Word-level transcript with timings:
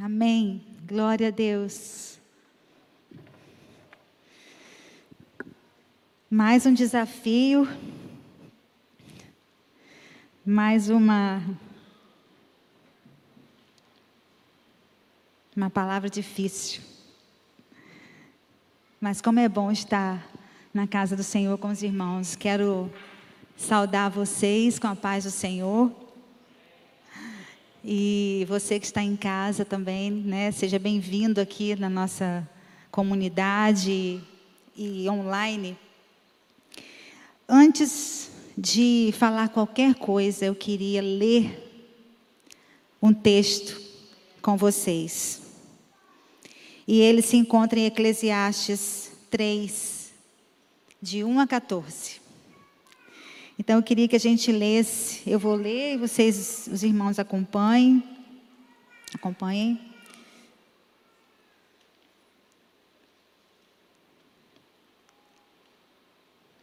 Amém. 0.00 0.64
Glória 0.86 1.26
a 1.26 1.30
Deus. 1.32 2.20
Mais 6.30 6.64
um 6.64 6.72
desafio, 6.72 7.66
mais 10.46 10.88
uma 10.88 11.42
uma 15.56 15.68
palavra 15.68 16.08
difícil. 16.08 16.80
Mas 19.00 19.20
como 19.20 19.40
é 19.40 19.48
bom 19.48 19.72
estar 19.72 20.24
na 20.72 20.86
casa 20.86 21.16
do 21.16 21.24
Senhor 21.24 21.58
com 21.58 21.70
os 21.70 21.82
irmãos. 21.82 22.36
Quero 22.36 22.88
saudar 23.56 24.10
vocês 24.10 24.78
com 24.78 24.86
a 24.86 24.94
paz 24.94 25.24
do 25.24 25.30
Senhor. 25.32 26.07
E 27.90 28.44
você 28.46 28.78
que 28.78 28.84
está 28.84 29.02
em 29.02 29.16
casa 29.16 29.64
também, 29.64 30.10
né? 30.10 30.52
Seja 30.52 30.78
bem-vindo 30.78 31.40
aqui 31.40 31.74
na 31.74 31.88
nossa 31.88 32.46
comunidade 32.90 34.20
e 34.76 35.08
online. 35.08 35.74
Antes 37.48 38.30
de 38.58 39.08
falar 39.16 39.48
qualquer 39.48 39.94
coisa, 39.94 40.44
eu 40.44 40.54
queria 40.54 41.00
ler 41.00 41.82
um 43.00 43.14
texto 43.14 43.80
com 44.42 44.54
vocês. 44.54 45.40
E 46.86 47.00
ele 47.00 47.22
se 47.22 47.38
encontra 47.38 47.80
em 47.80 47.86
Eclesiastes 47.86 49.12
3, 49.30 50.12
de 51.00 51.24
1 51.24 51.40
a 51.40 51.46
14. 51.46 52.17
Então 53.58 53.76
eu 53.76 53.82
queria 53.82 54.06
que 54.06 54.14
a 54.14 54.20
gente 54.20 54.52
lesse, 54.52 55.28
eu 55.28 55.38
vou 55.38 55.56
ler 55.56 55.94
e 55.94 55.96
vocês, 55.96 56.68
os 56.72 56.84
irmãos, 56.84 57.18
acompanhem. 57.18 58.04
Acompanhem. 59.12 59.80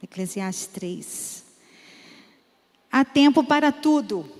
Eclesiastes 0.02 0.68
3. 0.68 1.46
Há 2.90 3.04
tempo 3.04 3.44
para 3.44 3.74
tudo. 3.74 4.32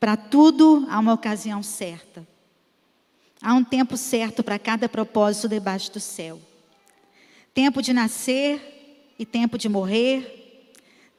Para 0.00 0.16
tudo 0.16 0.86
há 0.88 0.98
uma 0.98 1.12
ocasião 1.12 1.62
certa. 1.62 2.26
Há 3.42 3.52
um 3.52 3.62
tempo 3.62 3.98
certo 3.98 4.42
para 4.42 4.58
cada 4.58 4.88
propósito 4.88 5.50
debaixo 5.50 5.92
do 5.92 6.00
céu. 6.00 6.40
Tempo 7.52 7.82
de 7.82 7.92
nascer 7.92 9.12
e 9.18 9.26
tempo 9.26 9.58
de 9.58 9.68
morrer 9.68 10.43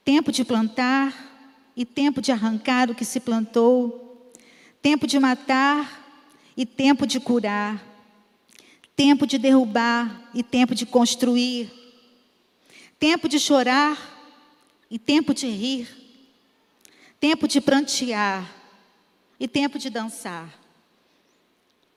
tempo 0.05 0.31
de 0.31 0.45
plantar 0.45 1.33
e 1.75 1.83
tempo 1.83 2.21
de 2.21 2.31
arrancar 2.31 2.91
o 2.91 2.95
que 2.95 3.03
se 3.03 3.19
plantou, 3.19 4.31
tempo 4.79 5.07
de 5.07 5.19
matar 5.19 6.05
e 6.55 6.63
tempo 6.63 7.07
de 7.07 7.19
curar, 7.19 7.83
tempo 8.95 9.25
de 9.25 9.39
derrubar 9.39 10.29
e 10.31 10.43
tempo 10.43 10.75
de 10.75 10.85
construir, 10.85 11.73
tempo 12.99 13.27
de 13.27 13.39
chorar 13.39 13.97
e 14.91 14.99
tempo 14.99 15.33
de 15.33 15.47
rir, 15.47 15.89
tempo 17.19 17.47
de 17.47 17.59
prantear 17.59 18.47
e 19.39 19.47
tempo 19.47 19.79
de 19.79 19.89
dançar, 19.89 20.53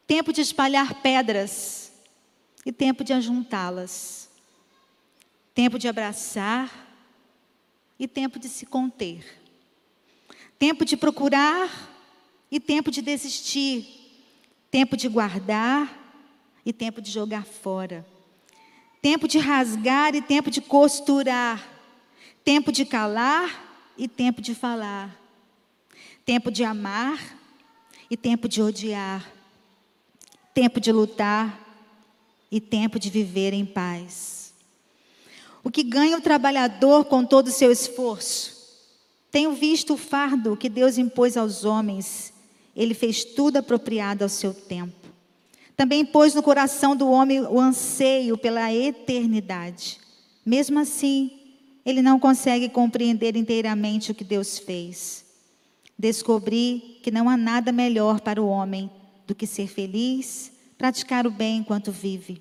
tempo 0.07 0.33
de 0.33 0.41
espalhar 0.41 0.95
pedras 1.03 1.93
e 2.65 2.73
tempo 2.73 3.05
de 3.05 3.13
ajuntá-las, 3.13 4.31
tempo 5.55 5.79
de 5.79 5.87
abraçar 5.87 6.88
e 7.99 8.07
tempo 8.07 8.39
de 8.39 8.49
se 8.49 8.65
conter. 8.65 9.25
Tempo 10.59 10.85
de 10.85 10.97
procurar 10.97 11.69
e 12.51 12.61
tempo 12.61 12.91
de 12.91 13.03
desistir. 13.03 13.87
Tempo 14.71 14.97
de 14.97 15.09
guardar 15.09 15.97
e 16.65 16.73
tempo 16.73 17.01
de 17.01 17.11
jogar 17.11 17.45
fora. 17.45 18.07
Tempo 19.01 19.27
de 19.27 19.39
rasgar 19.39 20.15
e 20.15 20.23
tempo 20.23 20.51
de 20.51 20.61
costurar. 20.61 21.67
Tempo 22.45 22.71
de 22.71 22.85
calar 22.85 23.93
e 23.97 24.07
tempo 24.07 24.41
de 24.41 24.55
falar. 24.55 25.17
Tempo 26.25 26.51
de 26.51 26.65
amar 26.65 27.37
e 28.11 28.17
tempo 28.17 28.49
de 28.49 28.63
odiar. 28.63 29.29
Tempo 30.55 30.81
de 30.81 30.93
lutar 30.93 31.67
e 32.51 32.61
tempo 32.61 32.99
de 32.99 33.11
viver 33.11 33.53
em 33.53 33.65
paz. 33.65 34.38
O 35.69 35.71
que 35.71 35.83
ganha 35.83 36.17
o 36.17 36.21
trabalhador 36.23 37.05
com 37.05 37.23
todo 37.27 37.49
o 37.49 37.53
seu 37.53 37.71
esforço? 37.71 38.57
Tenho 39.31 39.53
visto 39.53 39.93
o 39.93 39.99
fardo 39.99 40.57
que 40.57 40.67
Deus 40.67 40.97
impôs 40.97 41.37
aos 41.37 41.63
homens. 41.63 42.33
Ele 42.75 42.95
fez 42.95 43.23
tudo 43.23 43.59
apropriado 43.59 44.25
ao 44.25 44.31
seu 44.31 44.55
tempo. 44.55 45.11
Também 45.77 46.07
pôs 46.07 46.35
no 46.35 46.43
coração 46.43 46.97
do 46.97 47.11
homem 47.11 47.43
o 47.43 47.61
anseio 47.61 48.39
pela 48.39 48.73
eternidade. 48.73 50.01
Mesmo 50.43 50.79
assim, 50.79 51.31
ele 51.85 52.01
não 52.01 52.19
consegue 52.19 52.71
compreender 52.71 53.37
inteiramente 53.37 54.11
o 54.11 54.15
que 54.15 54.25
Deus 54.25 54.59
fez. 54.59 55.23
Descobri 55.99 56.99
que 57.03 57.11
não 57.11 57.29
há 57.29 57.37
nada 57.37 57.71
melhor 57.73 58.23
para 58.23 58.43
o 58.43 58.49
homem 58.49 58.91
do 59.27 59.35
que 59.35 59.47
ser 59.47 59.69
feliz, 59.69 60.51
praticar 60.79 61.27
o 61.27 61.31
bem 61.31 61.59
enquanto 61.59 61.93
vive. 61.93 62.41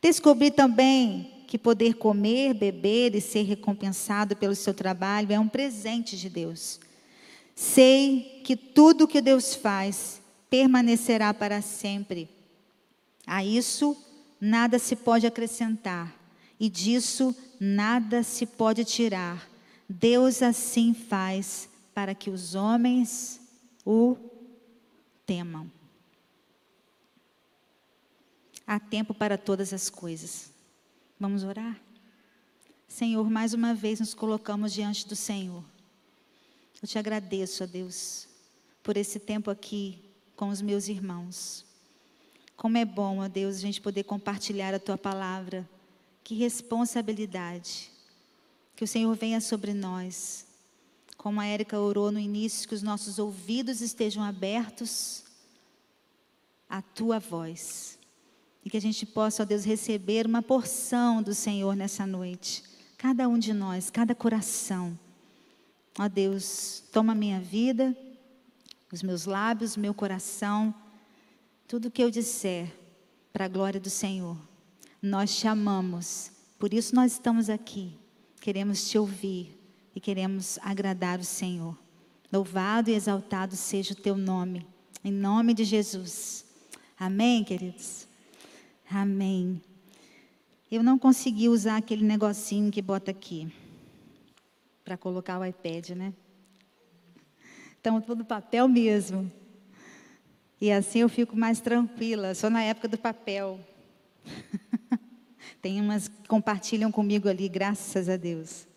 Descobri 0.00 0.50
também 0.50 1.31
que 1.52 1.58
poder 1.58 1.96
comer, 1.96 2.54
beber 2.54 3.14
e 3.14 3.20
ser 3.20 3.42
recompensado 3.42 4.34
pelo 4.34 4.54
seu 4.54 4.72
trabalho 4.72 5.34
é 5.34 5.38
um 5.38 5.46
presente 5.46 6.16
de 6.16 6.30
Deus. 6.30 6.80
Sei 7.54 8.40
que 8.42 8.56
tudo 8.56 9.06
que 9.06 9.20
Deus 9.20 9.54
faz 9.54 10.22
permanecerá 10.48 11.34
para 11.34 11.60
sempre. 11.60 12.26
A 13.26 13.44
isso 13.44 13.94
nada 14.40 14.78
se 14.78 14.96
pode 14.96 15.26
acrescentar 15.26 16.18
e 16.58 16.70
disso 16.70 17.36
nada 17.60 18.22
se 18.22 18.46
pode 18.46 18.82
tirar. 18.82 19.46
Deus 19.86 20.40
assim 20.40 20.94
faz 20.94 21.68
para 21.92 22.14
que 22.14 22.30
os 22.30 22.54
homens 22.54 23.38
o 23.84 24.16
temam. 25.26 25.70
Há 28.66 28.80
tempo 28.80 29.12
para 29.12 29.36
todas 29.36 29.74
as 29.74 29.90
coisas. 29.90 30.51
Vamos 31.22 31.44
orar? 31.44 31.80
Senhor, 32.88 33.30
mais 33.30 33.54
uma 33.54 33.74
vez 33.74 34.00
nos 34.00 34.12
colocamos 34.12 34.72
diante 34.72 35.06
do 35.06 35.14
Senhor. 35.14 35.62
Eu 36.82 36.88
te 36.88 36.98
agradeço, 36.98 37.62
ó 37.62 37.66
Deus, 37.68 38.26
por 38.82 38.96
esse 38.96 39.20
tempo 39.20 39.48
aqui 39.48 40.00
com 40.34 40.48
os 40.48 40.60
meus 40.60 40.88
irmãos. 40.88 41.64
Como 42.56 42.76
é 42.76 42.84
bom, 42.84 43.20
ó 43.20 43.28
Deus, 43.28 43.54
a 43.54 43.60
gente 43.60 43.80
poder 43.80 44.02
compartilhar 44.02 44.74
a 44.74 44.80
tua 44.80 44.98
palavra. 44.98 45.70
Que 46.24 46.34
responsabilidade. 46.34 47.92
Que 48.74 48.82
o 48.82 48.88
Senhor 48.88 49.14
venha 49.14 49.40
sobre 49.40 49.72
nós. 49.72 50.44
Como 51.16 51.40
a 51.40 51.46
Érica 51.46 51.78
orou 51.78 52.10
no 52.10 52.18
início, 52.18 52.68
que 52.68 52.74
os 52.74 52.82
nossos 52.82 53.20
ouvidos 53.20 53.80
estejam 53.80 54.24
abertos 54.24 55.22
à 56.68 56.82
tua 56.82 57.20
voz. 57.20 57.96
E 58.64 58.70
que 58.70 58.76
a 58.76 58.80
gente 58.80 59.04
possa, 59.04 59.42
ó 59.42 59.46
Deus, 59.46 59.64
receber 59.64 60.26
uma 60.26 60.42
porção 60.42 61.22
do 61.22 61.34
Senhor 61.34 61.74
nessa 61.74 62.06
noite. 62.06 62.62
Cada 62.96 63.28
um 63.28 63.38
de 63.38 63.52
nós, 63.52 63.90
cada 63.90 64.14
coração. 64.14 64.98
Ó 65.98 66.08
Deus, 66.08 66.82
toma 66.92 67.14
minha 67.14 67.40
vida, 67.40 67.96
os 68.92 69.02
meus 69.02 69.24
lábios, 69.26 69.76
o 69.76 69.80
meu 69.80 69.92
coração, 69.92 70.74
tudo 71.66 71.90
que 71.90 72.02
eu 72.02 72.10
disser 72.10 72.72
para 73.32 73.46
a 73.46 73.48
glória 73.48 73.80
do 73.80 73.90
Senhor. 73.90 74.36
Nós 75.00 75.36
te 75.36 75.48
amamos, 75.48 76.30
por 76.58 76.72
isso 76.72 76.94
nós 76.94 77.12
estamos 77.12 77.50
aqui. 77.50 77.98
Queremos 78.40 78.88
te 78.88 78.98
ouvir 78.98 79.58
e 79.94 80.00
queremos 80.00 80.58
agradar 80.62 81.18
o 81.18 81.24
Senhor. 81.24 81.76
Louvado 82.32 82.90
e 82.90 82.94
exaltado 82.94 83.56
seja 83.56 83.94
o 83.94 83.96
teu 83.96 84.16
nome, 84.16 84.66
em 85.02 85.12
nome 85.12 85.54
de 85.54 85.64
Jesus. 85.64 86.44
Amém, 86.98 87.42
queridos? 87.44 88.06
Amém. 88.94 89.58
Eu 90.70 90.82
não 90.82 90.98
consegui 90.98 91.48
usar 91.48 91.78
aquele 91.78 92.04
negocinho 92.04 92.70
que 92.70 92.82
bota 92.82 93.10
aqui 93.10 93.50
para 94.84 94.98
colocar 94.98 95.38
o 95.38 95.44
iPad, 95.46 95.90
né? 95.90 96.12
Então, 97.80 98.02
tudo 98.02 98.22
papel 98.22 98.68
mesmo. 98.68 99.32
E 100.60 100.70
assim 100.70 100.98
eu 100.98 101.08
fico 101.08 101.34
mais 101.34 101.58
tranquila. 101.58 102.34
Só 102.34 102.50
na 102.50 102.62
época 102.62 102.86
do 102.86 102.98
papel. 102.98 103.58
Tem 105.62 105.80
umas 105.80 106.08
que 106.08 106.28
compartilham 106.28 106.92
comigo 106.92 107.30
ali, 107.30 107.48
graças 107.48 108.10
a 108.10 108.18
Deus. 108.18 108.68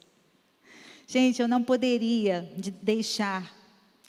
Gente, 1.05 1.41
eu 1.41 1.47
não 1.47 1.61
poderia 1.61 2.49
deixar 2.81 3.53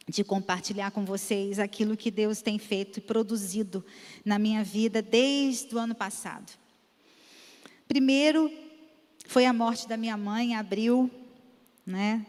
de 0.08 0.22
compartilhar 0.22 0.90
com 0.92 1.04
vocês 1.04 1.58
aquilo 1.58 1.96
que 1.96 2.10
Deus 2.10 2.40
tem 2.40 2.58
feito 2.58 2.98
e 2.98 3.02
produzido 3.02 3.84
na 4.24 4.38
minha 4.38 4.62
vida 4.62 5.02
desde 5.02 5.74
o 5.74 5.78
ano 5.78 5.94
passado. 5.94 6.52
Primeiro 7.88 8.50
foi 9.26 9.44
a 9.46 9.52
morte 9.52 9.88
da 9.88 9.96
minha 9.96 10.16
mãe 10.16 10.52
em 10.52 10.56
abril, 10.56 11.10
né, 11.84 12.24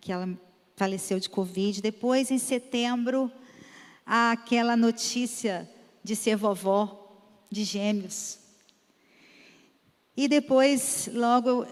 que 0.00 0.12
ela 0.12 0.28
faleceu 0.76 1.18
de 1.18 1.30
Covid. 1.30 1.80
Depois, 1.80 2.30
em 2.30 2.38
setembro, 2.38 3.32
àquela 4.04 4.76
notícia 4.76 5.68
de 6.02 6.14
ser 6.14 6.36
vovó 6.36 7.00
de 7.50 7.64
gêmeos. 7.64 8.38
E 10.16 10.28
depois, 10.28 11.08
logo 11.12 11.66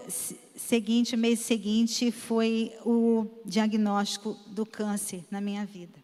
seguinte, 0.55 1.15
mês 1.15 1.39
seguinte, 1.39 2.11
foi 2.11 2.73
o 2.85 3.25
diagnóstico 3.45 4.37
do 4.47 4.65
câncer 4.65 5.23
na 5.31 5.39
minha 5.39 5.65
vida. 5.65 6.03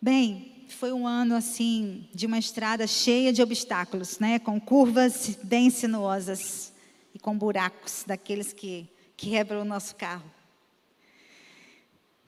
Bem, 0.00 0.66
foi 0.68 0.92
um 0.92 1.06
ano 1.06 1.34
assim 1.34 2.08
de 2.14 2.26
uma 2.26 2.38
estrada 2.38 2.86
cheia 2.86 3.32
de 3.32 3.42
obstáculos, 3.42 4.18
né, 4.18 4.38
com 4.38 4.60
curvas 4.60 5.38
bem 5.42 5.70
sinuosas 5.70 6.72
e 7.14 7.18
com 7.18 7.36
buracos 7.36 8.04
daqueles 8.06 8.52
que 8.52 8.88
quebram 9.16 9.62
o 9.62 9.64
nosso 9.64 9.96
carro. 9.96 10.30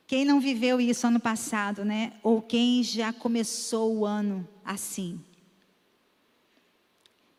Quem 0.06 0.24
não 0.24 0.40
viveu 0.40 0.80
isso 0.80 1.06
ano 1.06 1.20
passado, 1.20 1.84
né? 1.84 2.14
Ou 2.20 2.42
quem 2.42 2.82
já 2.82 3.12
começou 3.12 3.98
o 3.98 4.04
ano 4.04 4.46
assim? 4.64 5.20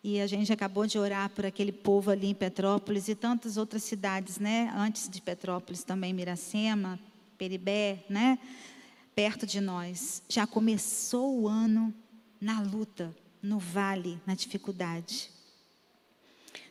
E 0.04 0.20
a 0.20 0.26
gente 0.26 0.52
acabou 0.52 0.88
de 0.88 0.98
orar 0.98 1.30
por 1.30 1.46
aquele 1.46 1.72
povo 1.72 2.10
ali 2.10 2.28
em 2.28 2.34
Petrópolis 2.34 3.08
e 3.08 3.14
tantas 3.14 3.56
outras 3.56 3.84
cidades, 3.84 4.40
né? 4.40 4.74
Antes 4.76 5.08
de 5.08 5.22
Petrópolis 5.22 5.84
também, 5.84 6.12
Miracema, 6.12 7.00
Peribé, 7.38 8.04
né? 8.10 8.40
Perto 9.14 9.46
de 9.46 9.62
nós. 9.62 10.24
Já 10.28 10.48
começou 10.48 11.40
o 11.42 11.48
ano 11.48 11.94
na 12.40 12.62
luta, 12.62 13.16
no 13.44 13.60
vale, 13.60 14.20
na 14.26 14.34
dificuldade. 14.34 15.30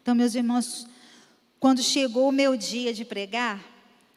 Então, 0.03 0.15
meus 0.15 0.35
irmãos, 0.35 0.89
quando 1.61 1.83
chegou 1.83 2.29
o 2.29 2.33
meu 2.33 2.57
dia 2.57 2.93
de 2.93 3.05
pregar, 3.05 3.63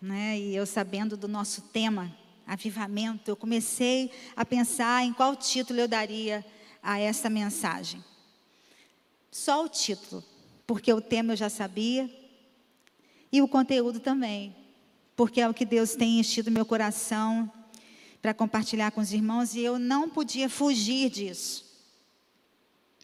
né, 0.01 0.39
e 0.39 0.55
eu 0.55 0.65
sabendo 0.65 1.15
do 1.15 1.27
nosso 1.27 1.61
tema, 1.61 2.11
avivamento, 2.47 3.29
eu 3.29 3.35
comecei 3.35 4.11
a 4.35 4.43
pensar 4.43 5.05
em 5.05 5.13
qual 5.13 5.35
título 5.35 5.81
eu 5.81 5.87
daria 5.87 6.43
a 6.81 6.99
essa 6.99 7.29
mensagem. 7.29 8.03
Só 9.33 9.65
o 9.65 9.67
título, 9.67 10.23
porque 10.67 10.93
o 10.93 11.01
tema 11.01 11.33
eu 11.33 11.37
já 11.37 11.49
sabia, 11.49 12.07
e 13.31 13.41
o 13.41 13.47
conteúdo 13.47 13.99
também, 13.99 14.55
porque 15.15 15.41
é 15.41 15.49
o 15.49 15.53
que 15.55 15.65
Deus 15.65 15.95
tem 15.95 16.19
enchido 16.19 16.51
meu 16.51 16.63
coração 16.63 17.51
para 18.21 18.31
compartilhar 18.31 18.91
com 18.91 19.01
os 19.01 19.11
irmãos, 19.11 19.55
e 19.55 19.61
eu 19.61 19.79
não 19.79 20.07
podia 20.07 20.47
fugir 20.47 21.09
disso. 21.09 21.65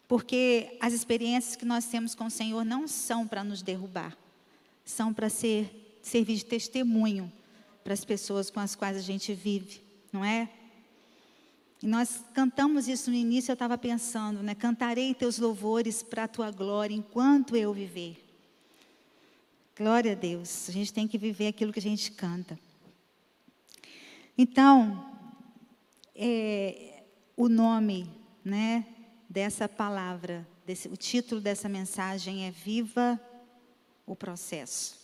Porque 0.07 0.77
as 0.79 0.93
experiências 0.93 1.55
que 1.55 1.65
nós 1.65 1.85
temos 1.85 2.13
com 2.13 2.25
o 2.25 2.31
Senhor 2.31 2.63
não 2.63 2.87
são 2.87 3.27
para 3.27 3.43
nos 3.43 3.63
derrubar 3.63 4.15
são 4.85 5.11
para 5.11 5.29
ser 5.29 5.99
servir 6.03 6.35
de 6.35 6.45
testemunho 6.45 7.33
para 7.83 7.93
as 7.93 8.05
pessoas 8.05 8.51
com 8.51 8.59
as 8.59 8.75
quais 8.75 8.95
a 8.95 9.01
gente 9.01 9.33
vive, 9.33 9.81
não 10.13 10.23
é? 10.23 10.47
E 11.81 11.87
nós 11.87 12.21
cantamos 12.33 12.89
isso 12.89 13.09
no 13.09 13.15
início, 13.15 13.51
eu 13.51 13.53
estava 13.53 13.77
pensando, 13.77 14.43
né? 14.43 14.53
Cantarei 14.53 15.13
teus 15.13 15.39
louvores 15.39 16.03
para 16.03 16.25
a 16.25 16.27
tua 16.27 16.51
glória 16.51 16.93
enquanto 16.93 17.55
eu 17.55 17.73
viver. 17.73 18.21
Glória 19.77 20.11
a 20.11 20.15
Deus. 20.15 20.67
A 20.67 20.73
gente 20.73 20.91
tem 20.91 21.07
que 21.07 21.17
viver 21.17 21.47
aquilo 21.47 21.71
que 21.71 21.79
a 21.79 21.81
gente 21.81 22.11
canta. 22.11 22.59
Então, 24.37 25.09
é, 26.13 27.03
o 27.37 27.47
nome, 27.47 28.09
né, 28.43 28.85
dessa 29.29 29.69
palavra, 29.69 30.45
desse, 30.65 30.89
o 30.89 30.97
título 30.97 31.39
dessa 31.39 31.69
mensagem 31.69 32.45
é 32.45 32.51
Viva 32.51 33.17
o 34.05 34.17
processo. 34.17 34.99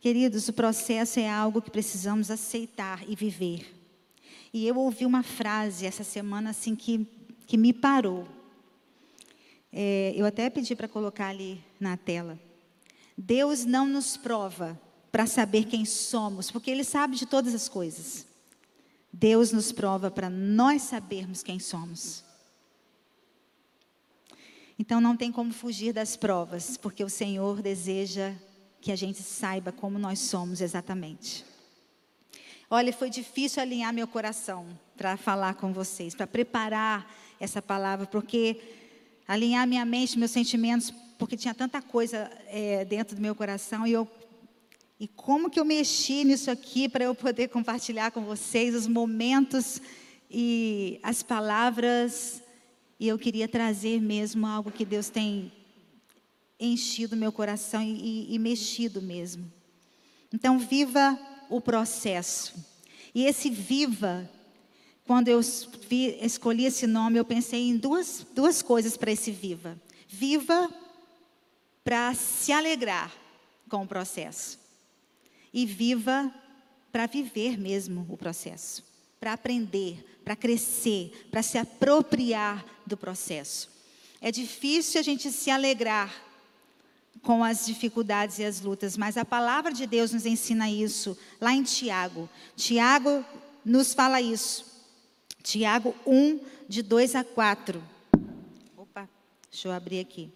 Queridos, 0.00 0.48
o 0.48 0.52
processo 0.52 1.18
é 1.18 1.30
algo 1.30 1.62
que 1.62 1.70
precisamos 1.70 2.30
aceitar 2.30 3.08
e 3.08 3.16
viver. 3.16 3.77
E 4.52 4.66
eu 4.66 4.76
ouvi 4.76 5.04
uma 5.04 5.22
frase 5.22 5.86
essa 5.86 6.04
semana 6.04 6.50
assim 6.50 6.74
que, 6.74 7.06
que 7.46 7.56
me 7.56 7.72
parou. 7.72 8.26
É, 9.72 10.12
eu 10.16 10.24
até 10.24 10.48
pedi 10.48 10.74
para 10.74 10.88
colocar 10.88 11.28
ali 11.28 11.62
na 11.78 11.96
tela. 11.96 12.38
Deus 13.16 13.64
não 13.64 13.86
nos 13.86 14.16
prova 14.16 14.80
para 15.10 15.26
saber 15.26 15.64
quem 15.64 15.84
somos, 15.84 16.50
porque 16.50 16.70
Ele 16.70 16.84
sabe 16.84 17.16
de 17.16 17.26
todas 17.26 17.54
as 17.54 17.68
coisas. 17.68 18.26
Deus 19.12 19.52
nos 19.52 19.72
prova 19.72 20.10
para 20.10 20.30
nós 20.30 20.82
sabermos 20.82 21.42
quem 21.42 21.58
somos. 21.58 22.24
Então 24.78 25.00
não 25.00 25.16
tem 25.16 25.32
como 25.32 25.52
fugir 25.52 25.92
das 25.92 26.16
provas, 26.16 26.76
porque 26.76 27.02
o 27.02 27.08
Senhor 27.08 27.60
deseja 27.60 28.34
que 28.80 28.92
a 28.92 28.96
gente 28.96 29.22
saiba 29.22 29.72
como 29.72 29.98
nós 29.98 30.20
somos 30.20 30.60
exatamente. 30.60 31.44
Olha, 32.70 32.92
foi 32.92 33.08
difícil 33.08 33.62
alinhar 33.62 33.94
meu 33.94 34.06
coração 34.06 34.66
para 34.94 35.16
falar 35.16 35.54
com 35.54 35.72
vocês, 35.72 36.14
para 36.14 36.26
preparar 36.26 37.10
essa 37.40 37.62
palavra, 37.62 38.06
porque 38.06 38.60
alinhar 39.26 39.66
minha 39.66 39.86
mente, 39.86 40.18
meus 40.18 40.32
sentimentos, 40.32 40.92
porque 41.18 41.34
tinha 41.34 41.54
tanta 41.54 41.80
coisa 41.80 42.30
é, 42.46 42.84
dentro 42.84 43.16
do 43.16 43.22
meu 43.22 43.34
coração 43.34 43.86
e 43.86 43.92
eu 43.92 44.06
e 45.00 45.08
como 45.08 45.48
que 45.48 45.58
eu 45.58 45.64
mexi 45.64 46.24
nisso 46.24 46.50
aqui 46.50 46.88
para 46.88 47.04
eu 47.04 47.14
poder 47.14 47.48
compartilhar 47.48 48.10
com 48.10 48.22
vocês 48.24 48.74
os 48.74 48.86
momentos 48.86 49.80
e 50.30 50.98
as 51.02 51.22
palavras 51.22 52.42
e 53.00 53.08
eu 53.08 53.18
queria 53.18 53.48
trazer 53.48 53.98
mesmo 53.98 54.46
algo 54.46 54.70
que 54.70 54.84
Deus 54.84 55.08
tem 55.08 55.50
enchido 56.60 57.16
meu 57.16 57.32
coração 57.32 57.80
e, 57.80 58.26
e, 58.28 58.34
e 58.34 58.38
mexido 58.38 59.00
mesmo. 59.00 59.50
Então, 60.34 60.58
viva 60.58 61.18
o 61.48 61.60
processo. 61.60 62.54
E 63.14 63.24
esse 63.24 63.50
viva, 63.50 64.28
quando 65.06 65.28
eu 65.28 65.40
vi, 65.88 66.18
escolhi 66.22 66.66
esse 66.66 66.86
nome, 66.86 67.18
eu 67.18 67.24
pensei 67.24 67.68
em 67.68 67.76
duas, 67.76 68.26
duas 68.34 68.62
coisas 68.62 68.96
para 68.96 69.12
esse 69.12 69.30
viva. 69.30 69.80
Viva 70.06 70.72
para 71.82 72.14
se 72.14 72.52
alegrar 72.52 73.12
com 73.68 73.82
o 73.82 73.86
processo. 73.86 74.58
E 75.52 75.64
viva 75.64 76.32
para 76.92 77.06
viver 77.06 77.58
mesmo 77.58 78.06
o 78.08 78.16
processo 78.16 78.88
para 79.18 79.32
aprender, 79.32 80.20
para 80.24 80.36
crescer, 80.36 81.28
para 81.30 81.42
se 81.42 81.58
apropriar 81.58 82.64
do 82.86 82.96
processo. 82.96 83.70
É 84.20 84.30
difícil 84.30 85.00
a 85.00 85.04
gente 85.04 85.30
se 85.30 85.50
alegrar 85.50 86.12
com 87.22 87.42
as 87.44 87.66
dificuldades 87.66 88.38
e 88.38 88.44
as 88.44 88.60
lutas, 88.60 88.96
mas 88.96 89.16
a 89.16 89.24
palavra 89.24 89.72
de 89.72 89.86
Deus 89.86 90.12
nos 90.12 90.26
ensina 90.26 90.70
isso 90.70 91.16
lá 91.40 91.52
em 91.52 91.62
Tiago. 91.62 92.28
Tiago 92.56 93.24
nos 93.64 93.94
fala 93.94 94.20
isso. 94.20 94.64
Tiago 95.42 95.94
1, 96.06 96.40
de 96.68 96.82
2 96.82 97.14
a 97.14 97.24
4. 97.24 97.82
Opa, 98.76 99.08
deixa 99.50 99.68
eu 99.68 99.72
abrir 99.72 100.00
aqui. 100.00 100.30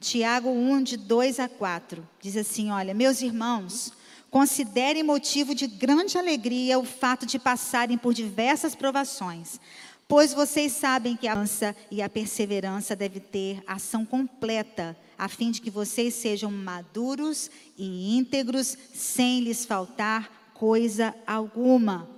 Tiago 0.00 0.50
1, 0.50 0.82
de 0.82 0.96
2 0.96 1.40
a 1.40 1.48
4. 1.48 2.06
Diz 2.20 2.36
assim: 2.36 2.70
Olha, 2.70 2.94
meus 2.94 3.22
irmãos, 3.22 3.92
Considerem 4.30 5.02
motivo 5.02 5.54
de 5.54 5.66
grande 5.66 6.18
alegria 6.18 6.78
o 6.78 6.84
fato 6.84 7.24
de 7.24 7.38
passarem 7.38 7.96
por 7.96 8.12
diversas 8.12 8.74
provações, 8.74 9.60
pois 10.08 10.34
vocês 10.34 10.72
sabem 10.72 11.16
que 11.16 11.28
a 11.28 11.32
avança 11.32 11.74
e 11.90 12.02
a 12.02 12.08
perseverança 12.08 12.96
deve 12.96 13.20
ter 13.20 13.62
ação 13.66 14.04
completa, 14.04 14.96
a 15.18 15.28
fim 15.28 15.50
de 15.50 15.60
que 15.60 15.70
vocês 15.70 16.14
sejam 16.14 16.50
maduros 16.50 17.50
e 17.76 18.16
íntegros, 18.16 18.76
sem 18.94 19.40
lhes 19.40 19.64
faltar 19.64 20.52
coisa 20.54 21.14
alguma. 21.26 22.08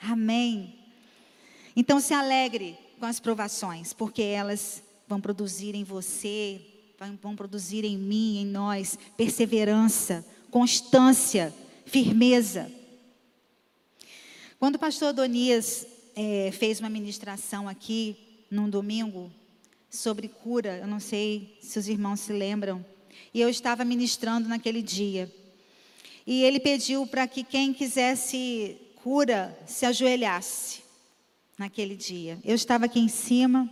Amém. 0.00 0.74
Então 1.76 2.00
se 2.00 2.14
alegre 2.14 2.76
com 2.98 3.06
as 3.06 3.20
provações, 3.20 3.92
porque 3.92 4.22
elas 4.22 4.82
vão 5.06 5.20
produzir 5.20 5.74
em 5.74 5.84
você, 5.84 6.60
vão 7.22 7.36
produzir 7.36 7.84
em 7.84 7.96
mim, 7.96 8.38
em 8.38 8.46
nós, 8.46 8.98
perseverança 9.16 10.24
constância, 10.50 11.54
firmeza. 11.86 12.70
Quando 14.58 14.76
o 14.76 14.78
pastor 14.78 15.08
Adonias 15.08 15.86
é, 16.16 16.50
fez 16.52 16.80
uma 16.80 16.88
ministração 16.88 17.68
aqui, 17.68 18.16
num 18.50 18.68
domingo, 18.68 19.30
sobre 19.90 20.28
cura, 20.28 20.78
eu 20.78 20.86
não 20.86 21.00
sei 21.00 21.56
se 21.60 21.78
os 21.78 21.88
irmãos 21.88 22.20
se 22.20 22.32
lembram, 22.32 22.84
e 23.32 23.40
eu 23.40 23.48
estava 23.48 23.84
ministrando 23.84 24.48
naquele 24.48 24.82
dia. 24.82 25.32
E 26.26 26.42
ele 26.42 26.60
pediu 26.60 27.06
para 27.06 27.26
que 27.26 27.42
quem 27.42 27.72
quisesse 27.72 28.76
cura 28.96 29.58
se 29.66 29.86
ajoelhasse 29.86 30.82
naquele 31.56 31.96
dia. 31.96 32.38
Eu 32.44 32.54
estava 32.54 32.84
aqui 32.84 33.00
em 33.00 33.08
cima 33.08 33.68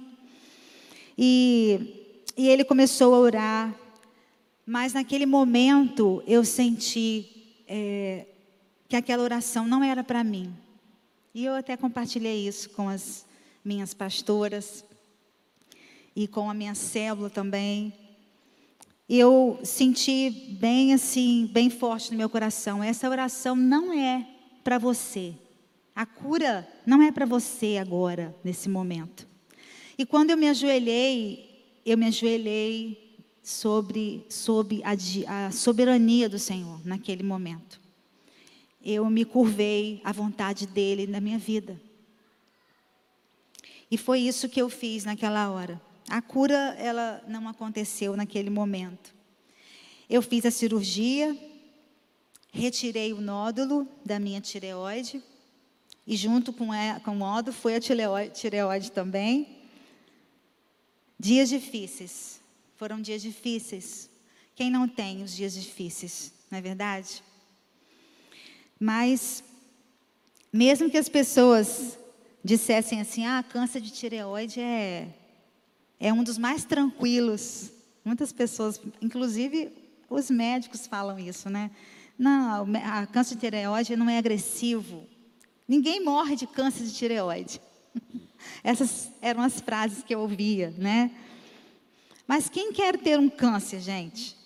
e, 1.19 2.17
e 2.37 2.49
ele 2.49 2.65
começou 2.65 3.15
a 3.15 3.19
orar. 3.19 3.75
Mas 4.65 4.95
naquele 4.95 5.27
momento 5.27 6.23
eu 6.27 6.45
senti 6.45 7.61
é, 7.69 8.27
que 8.89 8.97
aquela 8.97 9.23
oração 9.23 9.69
não 9.69 9.85
era 9.85 10.03
para 10.03 10.25
mim. 10.25 10.53
E 11.35 11.45
eu 11.45 11.55
até 11.55 11.77
compartilhei 11.77 12.49
isso 12.49 12.71
com 12.71 12.89
as 12.89 13.27
minhas 13.63 13.93
pastoras 13.93 14.83
e 16.17 16.27
com 16.27 16.49
a 16.49 16.55
minha 16.55 16.75
célula 16.75 17.29
também. 17.29 17.93
Eu 19.07 19.61
senti 19.63 20.31
bem 20.59 20.95
assim, 20.95 21.49
bem 21.53 21.69
forte 21.69 22.11
no 22.11 22.17
meu 22.17 22.31
coração. 22.31 22.83
Essa 22.83 23.09
oração 23.09 23.55
não 23.55 23.93
é 23.93 24.27
para 24.65 24.79
você. 24.79 25.35
A 25.95 26.07
cura 26.07 26.67
não 26.87 27.03
é 27.03 27.13
para 27.13 27.27
você 27.27 27.77
agora, 27.77 28.35
nesse 28.43 28.69
momento. 28.69 29.29
E 29.99 30.07
quando 30.07 30.31
eu 30.31 30.37
me 30.37 30.49
ajoelhei, 30.49 31.81
eu 31.85 31.97
me 31.97 32.07
ajoelhei 32.07 33.15
sobre, 33.43 34.27
sobre 34.29 34.83
a, 34.83 35.47
a 35.47 35.51
soberania 35.51 36.29
do 36.29 36.39
Senhor 36.39 36.81
naquele 36.85 37.23
momento. 37.23 37.81
Eu 38.83 39.09
me 39.11 39.25
curvei 39.25 40.01
à 40.03 40.13
vontade 40.13 40.67
dele 40.67 41.07
na 41.07 41.21
minha 41.21 41.39
vida. 41.39 41.81
E 43.91 43.97
foi 43.97 44.21
isso 44.21 44.49
que 44.49 44.61
eu 44.61 44.69
fiz 44.69 45.05
naquela 45.05 45.51
hora. 45.51 45.81
A 46.09 46.23
cura, 46.23 46.75
ela 46.79 47.23
não 47.27 47.49
aconteceu 47.49 48.17
naquele 48.17 48.49
momento. 48.49 49.15
Eu 50.09 50.23
fiz 50.23 50.47
a 50.47 50.51
cirurgia, 50.51 51.37
retirei 52.53 53.13
o 53.13 53.21
nódulo 53.21 53.89
da 54.05 54.19
minha 54.19 54.41
tireoide, 54.41 55.23
e 56.07 56.17
junto 56.17 56.53
com, 56.53 56.69
com 57.05 57.11
o 57.11 57.15
nódulo 57.15 57.57
foi 57.57 57.75
a 57.75 57.81
tireoide, 57.81 58.35
tireoide 58.35 58.93
também. 58.93 59.59
Dias 61.19 61.49
difíceis, 61.49 62.41
foram 62.77 63.01
dias 63.01 63.21
difíceis. 63.21 64.09
Quem 64.55 64.71
não 64.71 64.87
tem 64.87 65.25
os 65.25 65.35
dias 65.35 65.55
difíceis, 65.55 66.33
não 66.51 66.59
é 66.59 66.63
verdade? 66.63 67.23
Mas, 68.79 69.43
mesmo 70.53 70.89
que 70.89 70.99
as 70.99 71.09
pessoas 71.09 71.99
dissessem 72.45 73.01
assim: 73.01 73.27
ah, 73.27 73.43
câncer 73.43 73.81
de 73.81 73.91
tireoide 73.91 74.61
é, 74.61 75.09
é 75.99 76.13
um 76.13 76.23
dos 76.23 76.39
mais 76.39 76.65
tranquilos. 76.65 77.71
Muitas 78.05 78.33
pessoas, 78.33 78.81
inclusive 79.01 79.73
os 80.09 80.31
médicos 80.31 80.87
falam 80.87 81.19
isso, 81.19 81.51
né? 81.51 81.71
Não, 82.19 82.67
a 82.85 83.07
câncer 83.07 83.35
de 83.35 83.41
tireoide 83.41 83.97
não 83.97 84.09
é 84.09 84.19
agressivo. 84.19 85.07
Ninguém 85.67 86.03
morre 86.03 86.37
de 86.37 86.47
câncer 86.47 86.85
de 86.85 86.95
tireoide. 86.95 87.61
Essas 88.63 89.11
eram 89.21 89.43
as 89.43 89.61
frases 89.61 90.03
que 90.03 90.15
eu 90.15 90.21
ouvia, 90.21 90.73
né? 90.79 91.11
Mas 92.27 92.49
quem 92.49 92.73
quer 92.73 92.99
ter 92.99 93.19
um 93.19 93.29
câncer, 93.29 93.81
gente? 93.81 94.37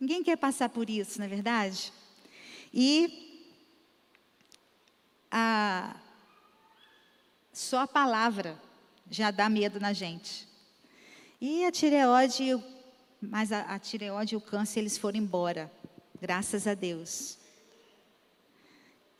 Ninguém 0.00 0.22
quer 0.22 0.36
passar 0.36 0.68
por 0.68 0.88
isso, 0.88 1.18
não 1.18 1.26
é 1.26 1.28
verdade? 1.28 1.92
E 2.72 3.42
a, 5.30 5.96
só 7.52 7.80
a 7.80 7.86
palavra 7.86 8.60
já 9.10 9.30
dá 9.30 9.48
medo 9.48 9.78
na 9.78 9.92
gente. 9.92 10.48
E 11.40 11.64
a 11.64 11.72
tireoide, 11.72 12.62
mas 13.20 13.52
a, 13.52 13.60
a 13.62 13.78
tireoide 13.78 14.34
e 14.34 14.36
o 14.36 14.40
câncer, 14.40 14.80
eles 14.80 14.96
foram 14.96 15.18
embora, 15.18 15.70
graças 16.20 16.66
a 16.66 16.74
Deus. 16.74 17.38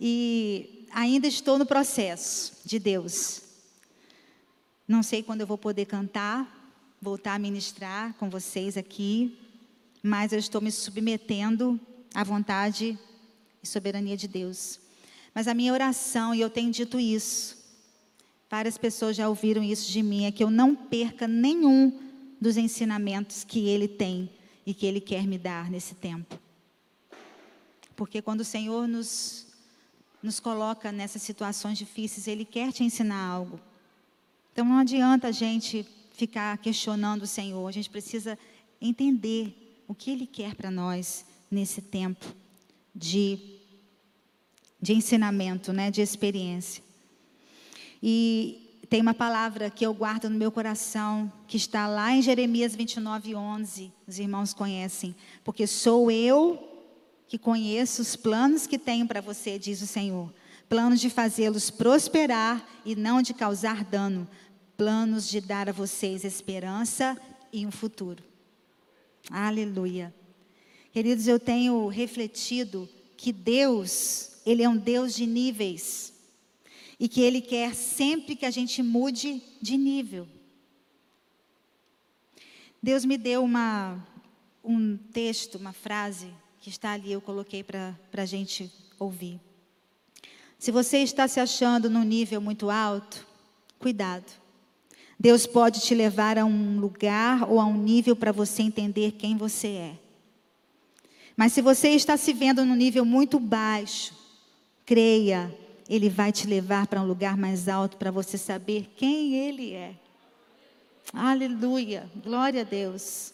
E 0.00 0.86
ainda 0.92 1.26
estou 1.26 1.58
no 1.58 1.66
processo 1.66 2.60
de 2.64 2.78
Deus. 2.78 3.42
Não 4.86 5.02
sei 5.02 5.22
quando 5.22 5.40
eu 5.40 5.46
vou 5.46 5.58
poder 5.58 5.86
cantar, 5.86 6.72
voltar 7.00 7.34
a 7.34 7.38
ministrar 7.38 8.14
com 8.14 8.28
vocês 8.28 8.76
aqui, 8.76 9.38
mas 10.02 10.32
eu 10.32 10.38
estou 10.38 10.60
me 10.60 10.70
submetendo 10.70 11.80
à 12.14 12.22
vontade 12.22 12.98
e 13.62 13.66
soberania 13.66 14.16
de 14.16 14.28
Deus. 14.28 14.78
Mas 15.34 15.48
a 15.48 15.54
minha 15.54 15.72
oração, 15.72 16.34
e 16.34 16.40
eu 16.40 16.50
tenho 16.50 16.70
dito 16.70 17.00
isso, 17.00 17.63
Várias 18.50 18.78
pessoas 18.78 19.16
já 19.16 19.28
ouviram 19.28 19.62
isso 19.62 19.90
de 19.90 20.02
mim, 20.02 20.24
é 20.24 20.32
que 20.32 20.44
eu 20.44 20.50
não 20.50 20.74
perca 20.74 21.26
nenhum 21.26 21.92
dos 22.40 22.56
ensinamentos 22.56 23.42
que 23.44 23.68
Ele 23.68 23.88
tem 23.88 24.30
e 24.66 24.74
que 24.74 24.86
Ele 24.86 25.00
quer 25.00 25.26
me 25.26 25.38
dar 25.38 25.70
nesse 25.70 25.94
tempo. 25.94 26.38
Porque 27.96 28.20
quando 28.20 28.40
o 28.40 28.44
Senhor 28.44 28.86
nos, 28.86 29.46
nos 30.22 30.40
coloca 30.40 30.90
nessas 30.90 31.22
situações 31.22 31.78
difíceis, 31.78 32.26
Ele 32.26 32.44
quer 32.44 32.72
te 32.72 32.84
ensinar 32.84 33.24
algo. 33.24 33.60
Então 34.52 34.64
não 34.64 34.78
adianta 34.78 35.28
a 35.28 35.32
gente 35.32 35.86
ficar 36.12 36.56
questionando 36.58 37.22
o 37.22 37.26
Senhor, 37.26 37.66
a 37.66 37.72
gente 37.72 37.90
precisa 37.90 38.38
entender 38.80 39.82
o 39.88 39.94
que 39.94 40.10
Ele 40.10 40.26
quer 40.26 40.54
para 40.54 40.70
nós 40.70 41.24
nesse 41.50 41.82
tempo 41.82 42.24
de, 42.94 43.58
de 44.80 44.92
ensinamento, 44.92 45.72
né, 45.72 45.90
de 45.90 46.00
experiência. 46.00 46.82
E 48.06 48.82
tem 48.90 49.00
uma 49.00 49.14
palavra 49.14 49.70
que 49.70 49.86
eu 49.86 49.94
guardo 49.94 50.28
no 50.28 50.36
meu 50.36 50.52
coração, 50.52 51.32
que 51.48 51.56
está 51.56 51.86
lá 51.86 52.14
em 52.14 52.20
Jeremias 52.20 52.76
29, 52.76 53.34
11. 53.34 53.90
Os 54.06 54.18
irmãos 54.18 54.52
conhecem. 54.52 55.16
Porque 55.42 55.66
sou 55.66 56.10
eu 56.10 56.84
que 57.26 57.38
conheço 57.38 58.02
os 58.02 58.14
planos 58.14 58.66
que 58.66 58.78
tenho 58.78 59.06
para 59.06 59.22
você, 59.22 59.58
diz 59.58 59.80
o 59.80 59.86
Senhor. 59.86 60.30
Planos 60.68 61.00
de 61.00 61.08
fazê-los 61.08 61.70
prosperar 61.70 62.68
e 62.84 62.94
não 62.94 63.22
de 63.22 63.32
causar 63.32 63.82
dano. 63.82 64.28
Planos 64.76 65.26
de 65.26 65.40
dar 65.40 65.70
a 65.70 65.72
vocês 65.72 66.24
esperança 66.24 67.18
e 67.50 67.64
um 67.64 67.70
futuro. 67.70 68.22
Aleluia. 69.30 70.14
Queridos, 70.92 71.26
eu 71.26 71.40
tenho 71.40 71.88
refletido 71.88 72.86
que 73.16 73.32
Deus, 73.32 74.32
Ele 74.44 74.62
é 74.62 74.68
um 74.68 74.76
Deus 74.76 75.14
de 75.14 75.24
níveis 75.24 76.13
e 76.98 77.08
que 77.08 77.20
Ele 77.20 77.40
quer 77.40 77.74
sempre 77.74 78.36
que 78.36 78.46
a 78.46 78.50
gente 78.50 78.82
mude 78.82 79.42
de 79.60 79.76
nível. 79.76 80.28
Deus 82.82 83.04
me 83.04 83.16
deu 83.16 83.42
uma, 83.42 84.04
um 84.62 84.96
texto, 84.96 85.56
uma 85.56 85.72
frase 85.72 86.28
que 86.60 86.68
está 86.68 86.92
ali, 86.92 87.12
eu 87.12 87.20
coloquei 87.20 87.62
para 87.62 87.96
a 88.12 88.24
gente 88.24 88.70
ouvir. 88.98 89.40
Se 90.58 90.70
você 90.70 90.98
está 90.98 91.28
se 91.28 91.40
achando 91.40 91.90
num 91.90 92.04
nível 92.04 92.40
muito 92.40 92.70
alto, 92.70 93.26
cuidado. 93.78 94.32
Deus 95.18 95.46
pode 95.46 95.80
te 95.80 95.94
levar 95.94 96.38
a 96.38 96.44
um 96.44 96.80
lugar 96.80 97.50
ou 97.50 97.60
a 97.60 97.66
um 97.66 97.76
nível 97.76 98.16
para 98.16 98.32
você 98.32 98.62
entender 98.62 99.12
quem 99.12 99.36
você 99.36 99.68
é. 99.68 99.98
Mas 101.36 101.52
se 101.52 101.60
você 101.60 101.90
está 101.90 102.16
se 102.16 102.32
vendo 102.32 102.64
num 102.64 102.74
nível 102.74 103.04
muito 103.04 103.38
baixo, 103.38 104.14
creia, 104.86 105.54
ele 105.88 106.08
vai 106.08 106.32
te 106.32 106.46
levar 106.46 106.86
para 106.86 107.00
um 107.00 107.06
lugar 107.06 107.36
mais 107.36 107.68
alto 107.68 107.96
para 107.96 108.10
você 108.10 108.38
saber 108.38 108.90
quem 108.96 109.34
Ele 109.34 109.72
é. 109.72 109.94
Aleluia, 111.12 112.08
glória 112.22 112.62
a 112.62 112.64
Deus. 112.64 113.32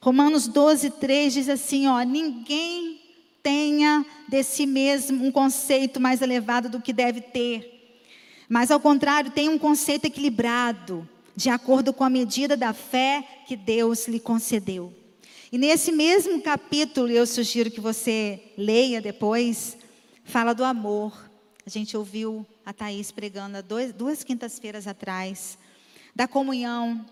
Romanos 0.00 0.48
12, 0.48 0.90
3 0.90 1.32
diz 1.32 1.48
assim: 1.48 1.86
ó, 1.86 2.02
ninguém 2.02 3.00
tenha 3.42 4.04
de 4.28 4.42
si 4.42 4.66
mesmo 4.66 5.24
um 5.24 5.30
conceito 5.30 6.00
mais 6.00 6.20
elevado 6.20 6.68
do 6.68 6.80
que 6.80 6.92
deve 6.92 7.20
ter, 7.20 7.72
mas 8.48 8.70
ao 8.70 8.80
contrário, 8.80 9.30
tenha 9.30 9.50
um 9.50 9.58
conceito 9.58 10.04
equilibrado, 10.04 11.08
de 11.34 11.48
acordo 11.48 11.92
com 11.92 12.04
a 12.04 12.10
medida 12.10 12.56
da 12.56 12.72
fé 12.72 13.26
que 13.46 13.56
Deus 13.56 14.06
lhe 14.06 14.20
concedeu. 14.20 14.92
E 15.50 15.58
nesse 15.58 15.92
mesmo 15.92 16.40
capítulo, 16.42 17.10
eu 17.10 17.26
sugiro 17.26 17.70
que 17.70 17.80
você 17.80 18.42
leia 18.56 19.00
depois, 19.00 19.76
fala 20.24 20.52
do 20.52 20.64
amor. 20.64 21.31
A 21.64 21.70
gente 21.70 21.96
ouviu 21.96 22.46
a 22.66 22.72
Thaís 22.72 23.12
pregando 23.12 23.62
dois, 23.62 23.92
duas 23.92 24.24
quintas-feiras 24.24 24.86
atrás, 24.86 25.56
da 26.14 26.26
comunhão 26.26 27.04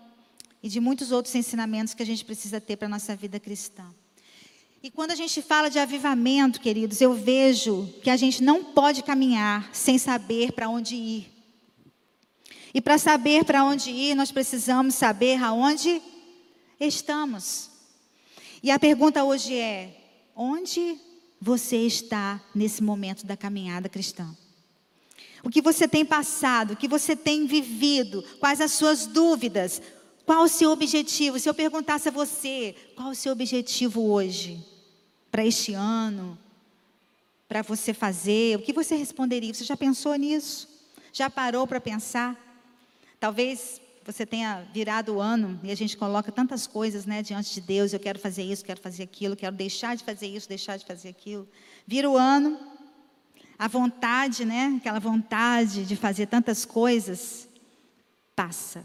e 0.61 0.67
de 0.67 0.79
muitos 0.79 1.11
outros 1.11 1.33
ensinamentos 1.35 1.93
que 1.93 2.03
a 2.03 2.05
gente 2.05 2.25
precisa 2.25 2.59
ter 2.59 2.75
para 2.75 2.87
a 2.87 2.89
nossa 2.89 3.15
vida 3.15 3.39
cristã. 3.39 3.85
E 4.83 4.89
quando 4.89 5.11
a 5.11 5.15
gente 5.15 5.41
fala 5.41 5.69
de 5.69 5.79
avivamento, 5.79 6.59
queridos, 6.59 6.99
eu 7.01 7.13
vejo 7.13 7.87
que 8.03 8.09
a 8.09 8.17
gente 8.17 8.43
não 8.43 8.63
pode 8.63 9.03
caminhar 9.03 9.69
sem 9.73 9.97
saber 9.97 10.51
para 10.51 10.69
onde 10.69 10.95
ir. 10.95 11.31
E 12.73 12.81
para 12.81 12.97
saber 12.97 13.45
para 13.45 13.63
onde 13.63 13.91
ir, 13.91 14.15
nós 14.15 14.31
precisamos 14.31 14.95
saber 14.95 15.41
aonde 15.41 16.01
estamos. 16.79 17.69
E 18.63 18.71
a 18.71 18.79
pergunta 18.79 19.23
hoje 19.23 19.55
é: 19.55 19.95
onde 20.35 20.97
você 21.39 21.77
está 21.77 22.41
nesse 22.55 22.81
momento 22.81 23.25
da 23.25 23.37
caminhada 23.37 23.87
cristã? 23.89 24.35
O 25.43 25.49
que 25.49 25.61
você 25.61 25.87
tem 25.87 26.05
passado, 26.05 26.73
o 26.73 26.75
que 26.77 26.87
você 26.87 27.15
tem 27.15 27.45
vivido, 27.45 28.23
quais 28.39 28.61
as 28.61 28.71
suas 28.71 29.07
dúvidas, 29.07 29.81
qual 30.25 30.43
o 30.43 30.47
seu 30.47 30.71
objetivo? 30.71 31.39
Se 31.39 31.49
eu 31.49 31.53
perguntasse 31.53 32.09
a 32.09 32.11
você, 32.11 32.75
qual 32.95 33.09
o 33.09 33.15
seu 33.15 33.31
objetivo 33.31 34.01
hoje? 34.11 34.63
Para 35.31 35.45
este 35.45 35.73
ano? 35.73 36.37
Para 37.47 37.61
você 37.61 37.93
fazer? 37.93 38.57
O 38.57 38.61
que 38.61 38.71
você 38.71 38.95
responderia? 38.95 39.53
Você 39.53 39.63
já 39.63 39.75
pensou 39.75 40.15
nisso? 40.15 40.69
Já 41.11 41.29
parou 41.29 41.65
para 41.65 41.81
pensar? 41.81 42.37
Talvez 43.19 43.81
você 44.05 44.25
tenha 44.25 44.65
virado 44.73 45.15
o 45.15 45.21
ano 45.21 45.59
e 45.63 45.71
a 45.71 45.75
gente 45.75 45.97
coloca 45.97 46.31
tantas 46.31 46.65
coisas 46.65 47.05
né, 47.05 47.21
diante 47.21 47.53
de 47.53 47.61
Deus. 47.61 47.93
Eu 47.93 47.99
quero 47.99 48.19
fazer 48.19 48.43
isso, 48.43 48.63
quero 48.63 48.79
fazer 48.79 49.03
aquilo, 49.03 49.35
quero 49.35 49.55
deixar 49.55 49.95
de 49.95 50.03
fazer 50.03 50.27
isso, 50.27 50.47
deixar 50.47 50.77
de 50.77 50.85
fazer 50.85 51.09
aquilo. 51.09 51.47
Vira 51.85 52.09
o 52.09 52.17
ano, 52.17 52.57
a 53.61 53.67
vontade, 53.67 54.43
né? 54.43 54.73
Aquela 54.77 54.99
vontade 54.99 55.85
de 55.85 55.95
fazer 55.95 56.25
tantas 56.25 56.65
coisas 56.65 57.47
passa. 58.35 58.83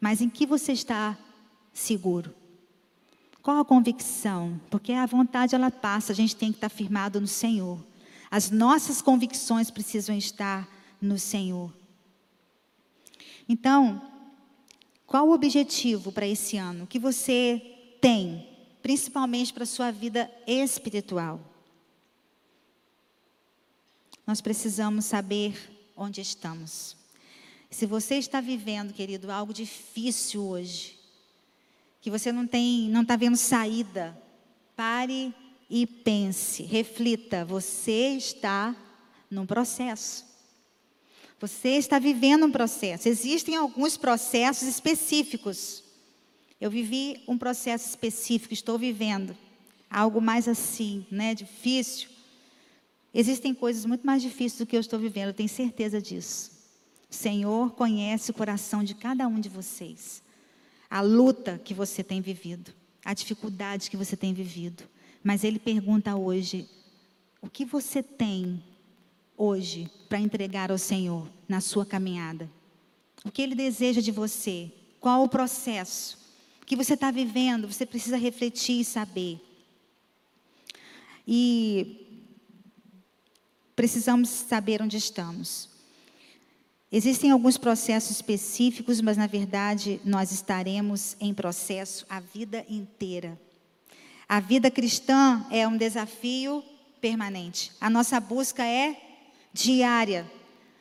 Mas 0.00 0.20
em 0.20 0.30
que 0.30 0.46
você 0.46 0.70
está 0.70 1.18
seguro? 1.72 2.32
Qual 3.42 3.58
a 3.58 3.64
convicção? 3.64 4.60
Porque 4.70 4.92
a 4.92 5.04
vontade 5.04 5.52
ela 5.52 5.68
passa, 5.68 6.12
a 6.12 6.14
gente 6.14 6.36
tem 6.36 6.52
que 6.52 6.58
estar 6.58 6.68
firmado 6.68 7.20
no 7.20 7.26
Senhor. 7.26 7.84
As 8.30 8.52
nossas 8.52 9.02
convicções 9.02 9.68
precisam 9.68 10.16
estar 10.16 10.68
no 11.02 11.18
Senhor. 11.18 11.74
Então, 13.48 14.00
qual 15.08 15.26
o 15.26 15.32
objetivo 15.32 16.12
para 16.12 16.28
esse 16.28 16.56
ano 16.56 16.86
que 16.86 17.00
você 17.00 17.60
tem, 18.00 18.48
principalmente 18.80 19.52
para 19.52 19.64
a 19.64 19.66
sua 19.66 19.90
vida 19.90 20.30
espiritual? 20.46 21.53
Nós 24.26 24.40
precisamos 24.40 25.04
saber 25.04 25.54
onde 25.94 26.20
estamos. 26.20 26.96
Se 27.70 27.84
você 27.84 28.14
está 28.14 28.40
vivendo, 28.40 28.94
querido, 28.94 29.30
algo 29.30 29.52
difícil 29.52 30.42
hoje, 30.42 30.98
que 32.00 32.10
você 32.10 32.32
não 32.32 32.46
tem, 32.46 32.88
não 32.88 33.02
está 33.02 33.16
vendo 33.16 33.36
saída, 33.36 34.16
pare 34.74 35.34
e 35.68 35.86
pense, 35.86 36.62
reflita. 36.62 37.44
Você 37.44 38.16
está 38.16 38.74
num 39.30 39.44
processo. 39.44 40.24
Você 41.38 41.70
está 41.70 41.98
vivendo 41.98 42.46
um 42.46 42.52
processo. 42.52 43.08
Existem 43.08 43.56
alguns 43.56 43.96
processos 43.96 44.66
específicos. 44.66 45.82
Eu 46.58 46.70
vivi 46.70 47.22
um 47.28 47.36
processo 47.36 47.88
específico, 47.90 48.54
estou 48.54 48.78
vivendo 48.78 49.36
algo 49.90 50.20
mais 50.20 50.48
assim, 50.48 51.06
né, 51.10 51.34
difícil. 51.34 52.13
Existem 53.14 53.54
coisas 53.54 53.86
muito 53.86 54.04
mais 54.04 54.20
difíceis 54.20 54.58
do 54.58 54.66
que 54.66 54.76
eu 54.76 54.80
estou 54.80 54.98
vivendo, 54.98 55.28
eu 55.28 55.34
tenho 55.34 55.48
certeza 55.48 56.02
disso. 56.02 56.50
O 57.08 57.14
Senhor 57.14 57.70
conhece 57.70 58.32
o 58.32 58.34
coração 58.34 58.82
de 58.82 58.92
cada 58.92 59.28
um 59.28 59.38
de 59.38 59.48
vocês. 59.48 60.20
A 60.90 61.00
luta 61.00 61.60
que 61.64 61.72
você 61.72 62.02
tem 62.02 62.20
vivido, 62.20 62.72
a 63.04 63.14
dificuldade 63.14 63.88
que 63.88 63.96
você 63.96 64.16
tem 64.16 64.34
vivido. 64.34 64.82
Mas 65.22 65.44
Ele 65.44 65.60
pergunta 65.60 66.16
hoje: 66.16 66.68
o 67.40 67.48
que 67.48 67.64
você 67.64 68.02
tem 68.02 68.60
hoje 69.36 69.88
para 70.08 70.18
entregar 70.18 70.72
ao 70.72 70.78
Senhor 70.78 71.28
na 71.48 71.60
sua 71.60 71.86
caminhada? 71.86 72.50
O 73.24 73.30
que 73.30 73.42
Ele 73.42 73.54
deseja 73.54 74.00
de 74.00 74.10
você? 74.10 74.72
Qual 74.98 75.22
o 75.22 75.28
processo 75.28 76.18
que 76.66 76.74
você 76.74 76.94
está 76.94 77.12
vivendo? 77.12 77.70
Você 77.70 77.86
precisa 77.86 78.16
refletir 78.16 78.80
e 78.80 78.84
saber. 78.84 79.40
E 81.26 82.03
precisamos 83.74 84.28
saber 84.28 84.82
onde 84.82 84.96
estamos. 84.96 85.68
Existem 86.90 87.30
alguns 87.30 87.58
processos 87.58 88.12
específicos, 88.12 89.00
mas 89.00 89.16
na 89.16 89.26
verdade 89.26 90.00
nós 90.04 90.30
estaremos 90.30 91.16
em 91.18 91.34
processo 91.34 92.06
a 92.08 92.20
vida 92.20 92.64
inteira. 92.68 93.38
A 94.28 94.40
vida 94.40 94.70
cristã 94.70 95.44
é 95.50 95.66
um 95.66 95.76
desafio 95.76 96.62
permanente. 97.00 97.72
A 97.80 97.90
nossa 97.90 98.20
busca 98.20 98.64
é 98.64 98.96
diária. 99.52 100.30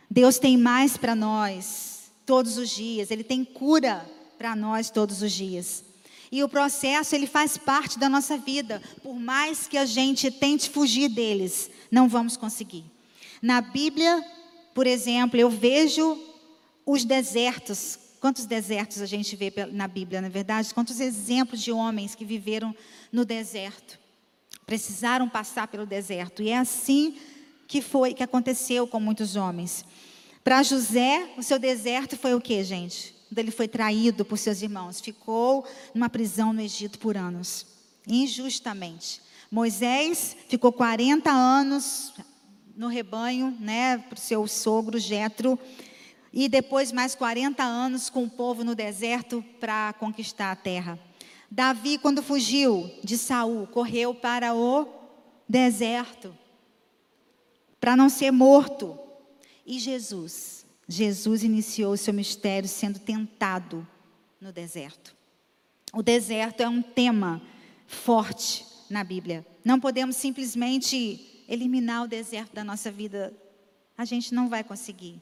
Deus 0.09 0.37
tem 0.37 0.57
mais 0.57 0.97
para 0.97 1.15
nós 1.15 2.11
todos 2.25 2.57
os 2.57 2.69
dias, 2.69 3.11
Ele 3.11 3.23
tem 3.23 3.43
cura 3.43 4.07
para 4.37 4.55
nós 4.55 4.89
todos 4.89 5.21
os 5.21 5.31
dias. 5.31 5.83
E 6.33 6.43
o 6.43 6.49
processo, 6.49 7.13
ele 7.13 7.27
faz 7.27 7.59
parte 7.59 7.99
da 7.99 8.09
nossa 8.09 8.39
vida. 8.39 8.81
Por 9.03 9.13
mais 9.13 9.67
que 9.67 9.77
a 9.77 9.85
gente 9.85 10.31
tente 10.31 10.67
fugir 10.67 11.07
deles, 11.07 11.69
não 11.91 12.09
vamos 12.09 12.35
conseguir. 12.35 12.83
Na 13.39 13.61
Bíblia, 13.61 14.19
por 14.73 14.87
exemplo, 14.87 15.39
eu 15.39 15.47
vejo 15.47 16.19
os 16.87 17.05
desertos. 17.05 17.99
Quantos 18.19 18.47
desertos 18.47 18.99
a 18.99 19.05
gente 19.05 19.35
vê 19.35 19.53
na 19.71 19.87
Bíblia, 19.87 20.21
na 20.21 20.27
é 20.27 20.29
verdade? 20.31 20.73
Quantos 20.73 20.99
exemplos 20.99 21.61
de 21.61 21.71
homens 21.71 22.15
que 22.15 22.25
viveram 22.25 22.75
no 23.11 23.23
deserto, 23.23 23.99
precisaram 24.65 25.29
passar 25.29 25.67
pelo 25.67 25.85
deserto. 25.85 26.41
E 26.41 26.49
é 26.49 26.57
assim 26.57 27.15
que 27.67 27.79
foi, 27.79 28.11
que 28.11 28.23
aconteceu 28.23 28.87
com 28.87 28.99
muitos 28.99 29.35
homens. 29.35 29.85
Para 30.43 30.63
José, 30.63 31.29
o 31.37 31.43
seu 31.43 31.59
deserto 31.59 32.17
foi 32.17 32.33
o 32.33 32.41
que, 32.41 32.63
gente? 32.63 33.12
Ele 33.39 33.51
foi 33.51 33.67
traído 33.67 34.23
por 34.23 34.37
seus 34.37 34.61
irmãos, 34.61 34.99
ficou 34.99 35.65
numa 35.93 36.09
prisão 36.09 36.53
no 36.53 36.61
Egito 36.61 36.99
por 36.99 37.17
anos, 37.17 37.65
injustamente. 38.07 39.21
Moisés 39.49 40.35
ficou 40.47 40.71
40 40.71 41.29
anos 41.29 42.13
no 42.75 42.87
rebanho, 42.87 43.55
né, 43.59 43.97
para 43.97 44.17
o 44.17 44.21
seu 44.21 44.47
sogro 44.47 44.97
Jetro, 44.97 45.59
e 46.31 46.49
depois 46.49 46.91
mais 46.91 47.13
40 47.13 47.63
anos 47.63 48.09
com 48.09 48.23
o 48.23 48.29
povo 48.29 48.63
no 48.63 48.73
deserto 48.73 49.43
para 49.59 49.93
conquistar 49.93 50.51
a 50.51 50.55
terra. 50.55 50.99
Davi, 51.49 51.99
quando 51.99 52.23
fugiu 52.23 52.89
de 53.03 53.17
Saul, 53.17 53.67
correu 53.67 54.15
para 54.15 54.55
o 54.55 54.87
deserto 55.47 56.35
para 57.83 57.97
não 57.97 58.07
ser 58.07 58.31
morto. 58.31 58.97
E 59.65 59.77
Jesus, 59.77 60.62
Jesus 60.87 61.43
iniciou 61.43 61.93
o 61.93 61.97
seu 61.97 62.13
mistério 62.13 62.67
sendo 62.67 62.99
tentado 62.99 63.87
no 64.39 64.51
deserto. 64.51 65.15
O 65.93 66.03
deserto 66.03 66.61
é 66.61 66.67
um 66.67 66.81
tema 66.81 67.41
forte 67.87 68.65
na 68.89 69.03
Bíblia. 69.03 69.45
Não 69.63 69.79
podemos 69.79 70.15
simplesmente 70.15 71.43
eliminar 71.47 72.03
o 72.03 72.07
deserto 72.07 72.53
da 72.53 72.63
nossa 72.63 72.91
vida. 72.91 73.33
A 73.97 74.05
gente 74.05 74.33
não 74.33 74.49
vai 74.49 74.63
conseguir. 74.63 75.21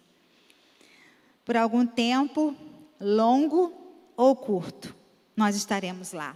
Por 1.43 1.57
algum 1.57 1.85
tempo, 1.85 2.55
longo 2.99 3.73
ou 4.15 4.35
curto, 4.35 4.95
nós 5.35 5.55
estaremos 5.55 6.13
lá. 6.13 6.35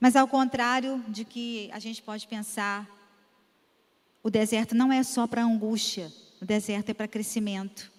Mas 0.00 0.14
ao 0.14 0.28
contrário 0.28 1.04
de 1.08 1.24
que 1.24 1.68
a 1.72 1.78
gente 1.78 2.02
pode 2.02 2.26
pensar, 2.26 2.88
o 4.22 4.30
deserto 4.30 4.74
não 4.74 4.92
é 4.92 5.02
só 5.02 5.26
para 5.26 5.42
angústia, 5.42 6.12
o 6.40 6.44
deserto 6.44 6.90
é 6.90 6.94
para 6.94 7.08
crescimento. 7.08 7.90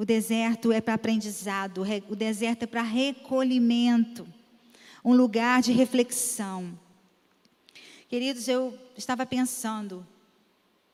O 0.00 0.04
deserto 0.06 0.72
é 0.72 0.80
para 0.80 0.94
aprendizado, 0.94 1.82
o 2.08 2.16
deserto 2.16 2.62
é 2.62 2.66
para 2.66 2.80
recolhimento, 2.80 4.26
um 5.04 5.12
lugar 5.12 5.60
de 5.60 5.72
reflexão. 5.72 6.72
Queridos, 8.08 8.48
eu 8.48 8.78
estava 8.96 9.26
pensando 9.26 10.06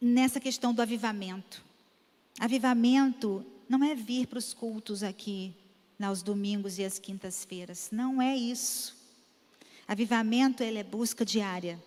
nessa 0.01 0.41
questão 0.41 0.75
do 0.75 0.83
avivamento. 0.83 1.65
Avivamento 2.41 3.47
não 3.69 3.85
é 3.85 3.95
vir 3.95 4.27
para 4.27 4.41
os 4.41 4.53
cultos 4.53 5.05
aqui, 5.05 5.55
aos 6.03 6.21
domingos 6.21 6.77
e 6.81 6.85
às 6.85 6.99
quintas-feiras. 6.99 7.91
Não 7.93 8.21
é 8.21 8.37
isso. 8.37 8.97
Avivamento 9.87 10.65
ele 10.65 10.79
é 10.79 10.83
busca 10.83 11.25
diária. 11.25 11.81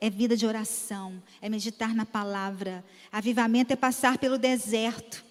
É 0.00 0.10
vida 0.10 0.36
de 0.36 0.46
oração, 0.46 1.22
é 1.40 1.48
meditar 1.48 1.94
na 1.94 2.04
palavra. 2.04 2.84
Avivamento 3.12 3.72
é 3.72 3.76
passar 3.76 4.18
pelo 4.18 4.36
deserto. 4.36 5.29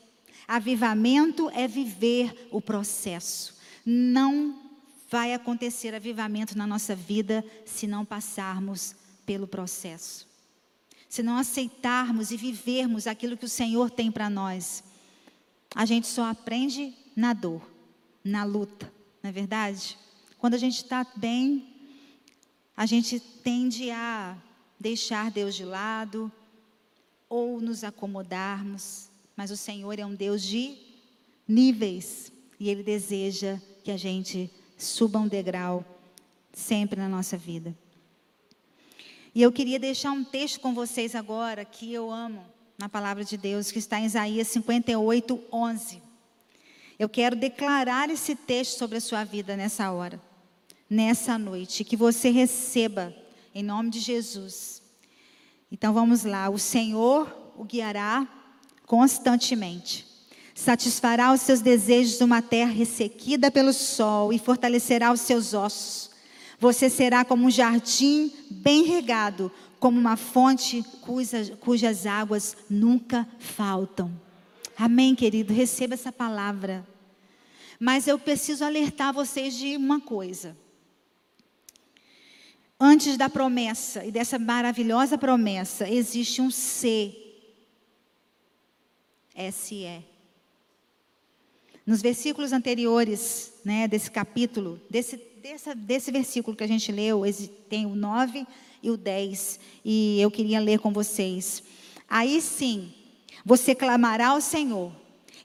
Avivamento 0.49 1.47
é 1.51 1.67
viver 1.67 2.49
o 2.49 2.59
processo. 2.59 3.55
Não 3.85 4.59
vai 5.07 5.31
acontecer 5.31 5.93
avivamento 5.93 6.57
na 6.57 6.65
nossa 6.65 6.95
vida 6.95 7.45
se 7.67 7.85
não 7.85 8.03
passarmos 8.03 8.95
pelo 9.27 9.45
processo. 9.45 10.27
Se 11.07 11.21
não 11.21 11.37
aceitarmos 11.37 12.31
e 12.31 12.37
vivermos 12.37 13.05
aquilo 13.05 13.37
que 13.37 13.45
o 13.45 13.49
Senhor 13.49 13.91
tem 13.91 14.11
para 14.11 14.27
nós. 14.27 14.83
A 15.75 15.85
gente 15.85 16.07
só 16.07 16.25
aprende 16.25 16.95
na 17.15 17.31
dor 17.33 17.61
na 18.23 18.43
luta, 18.43 18.91
não 19.21 19.29
é 19.29 19.31
verdade? 19.31 19.97
Quando 20.39 20.55
a 20.55 20.57
gente 20.57 20.77
está 20.77 21.05
bem, 21.15 21.67
a 22.75 22.87
gente 22.87 23.19
tende 23.19 23.91
a 23.91 24.35
deixar 24.79 25.29
Deus 25.29 25.53
de 25.53 25.63
lado 25.63 26.31
ou 27.27 27.61
nos 27.61 27.83
acomodarmos, 27.83 29.08
mas 29.39 29.51
o 29.51 29.55
Senhor 29.55 29.97
é 29.97 30.05
um 30.05 30.13
Deus 30.13 30.43
de 30.43 30.75
níveis 31.47 32.29
e 32.59 32.69
Ele 32.69 32.83
deseja 32.83 33.57
que 33.85 33.89
a 33.89 33.95
gente 33.95 34.51
suba 34.77 35.17
um 35.17 35.29
degrau 35.29 35.85
sempre 36.51 36.99
na 36.99 37.07
nossa 37.07 37.37
vida. 37.37 37.73
E 39.33 39.41
eu 39.41 39.49
queria 39.49 39.79
deixar 39.79 40.11
um 40.11 40.25
texto 40.25 40.59
com 40.59 40.73
vocês 40.73 41.15
agora 41.15 41.63
que 41.63 41.93
eu 41.93 42.11
amo 42.11 42.45
na 42.77 42.89
palavra 42.89 43.23
de 43.23 43.37
Deus, 43.37 43.71
que 43.71 43.79
está 43.79 43.97
em 43.97 44.07
Isaías 44.07 44.49
58, 44.49 45.41
11. 45.53 46.03
Eu 46.99 47.07
quero 47.07 47.37
declarar 47.37 48.09
esse 48.09 48.35
texto 48.35 48.77
sobre 48.77 48.97
a 48.97 49.01
sua 49.01 49.23
vida 49.23 49.55
nessa 49.55 49.89
hora, 49.89 50.21
nessa 50.89 51.37
noite, 51.37 51.85
que 51.85 51.95
você 51.95 52.29
receba 52.29 53.15
em 53.55 53.63
nome 53.63 53.89
de 53.89 54.01
Jesus. 54.01 54.81
Então 55.71 55.93
vamos 55.93 56.25
lá, 56.25 56.49
o 56.49 56.59
Senhor 56.59 57.53
o 57.55 57.63
guiará 57.63 58.35
constantemente. 58.89 60.03
Satisfará 60.55 61.31
os 61.31 61.41
seus 61.41 61.61
desejos 61.61 62.19
numa 62.19 62.41
terra 62.41 62.71
ressequida 62.71 63.51
pelo 63.51 63.71
sol 63.71 64.33
e 64.33 64.39
fortalecerá 64.39 65.13
os 65.13 65.21
seus 65.21 65.53
ossos. 65.53 66.09
Você 66.59 66.89
será 66.89 67.23
como 67.23 67.45
um 67.45 67.51
jardim 67.51 68.33
bem 68.49 68.83
regado, 68.83 69.51
como 69.79 69.97
uma 69.97 70.17
fonte 70.17 70.83
cujas, 71.01 71.51
cujas 71.61 72.07
águas 72.07 72.57
nunca 72.67 73.29
faltam. 73.37 74.11
Amém, 74.75 75.13
querido? 75.13 75.53
Receba 75.53 75.93
essa 75.93 76.11
palavra. 76.11 76.83
Mas 77.79 78.07
eu 78.07 78.17
preciso 78.17 78.65
alertar 78.65 79.13
vocês 79.13 79.53
de 79.53 79.77
uma 79.77 80.01
coisa. 80.01 80.57
Antes 82.79 83.17
da 83.17 83.29
promessa 83.29 84.03
e 84.03 84.11
dessa 84.11 84.39
maravilhosa 84.39 85.15
promessa, 85.15 85.87
existe 85.87 86.41
um 86.41 86.49
C. 86.49 87.28
S-E. 89.39 90.03
Nos 91.85 92.01
versículos 92.01 92.51
anteriores, 92.51 93.53
né, 93.63 93.87
desse 93.87 94.11
capítulo, 94.11 94.79
desse, 94.89 95.19
desse, 95.75 96.11
versículo 96.11 96.55
que 96.55 96.63
a 96.63 96.67
gente 96.67 96.91
leu, 96.91 97.23
tem 97.69 97.85
o 97.85 97.95
9 97.95 98.45
e 98.83 98.91
o 98.91 98.97
10, 98.97 99.59
e 99.83 100.21
eu 100.21 100.29
queria 100.29 100.59
ler 100.59 100.79
com 100.79 100.91
vocês. 100.91 101.63
Aí 102.07 102.41
sim, 102.41 102.93
você 103.45 103.73
clamará 103.73 104.29
ao 104.29 104.41
Senhor, 104.41 104.91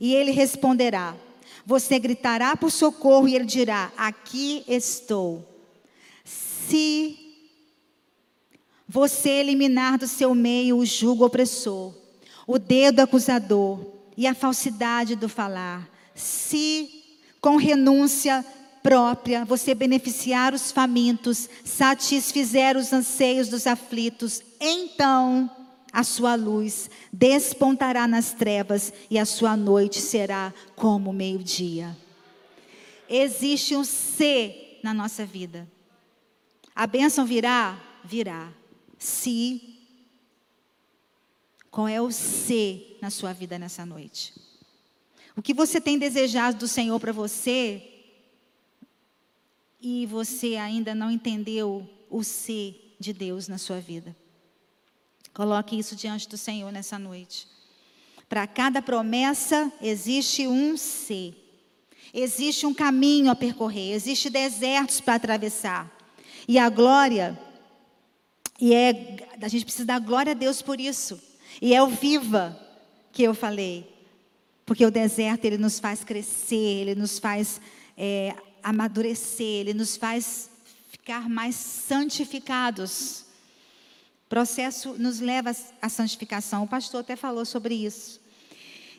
e 0.01 0.15
ele 0.15 0.33
responderá. 0.33 1.17
Você 1.65 1.99
gritará 1.99 2.57
por 2.57 2.71
socorro, 2.71 3.27
e 3.27 3.37
ele 3.37 3.47
dirá: 3.47 3.91
Aqui 3.97 4.65
estou. 4.69 5.49
Se 6.25 7.17
você 8.87 9.31
eliminar 9.31 9.99
do 9.99 10.07
seu 10.07 10.35
meio 10.35 10.77
o 10.77 10.85
jugo 10.85 11.25
opressor, 11.25 12.04
o 12.47 12.59
dedo 12.59 13.01
acusador 13.01 13.81
e 14.17 14.27
a 14.27 14.35
falsidade 14.35 15.17
do 15.17 15.29
falar, 15.29 15.89
se 16.15 17.03
com 17.41 17.57
renúncia 17.57 18.45
própria 18.83 19.45
você 19.45 19.75
beneficiar 19.75 20.55
os 20.55 20.71
famintos, 20.71 21.49
satisfizer 21.65 22.77
os 22.77 22.93
anseios 22.93 23.49
dos 23.49 23.67
aflitos, 23.67 24.43
então 24.61 25.51
a 25.93 26.03
sua 26.03 26.35
luz 26.35 26.91
despontará 27.13 28.07
nas 28.07 28.33
trevas 28.33 28.93
e 29.11 29.19
a 29.19 29.25
sua 29.25 29.57
noite 29.57 30.01
será 30.01 30.53
como 30.75 31.13
meio-dia. 31.13 31.97
Existe 33.09 33.77
um 33.77 33.85
C 33.85 34.79
na 34.83 34.93
nossa 34.93 35.25
vida. 35.25 35.69
A 36.75 36.87
bênção 36.87 37.25
virá? 37.25 37.79
Virá. 38.05 38.49
Se. 38.99 39.74
Qual 41.75 41.89
é 41.89 42.01
o 42.01 42.13
C 42.13 42.97
na 43.01 43.11
sua 43.11 43.33
vida 43.33 43.59
nessa 43.59 43.85
noite? 43.85 44.33
O 45.37 45.43
que 45.43 45.53
você 45.53 45.81
tem 45.81 45.99
desejado 45.99 46.57
do 46.57 46.69
Senhor 46.69 47.01
para 47.01 47.11
você 47.11 47.83
e 49.83 50.07
você 50.07 50.55
ainda 50.55 50.95
não 50.95 51.11
entendeu 51.11 51.85
o 52.09 52.23
C 52.23 52.77
de 53.01 53.13
Deus 53.13 53.49
na 53.49 53.59
sua 53.59 53.81
vida? 53.81 54.15
Coloque 55.33 55.77
isso 55.77 55.97
diante 55.97 56.29
do 56.29 56.39
Senhor 56.39 56.71
nessa 56.71 56.97
noite. 56.97 57.49
Para 58.29 58.47
cada 58.47 58.81
promessa 58.81 59.73
existe 59.83 60.47
um 60.47 60.77
C. 60.77 61.35
Existe 62.13 62.67
um 62.67 62.73
caminho 62.73 63.33
a 63.33 63.35
percorrer, 63.35 63.95
existe 63.95 64.31
desertos 64.31 65.01
para 65.01 65.17
atravessar. 65.17 65.93
E 66.47 66.57
a 66.57 66.69
glória, 66.69 67.37
e 68.61 68.73
é, 68.73 69.27
a 69.43 69.49
gente 69.49 69.65
precisa 69.65 69.87
dar 69.87 69.99
glória 69.99 70.31
a 70.31 70.37
Deus 70.37 70.63
por 70.63 70.81
isso. 70.81 71.34
E 71.61 71.75
é 71.75 71.83
o 71.83 71.89
viva 71.89 72.59
que 73.13 73.23
eu 73.23 73.35
falei. 73.35 73.89
Porque 74.67 74.85
o 74.85 74.91
deserto, 74.91 75.45
ele 75.45 75.59
nos 75.59 75.79
faz 75.79 76.03
crescer, 76.03 76.57
ele 76.57 76.95
nos 76.95 77.19
faz 77.19 77.61
é, 77.97 78.35
amadurecer, 78.63 79.61
ele 79.61 79.75
nos 79.75 79.97
faz 79.97 80.51
ficar 80.91 81.29
mais 81.29 81.55
santificados. 81.55 83.25
O 84.27 84.29
processo 84.29 84.95
nos 84.99 85.21
leva 85.21 85.55
à 85.83 85.89
santificação. 85.89 86.65
O 86.65 86.69
pastor 86.69 87.01
até 87.01 87.15
falou 87.15 87.45
sobre 87.45 87.75
isso. 87.75 88.21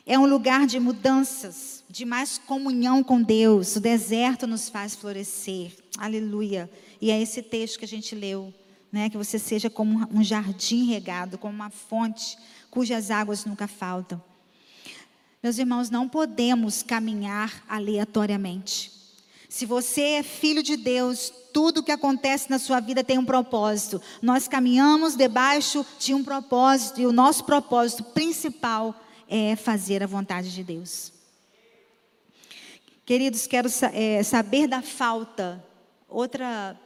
É 0.06 0.16
um 0.16 0.24
lugar 0.24 0.68
de 0.68 0.78
mudanças, 0.78 1.82
de 1.90 2.04
mais 2.04 2.38
comunhão 2.38 3.02
com 3.02 3.20
Deus. 3.20 3.74
O 3.74 3.80
deserto 3.80 4.46
nos 4.46 4.68
faz 4.68 4.94
florescer. 4.94 5.72
Aleluia. 5.98 6.70
E 7.00 7.10
é 7.10 7.20
esse 7.20 7.42
texto 7.42 7.80
que 7.80 7.84
a 7.84 7.88
gente 7.88 8.14
leu, 8.14 8.54
né? 8.92 9.10
Que 9.10 9.16
você 9.16 9.38
seja 9.38 9.68
como 9.68 10.08
um 10.12 10.22
jardim 10.22 10.86
regado, 10.86 11.38
como 11.38 11.54
uma 11.54 11.70
fonte 11.70 12.36
cujas 12.70 13.10
águas 13.10 13.44
nunca 13.44 13.66
faltam. 13.66 14.22
Meus 15.42 15.58
irmãos, 15.58 15.90
não 15.90 16.08
podemos 16.08 16.82
caminhar 16.82 17.64
aleatoriamente. 17.68 18.92
Se 19.48 19.64
você 19.64 20.02
é 20.02 20.22
filho 20.22 20.62
de 20.62 20.76
Deus, 20.76 21.32
tudo 21.52 21.82
que 21.82 21.92
acontece 21.92 22.50
na 22.50 22.58
sua 22.58 22.80
vida 22.80 23.02
tem 23.02 23.16
um 23.16 23.24
propósito. 23.24 24.02
Nós 24.20 24.48
caminhamos 24.48 25.14
debaixo 25.14 25.86
de 25.98 26.12
um 26.12 26.22
propósito, 26.22 27.00
e 27.00 27.06
o 27.06 27.12
nosso 27.12 27.44
propósito 27.44 28.04
principal 28.04 28.94
é 29.28 29.56
fazer 29.56 30.02
a 30.02 30.06
vontade 30.06 30.52
de 30.52 30.62
Deus. 30.62 31.12
Queridos, 33.06 33.46
quero 33.46 33.70
é, 33.92 34.22
saber 34.22 34.66
da 34.66 34.82
falta, 34.82 35.64
outra 36.08 36.78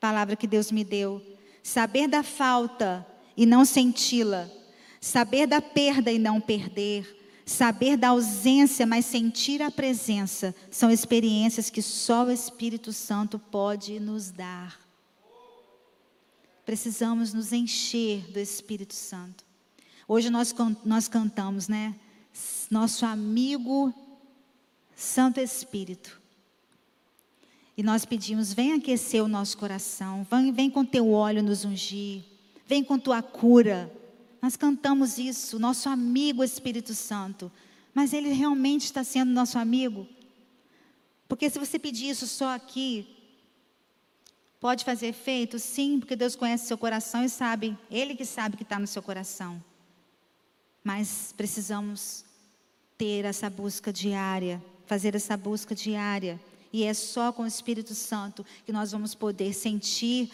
palavra 0.00 0.34
que 0.34 0.46
Deus 0.46 0.72
me 0.72 0.82
deu. 0.82 1.35
Saber 1.66 2.06
da 2.06 2.22
falta 2.22 3.04
e 3.36 3.44
não 3.44 3.64
senti-la. 3.64 4.48
Saber 5.00 5.48
da 5.48 5.60
perda 5.60 6.12
e 6.12 6.18
não 6.18 6.40
perder. 6.40 7.42
Saber 7.44 7.96
da 7.96 8.10
ausência, 8.10 8.86
mas 8.86 9.04
sentir 9.04 9.60
a 9.60 9.68
presença, 9.68 10.54
são 10.70 10.92
experiências 10.92 11.68
que 11.68 11.82
só 11.82 12.24
o 12.24 12.30
Espírito 12.30 12.92
Santo 12.92 13.36
pode 13.36 13.98
nos 13.98 14.30
dar. 14.30 14.78
Precisamos 16.64 17.34
nos 17.34 17.52
encher 17.52 18.30
do 18.30 18.38
Espírito 18.38 18.94
Santo. 18.94 19.44
Hoje 20.06 20.30
nós, 20.30 20.54
nós 20.84 21.08
cantamos, 21.08 21.66
né? 21.66 21.96
Nosso 22.70 23.04
amigo 23.04 23.92
Santo 24.94 25.40
Espírito. 25.40 26.20
E 27.76 27.82
nós 27.82 28.04
pedimos: 28.04 28.52
vem 28.52 28.72
aquecer 28.72 29.22
o 29.22 29.28
nosso 29.28 29.58
coração, 29.58 30.26
vem, 30.30 30.52
vem 30.52 30.70
com 30.70 30.84
teu 30.84 31.10
óleo 31.10 31.42
nos 31.42 31.64
ungir, 31.64 32.22
vem 32.66 32.82
com 32.82 32.98
tua 32.98 33.22
cura 33.22 33.92
nós 34.46 34.56
cantamos 34.56 35.18
isso, 35.18 35.58
nosso 35.58 35.88
amigo 35.88 36.44
Espírito 36.44 36.94
Santo. 36.94 37.50
Mas 37.92 38.12
ele 38.12 38.32
realmente 38.32 38.84
está 38.84 39.02
sendo 39.02 39.32
nosso 39.32 39.58
amigo? 39.58 40.06
Porque 41.26 41.50
se 41.50 41.58
você 41.58 41.80
pedir 41.80 42.10
isso 42.10 42.28
só 42.28 42.54
aqui, 42.54 43.08
pode 44.60 44.84
fazer 44.84 45.08
efeito? 45.08 45.58
Sim, 45.58 45.98
porque 45.98 46.14
Deus 46.14 46.36
conhece 46.36 46.66
seu 46.66 46.78
coração 46.78 47.24
e 47.24 47.28
sabe, 47.28 47.76
Ele 47.90 48.14
que 48.14 48.24
sabe 48.24 48.56
que 48.56 48.62
está 48.62 48.78
no 48.78 48.86
seu 48.86 49.02
coração. 49.02 49.60
Mas 50.84 51.34
precisamos 51.36 52.24
ter 52.96 53.24
essa 53.24 53.50
busca 53.50 53.92
diária, 53.92 54.62
fazer 54.86 55.16
essa 55.16 55.36
busca 55.36 55.74
diária. 55.74 56.40
E 56.76 56.84
é 56.84 56.92
só 56.92 57.32
com 57.32 57.44
o 57.44 57.46
Espírito 57.46 57.94
Santo 57.94 58.44
que 58.66 58.70
nós 58.70 58.92
vamos 58.92 59.14
poder 59.14 59.54
sentir 59.54 60.30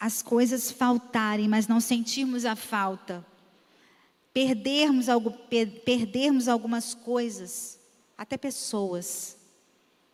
as 0.00 0.22
coisas 0.22 0.70
faltarem, 0.70 1.46
mas 1.46 1.68
não 1.68 1.78
sentirmos 1.78 2.46
a 2.46 2.56
falta, 2.56 3.22
perdermos, 4.32 5.10
algo, 5.10 5.30
perdermos 5.84 6.48
algumas 6.48 6.94
coisas, 6.94 7.78
até 8.16 8.38
pessoas, 8.38 9.36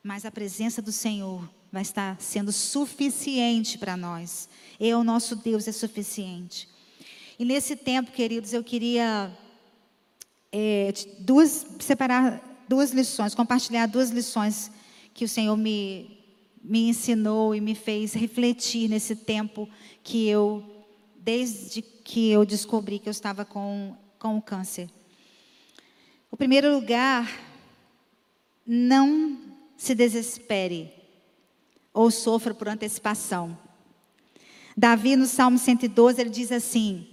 mas 0.03 0.25
a 0.25 0.31
presença 0.33 0.83
do 0.83 0.91
Senhor 0.91 1.49
vai 1.71 1.83
estar 1.83 2.21
sendo 2.21 2.51
suficiente 2.51 3.79
para 3.79 3.97
nós. 3.97 4.49
E 4.81 4.93
o 4.93 5.05
nosso 5.05 5.37
Deus 5.37 5.69
é 5.69 5.73
suficiente. 5.73 6.69
E 7.39 7.45
nesse 7.45 7.77
tempo, 7.77 8.11
queridos, 8.11 8.53
eu 8.53 8.65
queria 8.65 9.31
é, 10.51 10.93
duas, 11.21 11.65
separar 11.79 12.43
duas 12.69 12.91
lições, 12.91 13.37
compartilhar 13.37 13.87
duas 13.87 14.11
lições 14.11 14.73
que 15.19 15.25
o 15.25 15.29
Senhor 15.29 15.57
me, 15.57 16.17
me 16.63 16.89
ensinou 16.89 17.53
e 17.53 17.61
me 17.61 17.75
fez 17.75 18.13
refletir 18.13 18.89
nesse 18.89 19.17
tempo 19.17 19.69
que 20.01 20.29
eu, 20.29 20.87
desde 21.17 21.83
que 21.83 22.31
eu 22.31 22.47
descobri 22.47 23.01
que 23.01 23.09
eu 23.09 23.11
estava 23.11 23.45
com, 23.45 23.97
com 24.17 24.39
o 24.39 24.41
câncer. 24.41 24.89
O 26.31 26.37
primeiro 26.37 26.73
lugar, 26.73 27.29
não 28.65 29.37
se 29.77 29.93
desespere 29.93 30.93
ou 31.93 32.13
sofra 32.13 32.55
por 32.55 32.69
antecipação. 32.69 33.59
Davi, 34.77 35.17
no 35.17 35.27
Salmo 35.27 35.59
112, 35.59 36.21
ele 36.21 36.31
diz 36.31 36.53
assim: 36.53 37.09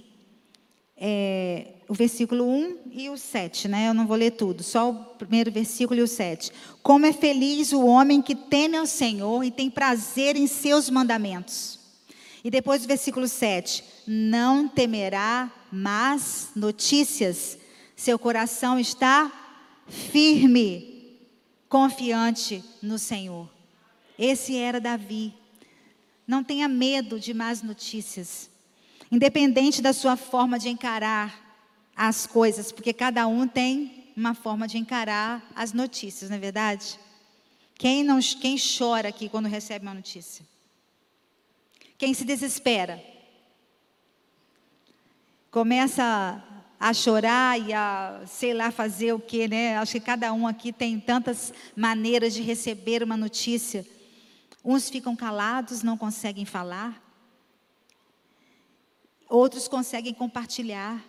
é, 0.96 1.74
o 1.88 1.94
versículo 1.94 2.46
1 2.48 2.78
e 2.92 3.10
o 3.10 3.18
7, 3.18 3.68
né? 3.68 3.88
Eu 3.88 3.94
não 3.94 4.08
vou 4.08 4.18
ler 4.18 4.32
tudo, 4.32 4.64
só 4.64 4.90
o 4.90 4.96
primeiro 4.96 5.52
versículo 5.52 6.00
e 6.00 6.04
o 6.04 6.08
7. 6.08 6.52
Como 6.82 7.06
é 7.06 7.14
feliz 7.14 7.72
o 7.72 7.86
homem 7.86 8.22
que 8.22 8.36
teme 8.36 8.78
ao 8.78 8.86
Senhor 8.86 9.44
e 9.44 9.52
tem 9.52 9.70
prazer 9.70 10.36
em 10.36 10.48
seus 10.48 10.90
mandamentos. 10.90 11.80
E 12.44 12.50
depois 12.50 12.84
o 12.84 12.88
versículo 12.88 13.28
7. 13.28 13.84
Não 14.08 14.68
temerá 14.68 15.52
más 15.72 16.50
notícias, 16.56 17.58
seu 17.96 18.20
coração 18.20 18.80
está 18.80 19.32
firme, 19.88 21.20
confiante 21.68 22.64
no 22.82 22.98
Senhor. 22.98 23.50
Esse 24.18 24.56
era 24.56 24.80
Davi. 24.80 25.34
Não 26.28 26.44
tenha 26.44 26.68
medo 26.68 27.20
de 27.20 27.34
más 27.34 27.62
notícias. 27.62 28.50
Independente 29.12 29.82
da 29.82 29.94
sua 29.94 30.16
forma 30.16 30.58
de 30.58 30.70
encarar 30.70 31.45
as 31.96 32.28
coisas, 32.28 32.72
porque 32.72 32.92
cada 32.92 33.26
um 33.28 33.48
tem 33.48 34.12
uma 34.16 34.34
forma 34.34 34.68
de 34.68 34.78
encarar 34.78 35.46
as 35.56 35.72
notícias, 35.74 36.30
não 36.30 36.38
é 36.38 36.40
verdade? 36.40 37.00
Quem, 37.76 38.04
não, 38.04 38.20
quem 38.20 38.58
chora 38.58 39.10
aqui 39.10 39.30
quando 39.30 39.48
recebe 39.48 39.86
uma 39.86 39.94
notícia? 39.94 40.46
Quem 41.98 42.14
se 42.14 42.26
desespera, 42.26 43.02
começa 45.50 46.44
a 46.80 46.94
chorar 46.94 47.60
e 47.60 47.74
a, 47.74 48.24
sei 48.28 48.54
lá, 48.54 48.72
fazer 48.72 49.14
o 49.14 49.20
quê, 49.20 49.48
né? 49.48 49.78
Acho 49.78 49.94
que 49.94 50.02
cada 50.02 50.34
um 50.34 50.46
aqui 50.46 50.74
tem 50.74 51.00
tantas 51.00 51.54
maneiras 51.76 52.34
de 52.34 52.42
receber 52.42 53.02
uma 53.02 53.16
notícia. 53.16 53.86
Uns 54.64 54.90
ficam 54.90 55.16
calados, 55.16 55.84
não 55.84 55.98
conseguem 55.98 56.46
falar. 56.46 57.02
Outros 59.30 59.68
conseguem 59.68 60.14
compartilhar 60.14 61.02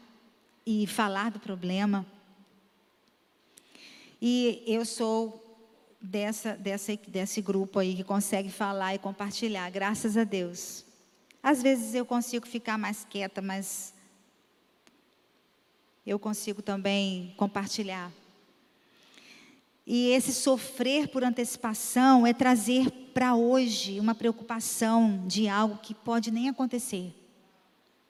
e 0.66 0.86
falar 0.86 1.30
do 1.30 1.38
problema. 1.38 2.04
E 4.20 4.64
eu 4.66 4.84
sou 4.84 5.42
dessa, 6.00 6.56
dessa, 6.56 6.96
desse 7.06 7.40
grupo 7.40 7.78
aí 7.78 7.94
que 7.94 8.02
consegue 8.02 8.50
falar 8.50 8.94
e 8.94 8.98
compartilhar, 8.98 9.70
graças 9.70 10.16
a 10.16 10.24
Deus. 10.24 10.84
Às 11.42 11.62
vezes 11.62 11.94
eu 11.94 12.04
consigo 12.04 12.46
ficar 12.46 12.76
mais 12.76 13.04
quieta, 13.04 13.40
mas 13.40 13.94
eu 16.04 16.18
consigo 16.18 16.60
também 16.60 17.32
compartilhar. 17.36 18.10
E 19.86 20.08
esse 20.08 20.32
sofrer 20.32 21.06
por 21.08 21.22
antecipação 21.22 22.26
é 22.26 22.32
trazer 22.32 22.90
para 23.14 23.36
hoje 23.36 24.00
uma 24.00 24.16
preocupação 24.16 25.24
de 25.28 25.48
algo 25.48 25.78
que 25.78 25.94
pode 25.94 26.32
nem 26.32 26.48
acontecer. 26.48 27.14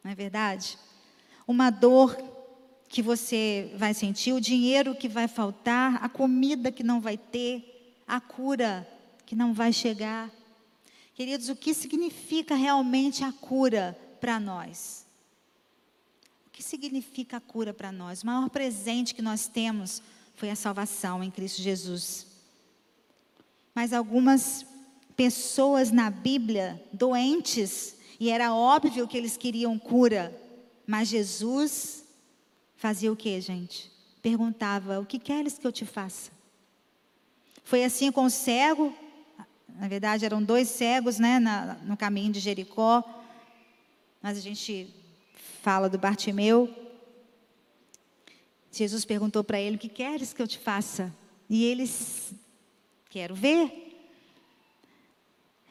Não 0.03 0.11
é 0.11 0.15
verdade? 0.15 0.79
Uma 1.47 1.69
dor 1.69 2.17
que 2.89 3.03
você 3.03 3.73
vai 3.77 3.93
sentir, 3.93 4.33
o 4.33 4.41
dinheiro 4.41 4.95
que 4.95 5.09
vai 5.09 5.29
faltar, 5.29 6.03
a 6.03 6.09
comida 6.09 6.71
que 6.71 6.83
não 6.83 7.01
vai 7.01 7.17
ter, 7.17 8.03
a 8.07 8.21
cura 8.21 8.87
que 9.25 9.35
não 9.35 9.53
vai 9.53 9.73
chegar. 9.73 10.31
Queridos, 11.15 11.49
o 11.49 11.57
que 11.57 11.75
significa 11.75 12.55
realmente 12.55 13.25
a 13.25 13.33
cura 13.33 13.99
para 14.21 14.39
nós? 14.39 15.05
O 16.47 16.51
que 16.51 16.63
significa 16.63 17.39
a 17.39 17.41
cura 17.41 17.75
para 17.75 17.91
nós? 17.91 18.23
O 18.23 18.27
maior 18.27 18.49
presente 18.49 19.15
que 19.15 19.23
nós 19.23 19.49
temos 19.49 20.01
foi 20.35 20.51
a 20.51 20.57
salvação 20.57 21.25
em 21.25 21.31
Cristo 21.31 21.61
Jesus. 21.61 22.27
Mas 23.75 23.93
algumas 23.93 24.65
pessoas 25.17 25.91
na 25.91 26.09
Bíblia 26.09 26.83
doentes, 26.93 27.97
e 28.21 28.31
era 28.31 28.55
óbvio 28.55 29.09
que 29.09 29.17
eles 29.17 29.37
queriam 29.37 29.79
cura, 29.79 30.35
mas 30.87 31.09
Jesus 31.09 32.06
fazia 32.77 33.11
o 33.11 33.17
que, 33.17 33.41
gente? 33.41 33.91
Perguntava: 34.23 35.01
O 35.01 35.07
que 35.07 35.19
queres 35.19 35.59
que 35.59 35.67
eu 35.67 35.73
te 35.73 35.85
faça? 35.85 36.31
Foi 37.65 37.85
assim 37.85 38.13
com 38.13 38.25
o 38.25 38.31
cego. 38.31 38.95
Na 39.69 39.89
verdade, 39.89 40.25
eram 40.25 40.43
dois 40.43 40.69
cegos 40.69 41.19
né, 41.19 41.39
na, 41.39 41.75
no 41.83 41.97
caminho 41.97 42.33
de 42.33 42.41
Jericó. 42.41 43.05
Mas 44.23 44.39
a 44.39 44.41
gente 44.41 44.89
fala 45.63 45.89
do 45.89 45.99
Bartimeu. 45.99 46.73
Jesus 48.71 49.05
perguntou 49.05 49.43
para 49.43 49.61
ele: 49.61 49.77
O 49.77 49.79
que 49.79 49.89
queres 49.89 50.33
que 50.33 50.43
eu 50.43 50.49
te 50.49 50.59
faça? 50.59 51.13
E 51.49 51.65
eles: 51.65 52.33
Quero 53.11 53.35
ver. 53.35 53.85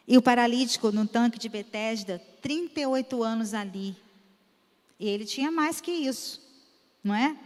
E 0.07 0.17
o 0.17 0.21
paralítico 0.21 0.91
no 0.91 1.07
tanque 1.07 1.39
de 1.39 1.49
Betesda, 1.49 2.21
38 2.41 3.23
anos 3.23 3.55
ali. 3.55 3.97
E 4.99 5.09
ele 5.09 5.25
tinha 5.25 5.51
mais 5.51 5.81
que 5.81 5.91
isso 5.91 6.44
não 7.05 7.13
é? 7.13 7.37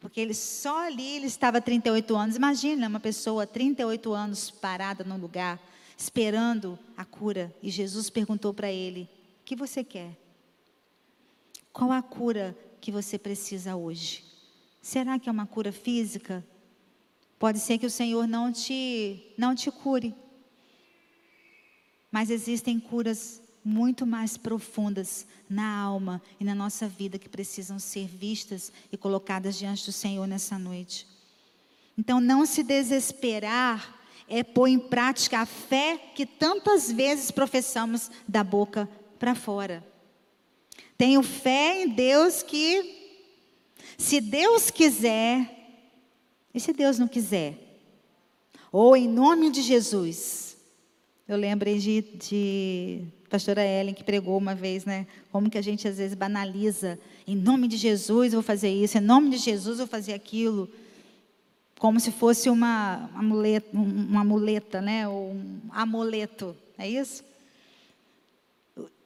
Porque 0.00 0.20
ele 0.20 0.34
só 0.34 0.86
ali 0.86 1.14
ele 1.14 1.26
estava 1.26 1.60
38 1.60 2.16
anos. 2.16 2.34
Imagina 2.34 2.88
uma 2.88 2.98
pessoa 2.98 3.46
38 3.46 4.12
anos 4.12 4.50
parada 4.50 5.04
num 5.04 5.16
lugar, 5.16 5.60
esperando 5.96 6.76
a 6.96 7.04
cura. 7.04 7.54
E 7.62 7.70
Jesus 7.70 8.10
perguntou 8.10 8.52
para 8.52 8.72
ele: 8.72 9.08
O 9.40 9.44
que 9.44 9.54
você 9.54 9.84
quer? 9.84 10.18
Qual 11.72 11.92
a 11.92 12.02
cura 12.02 12.58
que 12.80 12.90
você 12.90 13.16
precisa 13.16 13.76
hoje? 13.76 14.24
Será 14.82 15.16
que 15.16 15.28
é 15.28 15.32
uma 15.32 15.46
cura 15.46 15.70
física? 15.70 16.44
Pode 17.38 17.60
ser 17.60 17.78
que 17.78 17.86
o 17.86 17.90
Senhor 17.90 18.26
não 18.26 18.52
te, 18.52 19.32
não 19.38 19.54
te 19.54 19.70
cure. 19.70 20.12
Mas 22.10 22.30
existem 22.30 22.80
curas 22.80 23.40
muito 23.64 24.06
mais 24.06 24.36
profundas 24.36 25.26
na 25.48 25.76
alma 25.76 26.20
e 26.40 26.44
na 26.44 26.54
nossa 26.54 26.88
vida 26.88 27.18
que 27.18 27.28
precisam 27.28 27.78
ser 27.78 28.06
vistas 28.06 28.72
e 28.90 28.96
colocadas 28.96 29.56
diante 29.56 29.86
do 29.86 29.92
Senhor 29.92 30.26
nessa 30.26 30.58
noite. 30.58 31.06
Então, 31.96 32.20
não 32.20 32.44
se 32.44 32.62
desesperar 32.62 34.00
é 34.28 34.42
pôr 34.42 34.68
em 34.68 34.78
prática 34.78 35.40
a 35.40 35.46
fé 35.46 35.98
que 36.14 36.24
tantas 36.24 36.90
vezes 36.90 37.30
professamos 37.30 38.10
da 38.26 38.42
boca 38.42 38.88
para 39.18 39.34
fora. 39.34 39.86
Tenho 40.96 41.22
fé 41.22 41.82
em 41.82 41.88
Deus 41.88 42.42
que, 42.42 43.18
se 43.98 44.20
Deus 44.20 44.70
quiser, 44.70 45.62
e 46.54 46.60
se 46.60 46.72
Deus 46.72 46.98
não 46.98 47.08
quiser? 47.08 47.58
Ou 48.70 48.96
em 48.96 49.08
nome 49.08 49.50
de 49.50 49.62
Jesus. 49.62 50.56
Eu 51.26 51.36
lembrei 51.36 51.78
de, 51.78 52.00
de 52.00 53.04
pastora 53.32 53.64
Ellen 53.64 53.94
que 53.94 54.04
pregou 54.04 54.36
uma 54.36 54.54
vez, 54.54 54.84
né? 54.84 55.06
Como 55.30 55.48
que 55.48 55.56
a 55.56 55.62
gente 55.62 55.88
às 55.88 55.96
vezes 55.96 56.14
banaliza, 56.14 56.98
em 57.26 57.34
nome 57.34 57.66
de 57.66 57.78
Jesus 57.78 58.34
eu 58.34 58.42
vou 58.42 58.46
fazer 58.46 58.68
isso, 58.68 58.98
em 58.98 59.00
nome 59.00 59.30
de 59.30 59.38
Jesus 59.38 59.78
eu 59.78 59.86
vou 59.86 59.90
fazer 59.90 60.12
aquilo, 60.12 60.68
como 61.78 61.98
se 61.98 62.12
fosse 62.12 62.50
uma 62.50 63.08
amuleta, 63.14 63.66
uma 63.72 64.82
né? 64.82 65.08
Ou 65.08 65.32
um 65.32 65.60
amuleto, 65.70 66.54
é 66.76 66.86
isso? 66.86 67.24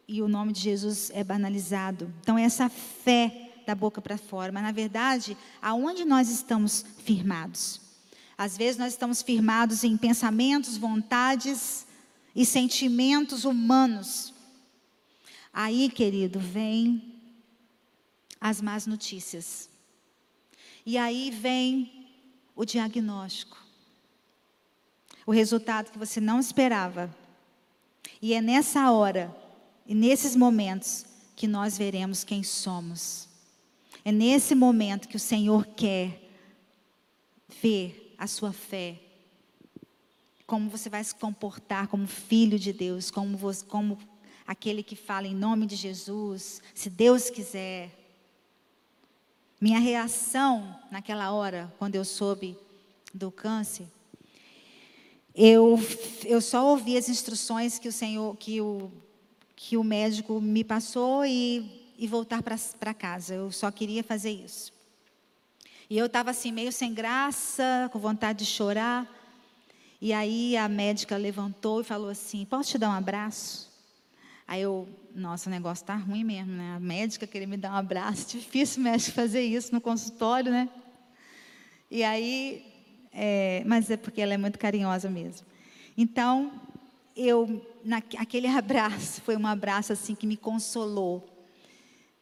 E 0.08 0.20
o 0.20 0.26
nome 0.26 0.52
de 0.52 0.60
Jesus 0.60 1.12
é 1.14 1.22
banalizado. 1.22 2.12
Então 2.20 2.36
essa 2.36 2.68
fé 2.68 3.52
da 3.64 3.76
boca 3.76 4.02
para 4.02 4.18
fora, 4.18 4.50
mas 4.50 4.64
na 4.64 4.72
verdade, 4.72 5.36
aonde 5.62 6.04
nós 6.04 6.28
estamos 6.28 6.84
firmados? 7.04 7.80
Às 8.36 8.56
vezes 8.56 8.76
nós 8.76 8.92
estamos 8.92 9.22
firmados 9.22 9.84
em 9.84 9.96
pensamentos, 9.96 10.76
vontades, 10.76 11.85
e 12.36 12.44
sentimentos 12.44 13.46
humanos. 13.46 14.34
Aí, 15.50 15.88
querido, 15.88 16.38
vem 16.38 17.14
as 18.38 18.60
más 18.60 18.86
notícias. 18.86 19.70
E 20.84 20.98
aí 20.98 21.30
vem 21.30 22.10
o 22.54 22.66
diagnóstico. 22.66 23.56
O 25.24 25.32
resultado 25.32 25.90
que 25.90 25.98
você 25.98 26.20
não 26.20 26.38
esperava. 26.38 27.12
E 28.20 28.34
é 28.34 28.42
nessa 28.42 28.92
hora 28.92 29.34
e 29.86 29.94
nesses 29.94 30.36
momentos 30.36 31.06
que 31.34 31.48
nós 31.48 31.78
veremos 31.78 32.22
quem 32.22 32.42
somos. 32.42 33.28
É 34.04 34.12
nesse 34.12 34.54
momento 34.54 35.08
que 35.08 35.16
o 35.16 35.20
Senhor 35.20 35.66
quer 35.68 36.22
ver 37.62 38.14
a 38.18 38.26
sua 38.26 38.52
fé 38.52 39.05
como 40.46 40.70
você 40.70 40.88
vai 40.88 41.02
se 41.02 41.14
comportar 41.14 41.88
como 41.88 42.06
filho 42.06 42.58
de 42.58 42.72
Deus, 42.72 43.10
como, 43.10 43.36
você, 43.36 43.64
como 43.64 43.98
aquele 44.46 44.82
que 44.82 44.94
fala 44.94 45.26
em 45.26 45.34
nome 45.34 45.66
de 45.66 45.74
Jesus, 45.74 46.62
se 46.74 46.88
Deus 46.88 47.28
quiser. 47.28 47.90
Minha 49.60 49.78
reação 49.78 50.78
naquela 50.90 51.32
hora, 51.32 51.72
quando 51.78 51.94
eu 51.94 52.04
soube 52.04 52.56
do 53.12 53.30
câncer, 53.30 53.86
eu, 55.34 55.78
eu 56.24 56.40
só 56.40 56.66
ouvi 56.66 56.96
as 56.96 57.08
instruções 57.08 57.78
que 57.78 57.88
o 57.88 57.92
Senhor, 57.92 58.36
que 58.36 58.60
o, 58.60 58.90
que 59.54 59.76
o 59.76 59.82
médico 59.82 60.40
me 60.40 60.62
passou 60.62 61.24
e, 61.24 61.92
e 61.98 62.06
voltar 62.06 62.42
para 62.42 62.94
casa. 62.94 63.34
Eu 63.34 63.50
só 63.50 63.70
queria 63.70 64.04
fazer 64.04 64.30
isso. 64.30 64.72
E 65.88 65.96
eu 65.96 66.06
estava 66.06 66.30
assim, 66.30 66.52
meio 66.52 66.72
sem 66.72 66.92
graça, 66.92 67.88
com 67.92 67.98
vontade 67.98 68.40
de 68.40 68.46
chorar. 68.46 69.06
E 70.00 70.12
aí 70.12 70.56
a 70.56 70.68
médica 70.68 71.16
levantou 71.16 71.80
e 71.80 71.84
falou 71.84 72.10
assim: 72.10 72.44
Posso 72.44 72.70
te 72.70 72.78
dar 72.78 72.90
um 72.90 72.92
abraço? 72.92 73.70
Aí 74.46 74.62
eu, 74.62 74.88
nossa, 75.14 75.48
o 75.48 75.52
negócio 75.52 75.82
está 75.82 75.96
ruim 75.96 76.22
mesmo, 76.22 76.52
né? 76.52 76.74
A 76.76 76.80
médica 76.80 77.26
queria 77.26 77.48
me 77.48 77.56
dar 77.56 77.72
um 77.72 77.76
abraço, 77.76 78.28
difícil 78.38 78.82
médico 78.82 79.12
fazer 79.12 79.42
isso 79.42 79.74
no 79.74 79.80
consultório, 79.80 80.52
né? 80.52 80.68
E 81.90 82.04
aí, 82.04 82.64
é, 83.12 83.62
mas 83.66 83.90
é 83.90 83.96
porque 83.96 84.20
ela 84.20 84.34
é 84.34 84.36
muito 84.36 84.58
carinhosa 84.58 85.08
mesmo. 85.08 85.46
Então, 85.96 86.52
eu, 87.16 87.66
na, 87.84 87.96
aquele 88.18 88.46
abraço, 88.48 89.20
foi 89.22 89.36
um 89.36 89.46
abraço 89.46 89.92
assim 89.92 90.14
que 90.14 90.26
me 90.26 90.36
consolou, 90.36 91.26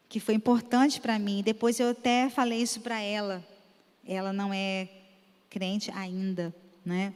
que 0.08 0.20
foi 0.20 0.34
importante 0.34 1.00
para 1.00 1.18
mim. 1.18 1.42
Depois 1.42 1.80
eu 1.80 1.90
até 1.90 2.30
falei 2.30 2.62
isso 2.62 2.80
para 2.80 3.00
ela. 3.00 3.44
Ela 4.06 4.32
não 4.32 4.52
é 4.52 4.88
crente 5.50 5.90
ainda, 5.90 6.54
né? 6.84 7.12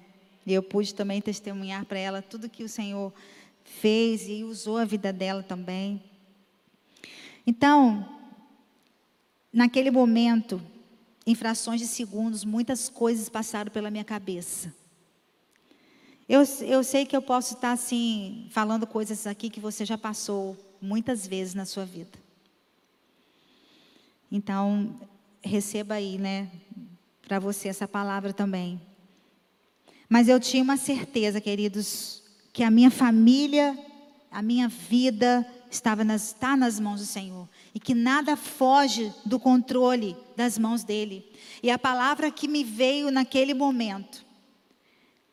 E 0.50 0.54
eu 0.54 0.62
pude 0.62 0.94
também 0.94 1.20
testemunhar 1.20 1.84
para 1.84 1.98
ela 1.98 2.22
tudo 2.22 2.48
que 2.48 2.64
o 2.64 2.68
Senhor 2.68 3.12
fez 3.64 4.26
e 4.28 4.44
usou 4.44 4.78
a 4.78 4.84
vida 4.84 5.12
dela 5.12 5.42
também. 5.42 6.02
Então, 7.46 8.08
naquele 9.52 9.90
momento, 9.90 10.60
em 11.26 11.34
frações 11.34 11.80
de 11.80 11.86
segundos, 11.86 12.44
muitas 12.44 12.88
coisas 12.88 13.28
passaram 13.28 13.70
pela 13.70 13.90
minha 13.90 14.04
cabeça. 14.04 14.74
Eu, 16.28 16.42
eu 16.60 16.82
sei 16.82 17.06
que 17.06 17.16
eu 17.16 17.22
posso 17.22 17.54
estar 17.54 17.72
assim, 17.72 18.48
falando 18.50 18.86
coisas 18.86 19.26
aqui 19.26 19.48
que 19.48 19.60
você 19.60 19.84
já 19.84 19.96
passou 19.96 20.56
muitas 20.80 21.26
vezes 21.26 21.54
na 21.54 21.64
sua 21.64 21.84
vida. 21.84 22.18
Então, 24.30 24.98
receba 25.42 25.94
aí, 25.94 26.18
né, 26.18 26.50
para 27.26 27.38
você 27.38 27.68
essa 27.68 27.88
palavra 27.88 28.32
também. 28.32 28.87
Mas 30.08 30.28
eu 30.28 30.40
tinha 30.40 30.62
uma 30.62 30.76
certeza, 30.76 31.40
queridos, 31.40 32.22
que 32.52 32.62
a 32.62 32.70
minha 32.70 32.90
família, 32.90 33.78
a 34.30 34.40
minha 34.42 34.68
vida 34.68 35.46
estava 35.70 36.02
nas, 36.02 36.28
está 36.28 36.56
nas 36.56 36.80
mãos 36.80 37.00
do 37.00 37.06
Senhor 37.06 37.48
e 37.74 37.80
que 37.80 37.94
nada 37.94 38.36
foge 38.36 39.12
do 39.24 39.38
controle 39.38 40.16
das 40.36 40.58
mãos 40.58 40.82
dele. 40.82 41.30
E 41.62 41.70
a 41.70 41.78
palavra 41.78 42.30
que 42.30 42.48
me 42.48 42.64
veio 42.64 43.10
naquele 43.10 43.52
momento 43.52 44.26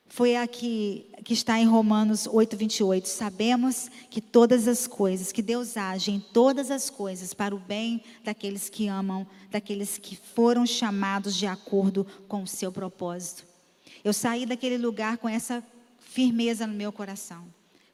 foi 0.08 0.36
a 0.36 0.48
que, 0.48 1.08
que 1.24 1.34
está 1.34 1.60
em 1.60 1.66
Romanos 1.66 2.28
8, 2.28 2.56
28. 2.56 3.08
Sabemos 3.08 3.90
que 4.10 4.22
todas 4.22 4.68
as 4.68 4.88
coisas, 4.88 5.32
que 5.32 5.42
Deus 5.42 5.76
age 5.78 6.12
em 6.12 6.20
todas 6.20 6.70
as 6.70 6.90
coisas 6.90 7.34
para 7.34 7.56
o 7.56 7.60
bem 7.60 8.04
daqueles 8.24 8.70
que 8.70 8.88
amam, 8.88 9.26
daqueles 9.50 9.98
que 9.98 10.16
foram 10.16 10.66
chamados 10.66 11.36
de 11.36 11.48
acordo 11.48 12.06
com 12.28 12.44
o 12.44 12.48
seu 12.48 12.72
propósito. 12.72 13.55
Eu 14.04 14.14
saí 14.14 14.46
daquele 14.46 14.78
lugar 14.78 15.18
com 15.18 15.28
essa 15.28 15.64
firmeza 16.00 16.66
no 16.66 16.74
meu 16.74 16.92
coração, 16.92 17.46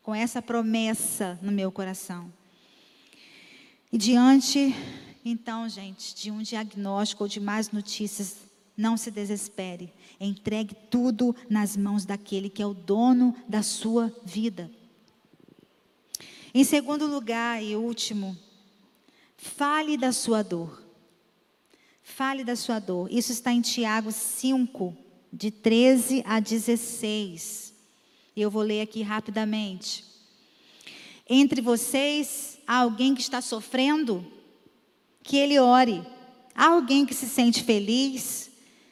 com 0.03 0.13
essa 0.13 0.41
promessa 0.41 1.39
no 1.41 1.51
meu 1.51 1.71
coração. 1.71 2.31
E 3.91 3.97
diante, 3.97 4.75
então, 5.25 5.67
gente, 5.67 6.15
de 6.15 6.31
um 6.31 6.41
diagnóstico 6.41 7.23
ou 7.23 7.27
de 7.27 7.39
mais 7.39 7.71
notícias, 7.71 8.37
não 8.75 8.95
se 8.95 9.11
desespere. 9.11 9.93
Entregue 10.19 10.75
tudo 10.89 11.35
nas 11.49 11.75
mãos 11.75 12.05
daquele 12.05 12.49
que 12.49 12.61
é 12.61 12.65
o 12.65 12.73
dono 12.73 13.35
da 13.47 13.61
sua 13.61 14.13
vida. 14.23 14.71
Em 16.53 16.63
segundo 16.63 17.07
lugar 17.07 17.63
e 17.63 17.75
último, 17.75 18.37
fale 19.37 19.97
da 19.97 20.11
sua 20.11 20.43
dor. 20.43 20.81
Fale 22.03 22.43
da 22.43 22.55
sua 22.55 22.79
dor. 22.79 23.11
Isso 23.11 23.31
está 23.31 23.51
em 23.53 23.61
Tiago 23.61 24.11
5, 24.11 24.95
de 25.31 25.51
13 25.51 26.23
a 26.25 26.39
16. 26.39 27.73
Eu 28.35 28.49
vou 28.49 28.61
ler 28.61 28.81
aqui 28.81 29.01
rapidamente. 29.01 30.03
Entre 31.29 31.61
vocês 31.61 32.57
há 32.67 32.77
alguém 32.77 33.15
que 33.15 33.21
está 33.21 33.41
sofrendo? 33.41 34.25
Que 35.23 35.37
ele 35.37 35.59
ore. 35.59 36.01
Há 36.53 36.67
alguém 36.69 37.05
que 37.05 37.13
se 37.13 37.27
sente 37.27 37.63
feliz? 37.63 38.51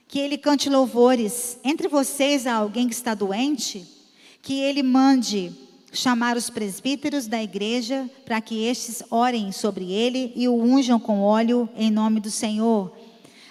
que 0.09 0.17
ele 0.17 0.39
cante 0.39 0.69
louvores. 0.69 1.59
Entre 1.63 1.87
vocês 1.87 2.47
há 2.47 2.55
alguém 2.55 2.89
que 2.89 2.95
está 2.95 3.13
doente? 3.13 3.85
Que 4.41 4.59
ele 4.59 4.81
mande 4.81 5.53
chamar 5.93 6.35
os 6.35 6.49
presbíteros 6.49 7.27
da 7.27 7.41
igreja 7.41 8.09
para 8.25 8.41
que 8.41 8.65
estes 8.65 9.03
orem 9.11 9.51
sobre 9.51 9.91
ele 9.91 10.33
e 10.35 10.47
o 10.47 10.59
unjam 10.59 10.99
com 10.99 11.21
óleo 11.21 11.69
em 11.75 11.91
nome 11.91 12.19
do 12.19 12.31
Senhor. 12.31 12.91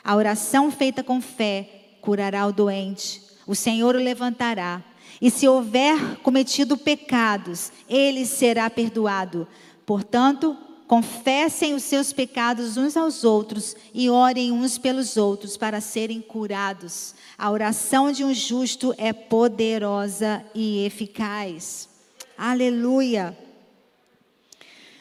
A 0.03 0.17
oração 0.17 0.71
feita 0.71 1.03
com 1.03 1.21
fé 1.21 1.78
curará 2.01 2.47
o 2.47 2.53
doente. 2.53 3.23
O 3.47 3.55
Senhor 3.55 3.95
o 3.95 3.99
levantará. 3.99 4.83
E 5.21 5.31
se 5.31 5.49
houver 5.49 6.17
cometido 6.23 6.77
pecados, 6.77 7.73
ele 7.89 8.25
será 8.25 8.69
perdoado. 8.71 9.47
Portanto, 9.85 10.57
Confessem 10.89 11.75
os 11.75 11.83
seus 11.83 12.15
pecados 12.15 12.79
uns 12.79 12.97
aos 12.97 13.23
outros 13.23 13.77
e 13.93 14.09
orem 14.09 14.51
uns 14.51 14.79
pelos 14.79 15.19
outros 15.19 15.55
para 15.55 15.83
serem 15.83 16.19
curados. 16.23 17.15
A 17.37 17.51
oração 17.51 18.11
de 18.11 18.25
um 18.25 18.33
justo 18.33 18.95
é 18.97 19.13
poderosa 19.13 20.43
e 20.55 20.87
eficaz. 20.87 21.91
Aleluia. 22.39 23.37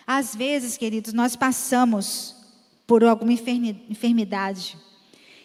Às 0.06 0.36
vezes, 0.36 0.76
queridos, 0.76 1.14
nós 1.14 1.38
passamos 1.38 2.36
por 2.86 3.02
alguma 3.06 3.32
enfermidade 3.32 4.78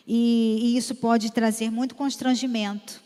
e, 0.07 0.59
e 0.61 0.77
isso 0.77 0.95
pode 0.95 1.33
trazer 1.33 1.71
muito 1.71 1.95
constrangimento, 1.95 3.01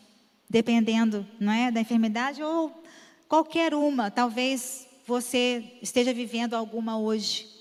dependendo, 0.49 1.27
não 1.39 1.53
é, 1.53 1.71
da 1.71 1.81
enfermidade 1.81 2.43
ou 2.43 2.83
qualquer 3.29 3.75
uma. 3.75 4.11
Talvez 4.11 4.87
você 5.07 5.79
esteja 5.83 6.13
vivendo 6.13 6.55
alguma 6.55 6.99
hoje. 6.99 7.55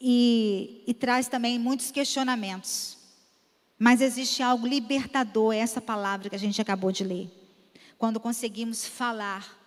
E, 0.00 0.82
e 0.86 0.92
traz 0.94 1.28
também 1.28 1.58
muitos 1.58 1.90
questionamentos. 1.90 2.98
Mas 3.78 4.00
existe 4.00 4.42
algo 4.42 4.66
libertador, 4.66 5.52
é 5.52 5.58
essa 5.58 5.80
palavra 5.80 6.28
que 6.28 6.36
a 6.36 6.38
gente 6.38 6.60
acabou 6.60 6.92
de 6.92 7.02
ler. 7.04 7.30
Quando 7.98 8.20
conseguimos 8.20 8.86
falar, 8.86 9.58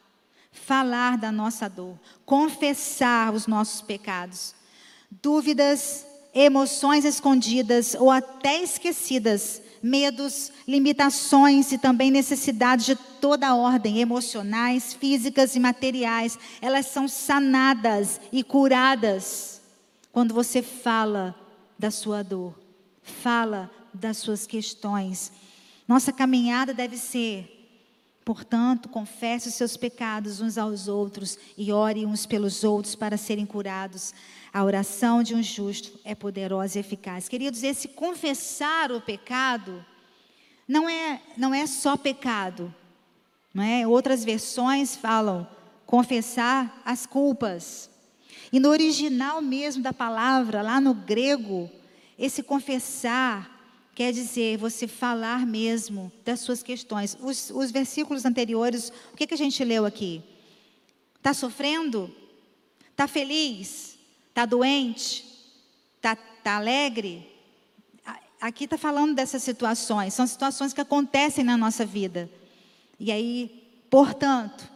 falar 0.51 1.17
da 1.17 1.31
nossa 1.31 1.67
dor, 1.67 1.99
confessar 2.25 3.33
os 3.33 3.47
nossos 3.47 3.81
pecados, 3.81 4.53
dúvidas, 5.09 6.05
emoções 6.43 7.05
escondidas 7.05 7.95
ou 7.95 8.11
até 8.11 8.61
esquecidas 8.61 9.61
medos, 9.81 10.51
limitações 10.67 11.71
e 11.71 11.77
também 11.77 12.11
necessidades 12.11 12.85
de 12.85 12.95
toda 12.95 13.55
ordem, 13.55 13.99
emocionais, 13.99 14.93
físicas 14.93 15.55
e 15.55 15.59
materiais, 15.59 16.37
elas 16.61 16.87
são 16.87 17.07
sanadas 17.07 18.19
e 18.31 18.43
curadas 18.43 19.61
quando 20.11 20.33
você 20.33 20.61
fala 20.61 21.35
da 21.77 21.91
sua 21.91 22.23
dor, 22.23 22.57
fala 23.01 23.71
das 23.93 24.17
suas 24.17 24.47
questões. 24.47 25.31
Nossa 25.87 26.11
caminhada 26.11 26.73
deve 26.73 26.97
ser 26.97 27.57
Portanto, 28.27 28.89
confesse 28.89 29.47
os 29.47 29.53
seus 29.53 29.77
pecados 29.77 30.41
uns 30.41 30.57
aos 30.57 30.89
outros 30.89 31.39
e 31.57 31.71
ore 31.71 32.05
uns 32.05 32.25
pelos 32.25 32.61
outros 32.65 32.93
para 32.93 33.15
serem 33.15 33.45
curados. 33.45 34.13
A 34.57 34.63
oração 34.63 35.21
de 35.21 35.35
um 35.35 35.43
justo 35.43 35.99
é 36.03 36.15
poderosa 36.15 36.79
e 36.79 36.81
eficaz. 36.81 37.29
Queridos, 37.29 37.61
esse 37.61 37.89
confessar 37.89 38.91
o 38.91 38.99
pecado 38.99 39.85
não 40.67 40.89
é, 40.89 41.21
não 41.37 41.53
é 41.53 41.67
só 41.67 41.95
pecado. 41.95 42.73
Não 43.53 43.61
é? 43.61 43.87
Outras 43.87 44.25
versões 44.25 44.95
falam 44.95 45.47
confessar 45.85 46.81
as 46.83 47.05
culpas. 47.05 47.87
E 48.51 48.59
no 48.59 48.69
original 48.69 49.43
mesmo 49.43 49.83
da 49.83 49.93
palavra, 49.93 50.63
lá 50.63 50.81
no 50.81 50.95
grego, 50.95 51.69
esse 52.17 52.41
confessar 52.41 53.91
quer 53.93 54.11
dizer 54.11 54.57
você 54.57 54.87
falar 54.87 55.45
mesmo 55.45 56.11
das 56.25 56.39
suas 56.39 56.63
questões. 56.63 57.15
Os, 57.21 57.51
os 57.51 57.69
versículos 57.69 58.25
anteriores, 58.25 58.91
o 59.13 59.17
que, 59.17 59.27
que 59.27 59.35
a 59.35 59.37
gente 59.37 59.63
leu 59.63 59.85
aqui? 59.85 60.23
Está 61.15 61.31
sofrendo? 61.31 62.11
Está 62.89 63.07
feliz? 63.07 63.96
Está 64.37 64.45
doente? 64.45 65.25
Está 65.95 66.15
tá 66.15 66.57
alegre? 66.57 67.27
Aqui 68.39 68.65
está 68.65 68.77
falando 68.77 69.15
dessas 69.15 69.41
situações, 69.41 70.13
são 70.13 70.27
situações 70.27 70.73
que 70.73 70.79
acontecem 70.79 71.43
na 71.43 71.57
nossa 71.57 71.83
vida. 71.83 72.29
E 72.99 73.11
aí, 73.11 73.67
portanto, 73.89 74.69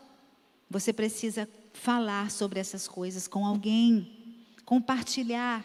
você 0.67 0.91
precisa 0.91 1.47
falar 1.74 2.32
sobre 2.32 2.60
essas 2.60 2.88
coisas 2.88 3.28
com 3.28 3.45
alguém, 3.45 4.43
compartilhar. 4.65 5.63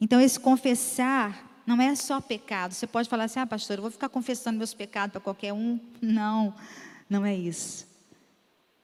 Então, 0.00 0.20
esse 0.20 0.40
confessar 0.40 1.62
não 1.64 1.80
é 1.80 1.94
só 1.94 2.20
pecado. 2.20 2.74
Você 2.74 2.88
pode 2.88 3.08
falar 3.08 3.26
assim, 3.26 3.38
ah, 3.38 3.46
pastor, 3.46 3.76
eu 3.76 3.82
vou 3.82 3.90
ficar 3.92 4.08
confessando 4.08 4.58
meus 4.58 4.74
pecados 4.74 5.12
para 5.12 5.20
qualquer 5.20 5.52
um. 5.52 5.78
Não, 6.02 6.52
não 7.08 7.24
é 7.24 7.36
isso. 7.36 7.86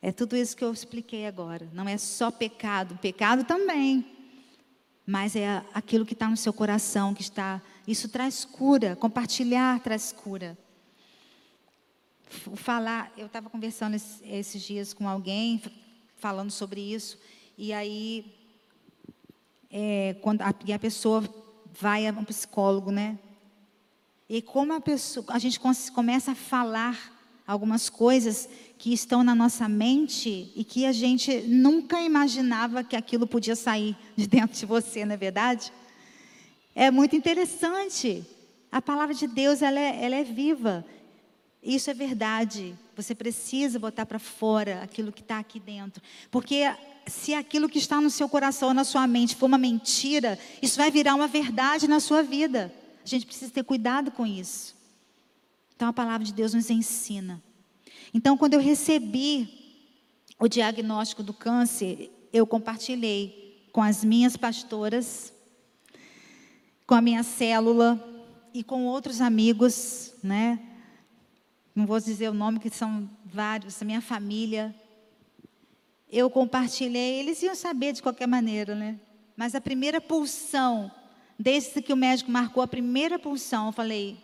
É 0.07 0.13
tudo 0.13 0.37
isso 0.37 0.55
que 0.55 0.63
eu 0.63 0.71
expliquei 0.71 1.27
agora. 1.27 1.67
Não 1.73 1.89
é 1.89 1.97
só 1.97 2.31
pecado, 2.31 2.99
pecado 2.99 3.43
também. 3.43 4.05
Mas 5.07 5.35
é 5.35 5.65
aquilo 5.73 6.05
que 6.05 6.13
está 6.13 6.29
no 6.29 6.37
seu 6.37 6.53
coração, 6.53 7.15
que 7.15 7.23
está. 7.23 7.59
Isso 7.89 8.07
traz 8.11 8.45
cura. 8.45 8.95
Compartilhar 8.97 9.81
traz 9.81 10.13
cura. 10.13 10.59
Falar, 12.55 13.11
eu 13.17 13.25
estava 13.25 13.49
conversando 13.49 13.95
esses 13.95 14.63
dias 14.63 14.93
com 14.93 15.09
alguém, 15.09 15.63
falando 16.19 16.51
sobre 16.51 16.83
isso, 16.83 17.17
e 17.57 17.73
aí 17.73 18.31
é, 19.71 20.17
quando 20.21 20.43
a, 20.43 20.55
e 20.67 20.73
a 20.75 20.79
pessoa 20.79 21.25
vai 21.81 22.07
a 22.07 22.13
um 22.13 22.25
psicólogo, 22.25 22.91
né? 22.91 23.19
E 24.29 24.43
como 24.43 24.75
a, 24.75 24.83
pessoa, 24.83 25.25
a 25.31 25.39
gente 25.39 25.59
começa 25.95 26.33
a 26.33 26.35
falar 26.35 27.15
algumas 27.47 27.89
coisas 27.89 28.49
que 28.79 28.93
estão 28.93 29.23
na 29.23 29.35
nossa 29.35 29.69
mente 29.69 30.53
e 30.55 30.65
que 30.65 30.85
a 30.87 30.93
gente 30.93 31.43
nunca 31.43 32.01
imaginava 32.01 32.85
que 32.85 32.97
aquilo 32.97 33.27
podia 33.27 33.57
sair 33.57 33.97
de 34.17 34.27
dentro 34.27 34.59
de 34.59 34.67
você, 34.67 35.05
não 35.05 35.15
é 35.15 35.17
verdade? 35.17 35.73
É 36.75 36.91
muito 36.91 37.15
interessante. 37.15 38.25
A 38.71 38.83
palavra 38.83 39.15
de 39.15 39.27
Deus 39.27 39.63
ela 39.63 39.79
é, 39.79 40.05
ela 40.05 40.17
é 40.17 40.25
viva. 40.25 40.85
Isso 41.63 41.89
é 41.89 41.95
verdade. 41.95 42.75
Você 42.97 43.15
precisa 43.15 43.79
botar 43.79 44.05
para 44.05 44.19
fora 44.19 44.83
aquilo 44.83 45.13
que 45.13 45.23
está 45.23 45.39
aqui 45.39 45.59
dentro, 45.59 46.03
porque 46.31 46.65
se 47.07 47.35
aquilo 47.35 47.69
que 47.69 47.79
está 47.79 48.01
no 48.01 48.11
seu 48.11 48.29
coração 48.29 48.73
na 48.73 48.85
sua 48.85 49.07
mente 49.07 49.37
for 49.37 49.47
uma 49.47 49.59
mentira, 49.59 50.39
isso 50.63 50.77
vai 50.77 50.91
virar 50.91 51.15
uma 51.15 51.27
verdade 51.27 51.89
na 51.89 52.01
sua 52.01 52.23
vida. 52.23 52.73
A 53.05 53.09
gente 53.09 53.27
precisa 53.27 53.51
ter 53.51 53.65
cuidado 53.65 54.11
com 54.11 54.27
isso. 54.27 54.75
Então 55.77 55.89
a 55.89 55.93
palavra 55.93 56.25
de 56.25 56.33
Deus 56.33 56.55
nos 56.55 56.71
ensina. 56.71 57.43
Então, 58.17 58.37
quando 58.37 58.55
eu 58.55 58.61
recebi 58.61 59.49
o 60.39 60.47
diagnóstico 60.47 61.21
do 61.21 61.35
câncer, 61.35 62.13
eu 62.33 62.47
compartilhei 62.47 63.69
com 63.73 63.83
as 63.83 64.05
minhas 64.05 64.37
pastoras, 64.37 65.33
com 66.87 66.95
a 66.95 67.01
minha 67.01 67.25
célula 67.25 68.01
e 68.55 68.63
com 68.63 68.87
outros 68.87 69.21
amigos, 69.21 70.15
né? 70.23 70.61
Não 71.75 71.87
vou 71.87 71.99
dizer 71.99 72.29
o 72.29 72.35
nome, 72.35 72.61
que 72.61 72.71
são 72.71 73.11
vários, 73.25 73.83
minha 73.83 74.01
família. 74.01 74.73
Eu 76.09 76.31
compartilhei, 76.31 77.19
eles 77.19 77.43
iam 77.43 77.57
saber 77.57 77.95
de 77.95 78.01
qualquer 78.03 78.29
maneira, 78.29 78.77
né? 78.77 79.01
Mas 79.37 79.57
a 79.57 79.61
primeira 79.61 80.01
pulsão, 80.01 80.89
desde 81.37 81.83
que 81.83 81.93
o 81.93 81.97
médico 81.97 82.31
marcou 82.31 82.63
a 82.63 82.69
primeira 82.69 83.19
pulsão, 83.19 83.67
eu 83.67 83.73
falei: 83.73 84.24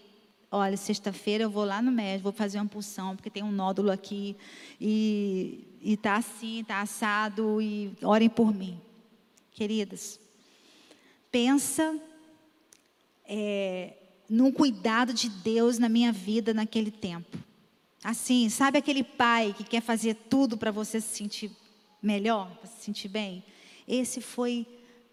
olha, 0.50 0.76
sexta-feira 0.76 1.44
eu 1.44 1.50
vou 1.50 1.64
lá 1.64 1.80
no 1.80 1.92
médico, 1.92 2.24
vou 2.24 2.32
fazer 2.32 2.58
uma 2.58 2.66
pulsão, 2.66 3.14
porque 3.14 3.30
tem 3.30 3.42
um 3.42 3.52
nódulo 3.52 3.90
aqui, 3.90 4.36
e 4.80 5.64
está 5.82 6.16
assim, 6.16 6.60
está 6.60 6.80
assado, 6.80 7.62
e 7.62 7.96
orem 8.02 8.28
por 8.28 8.52
mim. 8.52 8.80
Queridas, 9.52 10.18
pensa 11.30 12.00
é, 13.24 13.94
num 14.28 14.50
cuidado 14.50 15.12
de 15.12 15.28
Deus 15.28 15.78
na 15.78 15.88
minha 15.88 16.12
vida 16.12 16.52
naquele 16.52 16.90
tempo. 16.90 17.38
Assim, 18.02 18.48
sabe 18.48 18.78
aquele 18.78 19.04
pai 19.04 19.54
que 19.56 19.62
quer 19.62 19.82
fazer 19.82 20.14
tudo 20.14 20.56
para 20.56 20.70
você 20.70 21.00
se 21.00 21.16
sentir 21.16 21.50
melhor, 22.02 22.50
para 22.56 22.68
se 22.68 22.82
sentir 22.82 23.08
bem? 23.08 23.44
Esse 23.86 24.20
foi 24.20 24.66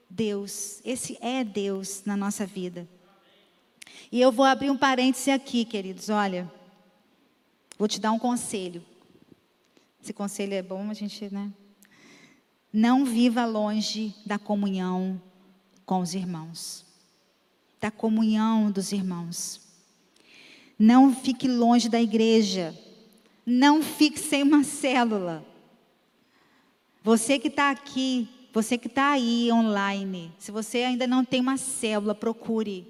Deus, 0.09 0.81
esse 0.85 1.17
é 1.19 1.43
Deus 1.43 2.03
na 2.05 2.15
nossa 2.15 2.45
vida. 2.45 2.87
E 4.11 4.21
eu 4.21 4.31
vou 4.31 4.45
abrir 4.45 4.69
um 4.69 4.77
parêntese 4.77 5.31
aqui, 5.31 5.65
queridos. 5.65 6.09
Olha, 6.09 6.51
vou 7.77 7.87
te 7.87 7.99
dar 7.99 8.11
um 8.11 8.19
conselho. 8.19 8.83
Esse 10.01 10.13
conselho 10.13 10.53
é 10.53 10.61
bom, 10.61 10.89
a 10.89 10.93
gente, 10.93 11.33
né? 11.33 11.51
Não 12.71 13.03
viva 13.03 13.45
longe 13.45 14.13
da 14.25 14.37
comunhão 14.37 15.21
com 15.85 15.99
os 15.99 16.13
irmãos, 16.13 16.85
da 17.81 17.89
comunhão 17.89 18.71
dos 18.71 18.91
irmãos. 18.91 19.61
Não 20.77 21.13
fique 21.13 21.47
longe 21.47 21.89
da 21.89 22.01
igreja. 22.01 22.77
Não 23.45 23.81
fique 23.81 24.19
sem 24.19 24.43
uma 24.43 24.63
célula. 24.63 25.45
Você 27.03 27.39
que 27.39 27.47
está 27.47 27.71
aqui, 27.71 28.27
você 28.53 28.77
que 28.77 28.87
está 28.87 29.11
aí 29.11 29.49
online, 29.51 30.31
se 30.37 30.51
você 30.51 30.79
ainda 30.79 31.07
não 31.07 31.23
tem 31.23 31.39
uma 31.39 31.57
célula, 31.57 32.13
procure. 32.13 32.85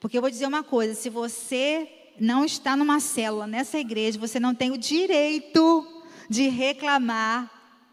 Porque 0.00 0.16
eu 0.16 0.22
vou 0.22 0.30
dizer 0.30 0.46
uma 0.46 0.64
coisa: 0.64 0.94
se 0.94 1.10
você 1.10 1.88
não 2.18 2.44
está 2.44 2.74
numa 2.74 2.98
célula 2.98 3.46
nessa 3.46 3.78
igreja, 3.78 4.18
você 4.18 4.40
não 4.40 4.54
tem 4.54 4.70
o 4.70 4.78
direito 4.78 5.86
de 6.28 6.48
reclamar 6.48 7.50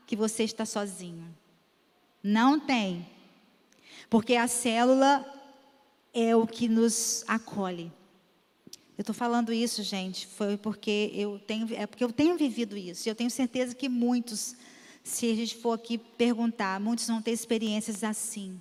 que 0.07 0.15
você 0.15 0.43
está 0.43 0.65
sozinho. 0.65 1.27
Não 2.23 2.59
tem. 2.59 3.05
Porque 4.09 4.35
a 4.35 4.47
célula 4.47 5.25
é 6.13 6.35
o 6.35 6.47
que 6.47 6.69
nos 6.69 7.23
acolhe. 7.27 7.91
Eu 8.97 9.03
estou 9.03 9.13
falando 9.13 9.53
isso, 9.53 9.83
gente, 9.83 10.25
foi 10.25 10.57
porque 10.57 11.11
eu 11.13 11.39
tenho, 11.45 11.67
é 11.75 11.85
porque 11.85 12.03
eu 12.03 12.11
tenho 12.11 12.37
vivido 12.37 12.75
isso. 12.75 13.07
E 13.07 13.11
eu 13.11 13.15
tenho 13.15 13.29
certeza 13.29 13.75
que 13.75 13.87
muitos, 13.87 14.55
se 15.03 15.31
a 15.31 15.35
gente 15.35 15.55
for 15.57 15.73
aqui 15.73 15.97
perguntar, 15.97 16.79
muitos 16.79 17.07
não 17.07 17.21
têm 17.21 17.33
experiências 17.33 18.03
assim, 18.03 18.59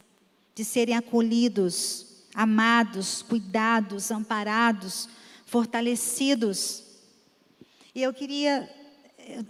de 0.54 0.64
serem 0.64 0.94
acolhidos 0.94 2.15
amados, 2.36 3.22
cuidados, 3.22 4.10
amparados, 4.10 5.08
fortalecidos. 5.46 6.84
E 7.94 8.02
eu 8.02 8.12
queria. 8.12 8.70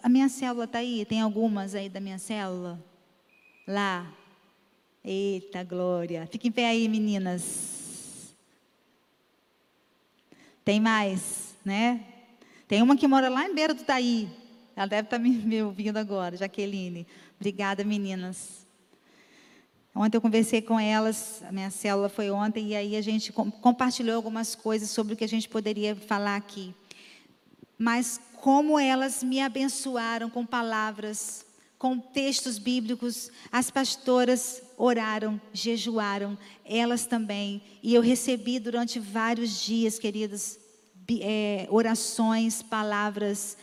A 0.03 0.09
minha 0.09 0.28
célula 0.28 0.64
está 0.64 0.78
aí? 0.78 1.05
Tem 1.05 1.20
algumas 1.20 1.74
aí 1.74 1.89
da 1.89 1.99
minha 1.99 2.18
célula? 2.18 2.82
Lá. 3.66 4.11
Eita 5.05 5.64
glória. 5.64 6.26
Fiquem 6.30 6.49
em 6.49 6.53
pé 6.53 6.68
aí, 6.68 6.89
meninas. 6.89 8.34
Tem 10.64 10.80
mais, 10.80 11.55
né? 11.64 12.05
Tem 12.66 12.82
uma 12.82 12.97
que 12.97 13.07
mora 13.07 13.28
lá 13.28 13.49
em 13.49 13.55
Beira 13.55 13.74
do 13.74 13.84
Taí. 13.84 14.28
Ela 14.74 14.87
deve 14.87 15.07
estar 15.07 15.16
tá 15.16 15.22
me, 15.22 15.30
me 15.30 15.62
ouvindo 15.62 15.97
agora, 15.97 16.37
Jaqueline. 16.37 17.07
Obrigada, 17.37 17.84
meninas. 17.84 18.66
Ontem 19.99 20.19
eu 20.19 20.21
conversei 20.21 20.61
com 20.61 20.79
elas, 20.79 21.43
a 21.49 21.51
minha 21.51 21.71
célula 21.71 22.11
foi 22.11 22.31
ontem, 22.31 22.69
e 22.69 22.77
aí 22.77 22.97
a 22.97 23.01
gente 23.01 23.33
compartilhou 23.33 24.15
algumas 24.15 24.55
coisas 24.55 24.91
sobre 24.91 25.15
o 25.15 25.17
que 25.17 25.25
a 25.25 25.29
gente 25.29 25.49
poderia 25.49 25.97
falar 25.97 26.37
aqui. 26.37 26.75
Mas 27.79 28.21
como 28.43 28.79
elas 28.79 29.25
me 29.25 29.41
abençoaram 29.41 30.29
com 30.29 30.45
palavras, 30.45 31.47
com 31.79 31.99
textos 31.99 32.59
bíblicos, 32.59 33.31
as 33.51 33.71
pastoras 33.71 34.61
oraram, 34.77 35.41
jejuaram, 35.51 36.37
elas 36.63 37.07
também. 37.07 37.63
E 37.83 37.95
eu 37.95 38.03
recebi 38.03 38.59
durante 38.59 39.01
vários 39.01 39.65
dias, 39.65 39.99
queridas, 39.99 40.59
é, 41.23 41.67
orações, 41.71 42.63
palavras, 42.63 43.57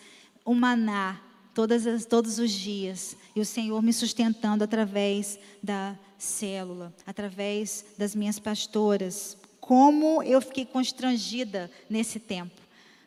um 0.43 0.55
maná, 0.55 1.21
todas 1.53 1.85
as, 1.85 2.05
todos 2.05 2.39
os 2.39 2.49
dias. 2.49 3.15
E 3.35 3.39
o 3.39 3.45
Senhor 3.45 3.79
me 3.83 3.93
sustentando 3.93 4.63
através 4.63 5.37
da 5.61 5.95
célula, 6.23 6.93
através 7.05 7.85
das 7.97 8.15
minhas 8.15 8.39
pastoras. 8.39 9.37
Como 9.59 10.23
eu 10.23 10.41
fiquei 10.41 10.65
constrangida 10.65 11.69
nesse 11.89 12.19
tempo. 12.19 12.61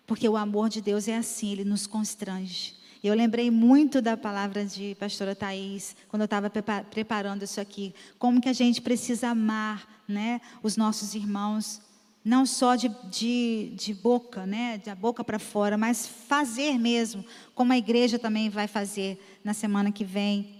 Porque 0.07 0.29
o 0.29 0.37
amor 0.37 0.69
de 0.69 0.81
Deus 0.81 1.09
é 1.09 1.17
assim, 1.17 1.53
ele 1.53 1.65
nos 1.65 1.87
constrange. 1.87 2.77
Eu 3.03 3.15
lembrei 3.15 3.51
muito 3.51 4.01
da 4.01 4.17
palavra 4.17 4.65
de 4.65 4.97
pastora 4.99 5.35
Thais, 5.35 5.95
quando 6.09 6.23
eu 6.23 6.27
estava 6.27 6.51
preparando 6.91 7.45
isso 7.45 7.61
aqui. 7.61 7.95
Como 8.19 8.41
que 8.41 8.49
a 8.49 8.53
gente 8.53 8.81
precisa 8.81 9.29
amar 9.29 10.03
né, 10.09 10.41
os 10.63 10.77
nossos 10.77 11.15
irmãos, 11.15 11.81
não 12.25 12.45
só 12.45 12.75
de, 12.75 12.91
de, 13.11 13.73
de 13.77 13.95
boca, 13.95 14.47
né, 14.47 14.79
da 14.85 14.95
boca 14.95 15.23
para 15.23 15.39
fora, 15.39 15.77
mas 15.77 16.07
fazer 16.07 16.79
mesmo, 16.79 17.25
como 17.55 17.73
a 17.73 17.79
igreja 17.79 18.19
também 18.19 18.49
vai 18.49 18.67
fazer 18.67 19.41
na 19.45 19.55
semana 19.55 19.93
que 19.93 20.05
vem 20.05 20.56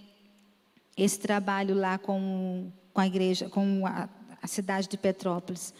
esse 0.97 1.19
trabalho 1.19 1.75
lá 1.75 1.97
com, 1.97 2.71
com 2.91 2.99
a 2.99 3.05
igreja, 3.05 3.47
com 3.49 3.85
a, 3.85 4.09
a 4.41 4.47
cidade 4.47 4.87
de 4.87 4.97
Petrópolis. 4.97 5.73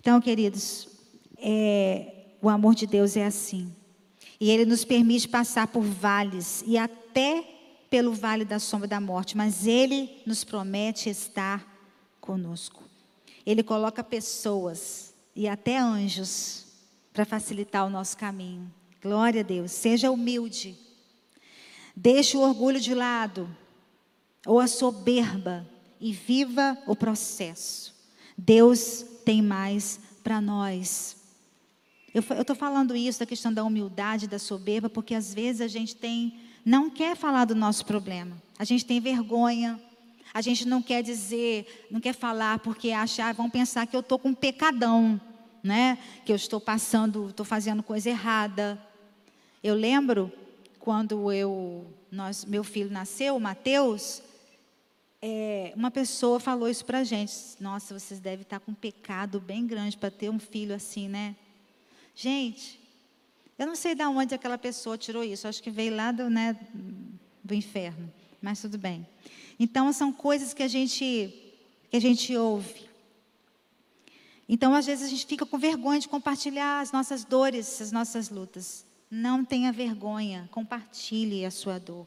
Então, 0.00 0.20
queridos, 0.20 0.88
é, 1.38 2.24
o 2.42 2.48
amor 2.48 2.74
de 2.74 2.86
Deus 2.86 3.16
é 3.16 3.24
assim. 3.24 3.72
E 4.40 4.50
Ele 4.50 4.64
nos 4.64 4.84
permite 4.84 5.28
passar 5.28 5.68
por 5.68 5.82
vales 5.82 6.64
e 6.66 6.76
até 6.76 7.44
pelo 7.88 8.12
vale 8.12 8.44
da 8.44 8.58
sombra 8.58 8.88
da 8.88 9.00
morte, 9.00 9.36
mas 9.36 9.66
Ele 9.66 10.22
nos 10.26 10.42
promete 10.44 11.08
estar 11.08 11.66
conosco. 12.20 12.82
Ele 13.46 13.62
coloca 13.62 14.02
pessoas 14.04 15.14
e 15.34 15.48
até 15.48 15.78
anjos 15.78 16.66
para 17.12 17.24
facilitar 17.24 17.86
o 17.86 17.90
nosso 17.90 18.16
caminho. 18.16 18.70
Glória 19.00 19.40
a 19.40 19.44
Deus. 19.44 19.72
Seja 19.72 20.10
humilde. 20.10 20.76
Deixe 21.96 22.36
o 22.36 22.40
orgulho 22.40 22.78
de 22.78 22.94
lado 22.94 23.48
ou 24.46 24.60
a 24.60 24.66
soberba 24.66 25.66
e 26.00 26.12
viva 26.12 26.78
o 26.86 26.94
processo. 26.94 27.94
Deus 28.36 29.04
tem 29.24 29.42
mais 29.42 30.00
para 30.22 30.40
nós. 30.40 31.16
Eu 32.14 32.20
estou 32.20 32.56
falando 32.56 32.96
isso 32.96 33.20
da 33.20 33.26
questão 33.26 33.52
da 33.52 33.64
humildade, 33.64 34.26
da 34.26 34.38
soberba, 34.38 34.88
porque 34.88 35.14
às 35.14 35.34
vezes 35.34 35.60
a 35.60 35.68
gente 35.68 35.94
tem, 35.94 36.38
não 36.64 36.88
quer 36.88 37.16
falar 37.16 37.44
do 37.44 37.54
nosso 37.54 37.84
problema. 37.84 38.36
A 38.58 38.64
gente 38.64 38.84
tem 38.84 39.00
vergonha. 39.00 39.80
A 40.32 40.40
gente 40.40 40.68
não 40.68 40.82
quer 40.82 41.02
dizer, 41.02 41.86
não 41.90 42.00
quer 42.00 42.12
falar 42.12 42.58
porque 42.58 42.90
achar, 42.90 43.32
vão 43.32 43.48
pensar 43.48 43.86
que 43.86 43.96
eu 43.96 44.00
estou 44.00 44.18
com 44.18 44.28
um 44.28 44.34
pecadão, 44.34 45.20
né? 45.62 45.98
Que 46.24 46.32
eu 46.32 46.36
estou 46.36 46.60
passando, 46.60 47.30
estou 47.30 47.46
fazendo 47.46 47.82
coisa 47.82 48.10
errada. 48.10 48.80
Eu 49.62 49.74
lembro 49.74 50.30
quando 50.78 51.32
eu, 51.32 51.86
nós, 52.10 52.44
meu 52.44 52.62
filho 52.62 52.90
nasceu, 52.90 53.36
o 53.36 53.40
Mateus, 53.40 54.22
é, 55.20 55.72
uma 55.74 55.90
pessoa 55.90 56.38
falou 56.38 56.68
isso 56.68 56.84
para 56.84 57.02
gente. 57.02 57.34
Nossa, 57.60 57.98
vocês 57.98 58.20
devem 58.20 58.42
estar 58.42 58.60
com 58.60 58.70
um 58.70 58.74
pecado 58.74 59.40
bem 59.40 59.66
grande 59.66 59.96
para 59.96 60.10
ter 60.10 60.30
um 60.30 60.38
filho 60.38 60.74
assim, 60.74 61.08
né? 61.08 61.34
Gente, 62.14 62.80
eu 63.58 63.66
não 63.66 63.74
sei 63.74 63.94
de 63.94 64.04
onde 64.04 64.34
aquela 64.34 64.56
pessoa 64.56 64.96
tirou 64.96 65.24
isso. 65.24 65.48
Acho 65.48 65.62
que 65.62 65.70
veio 65.70 65.94
lá 65.94 66.12
do, 66.12 66.30
né, 66.30 66.56
do 67.42 67.54
inferno. 67.54 68.12
Mas 68.40 68.60
tudo 68.60 68.78
bem. 68.78 69.06
Então, 69.58 69.92
são 69.92 70.12
coisas 70.12 70.54
que 70.54 70.62
a 70.62 70.68
gente, 70.68 71.34
que 71.90 71.96
a 71.96 72.00
gente 72.00 72.36
ouve. 72.36 72.88
Então, 74.48 74.72
às 74.72 74.86
vezes, 74.86 75.06
a 75.06 75.10
gente 75.10 75.26
fica 75.26 75.44
com 75.44 75.58
vergonha 75.58 75.98
de 75.98 76.08
compartilhar 76.08 76.80
as 76.80 76.92
nossas 76.92 77.24
dores, 77.24 77.82
as 77.82 77.90
nossas 77.90 78.30
lutas. 78.30 78.86
Não 79.10 79.44
tenha 79.44 79.72
vergonha, 79.72 80.48
compartilhe 80.52 81.44
a 81.44 81.50
sua 81.50 81.80
dor. 81.80 82.06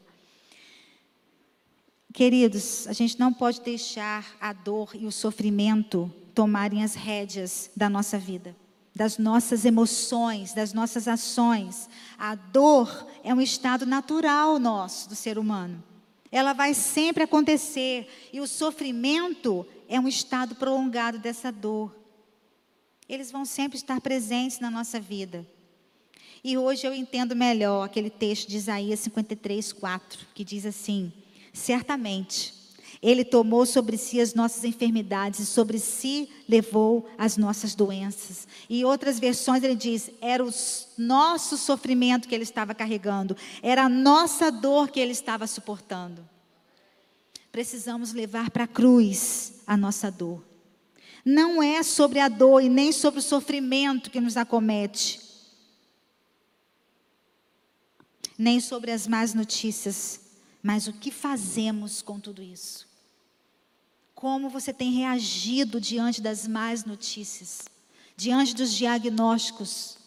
Queridos, 2.12 2.86
a 2.88 2.92
gente 2.92 3.18
não 3.18 3.32
pode 3.32 3.62
deixar 3.62 4.36
a 4.38 4.52
dor 4.52 4.90
e 4.94 5.06
o 5.06 5.12
sofrimento 5.12 6.12
tomarem 6.34 6.84
as 6.84 6.94
rédeas 6.94 7.70
da 7.76 7.88
nossa 7.88 8.18
vida. 8.18 8.54
das 8.94 9.16
nossas 9.16 9.64
emoções, 9.64 10.52
das 10.52 10.74
nossas 10.74 11.08
ações. 11.08 11.88
A 12.18 12.34
dor 12.34 13.08
é 13.24 13.32
um 13.32 13.40
estado 13.40 13.86
natural 13.86 14.58
nosso, 14.58 15.08
do 15.08 15.14
ser 15.14 15.38
humano. 15.38 15.82
Ela 16.30 16.52
vai 16.52 16.74
sempre 16.74 17.22
acontecer. 17.22 18.06
E 18.34 18.38
o 18.38 18.46
sofrimento 18.46 19.66
é 19.88 19.98
um 19.98 20.06
estado 20.06 20.54
prolongado 20.56 21.18
dessa 21.18 21.50
dor. 21.50 21.96
Eles 23.08 23.30
vão 23.30 23.46
sempre 23.46 23.78
estar 23.78 23.98
presentes 23.98 24.60
na 24.60 24.70
nossa 24.70 25.00
vida. 25.00 25.46
E 26.44 26.58
hoje 26.58 26.86
eu 26.86 26.94
entendo 26.94 27.34
melhor 27.34 27.84
aquele 27.84 28.10
texto 28.10 28.46
de 28.46 28.58
Isaías 28.58 29.00
53, 29.00 29.72
4, 29.72 30.26
que 30.34 30.44
diz 30.44 30.66
assim: 30.66 31.10
Certamente, 31.52 32.54
Ele 33.02 33.24
tomou 33.24 33.66
sobre 33.66 33.98
si 33.98 34.20
as 34.20 34.34
nossas 34.34 34.64
enfermidades 34.64 35.40
e 35.40 35.46
sobre 35.46 35.78
si 35.78 36.28
levou 36.48 37.08
as 37.18 37.36
nossas 37.36 37.74
doenças. 37.74 38.46
E 38.68 38.84
outras 38.84 39.18
versões 39.18 39.62
ele 39.62 39.74
diz: 39.74 40.10
era 40.20 40.44
o 40.44 40.50
nosso 40.96 41.56
sofrimento 41.56 42.28
que 42.28 42.34
Ele 42.34 42.44
estava 42.44 42.74
carregando, 42.74 43.36
era 43.62 43.84
a 43.84 43.88
nossa 43.88 44.50
dor 44.50 44.88
que 44.88 45.00
Ele 45.00 45.12
estava 45.12 45.46
suportando. 45.46 46.26
Precisamos 47.50 48.12
levar 48.12 48.50
para 48.50 48.64
a 48.64 48.68
cruz 48.68 49.60
a 49.66 49.76
nossa 49.76 50.10
dor. 50.10 50.42
Não 51.24 51.62
é 51.62 51.82
sobre 51.82 52.18
a 52.18 52.28
dor 52.28 52.62
e 52.62 52.68
nem 52.68 52.92
sobre 52.92 53.20
o 53.20 53.22
sofrimento 53.22 54.10
que 54.10 54.20
nos 54.20 54.36
acomete 54.36 55.32
nem 58.42 58.58
sobre 58.58 58.90
as 58.90 59.06
más 59.06 59.34
notícias, 59.34 60.21
mas 60.62 60.86
o 60.86 60.92
que 60.92 61.10
fazemos 61.10 62.00
com 62.00 62.20
tudo 62.20 62.42
isso. 62.42 62.86
Como 64.14 64.48
você 64.48 64.72
tem 64.72 64.92
reagido 64.92 65.80
diante 65.80 66.22
das 66.22 66.46
más 66.46 66.84
notícias, 66.84 67.62
diante 68.16 68.54
dos 68.54 68.72
diagnósticos? 68.72 69.98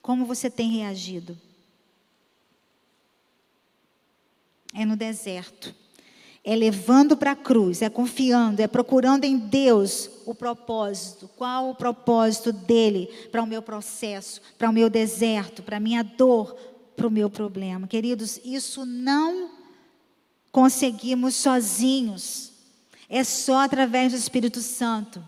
Como 0.00 0.24
você 0.24 0.48
tem 0.48 0.70
reagido? 0.70 1.36
É 4.72 4.86
no 4.86 4.96
deserto, 4.96 5.74
é 6.44 6.54
levando 6.56 7.16
para 7.16 7.32
a 7.32 7.36
cruz, 7.36 7.82
é 7.82 7.90
confiando, 7.90 8.62
é 8.62 8.68
procurando 8.68 9.24
em 9.24 9.36
Deus 9.36 10.08
o 10.24 10.34
propósito. 10.34 11.28
Qual 11.36 11.70
o 11.70 11.74
propósito 11.74 12.52
dele 12.52 13.08
para 13.30 13.42
o 13.42 13.46
meu 13.46 13.60
processo, 13.60 14.40
para 14.56 14.70
o 14.70 14.72
meu 14.72 14.88
deserto, 14.88 15.62
para 15.62 15.76
a 15.76 15.80
minha 15.80 16.02
dor, 16.02 16.56
para 16.96 17.06
o 17.06 17.10
meu 17.10 17.28
problema. 17.28 17.86
Queridos, 17.86 18.40
isso 18.44 18.86
não 18.86 19.61
conseguimos 20.52 21.34
sozinhos. 21.34 22.52
É 23.08 23.24
só 23.24 23.60
através 23.60 24.12
do 24.12 24.18
Espírito 24.18 24.60
Santo, 24.60 25.24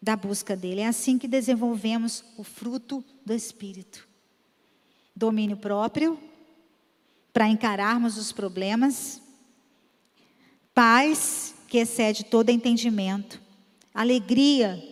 da 0.00 0.16
busca 0.16 0.56
dele. 0.56 0.80
É 0.80 0.86
assim 0.86 1.18
que 1.18 1.28
desenvolvemos 1.28 2.24
o 2.36 2.42
fruto 2.42 3.04
do 3.24 3.32
Espírito. 3.32 4.08
Domínio 5.14 5.56
próprio, 5.56 6.18
para 7.32 7.48
encararmos 7.48 8.18
os 8.18 8.32
problemas. 8.32 9.20
Paz, 10.74 11.54
que 11.68 11.78
excede 11.78 12.24
todo 12.24 12.50
entendimento. 12.50 13.40
Alegria 13.94 14.82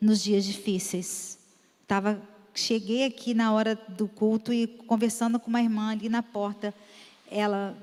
nos 0.00 0.22
dias 0.22 0.44
difíceis. 0.44 1.38
Estava 1.82 2.20
cheguei 2.58 3.04
aqui 3.04 3.34
na 3.34 3.52
hora 3.52 3.76
do 3.76 4.08
culto 4.08 4.52
e 4.52 4.66
conversando 4.66 5.38
com 5.38 5.48
uma 5.48 5.62
irmã 5.62 5.92
ali 5.92 6.08
na 6.08 6.22
porta, 6.22 6.74
ela 7.30 7.76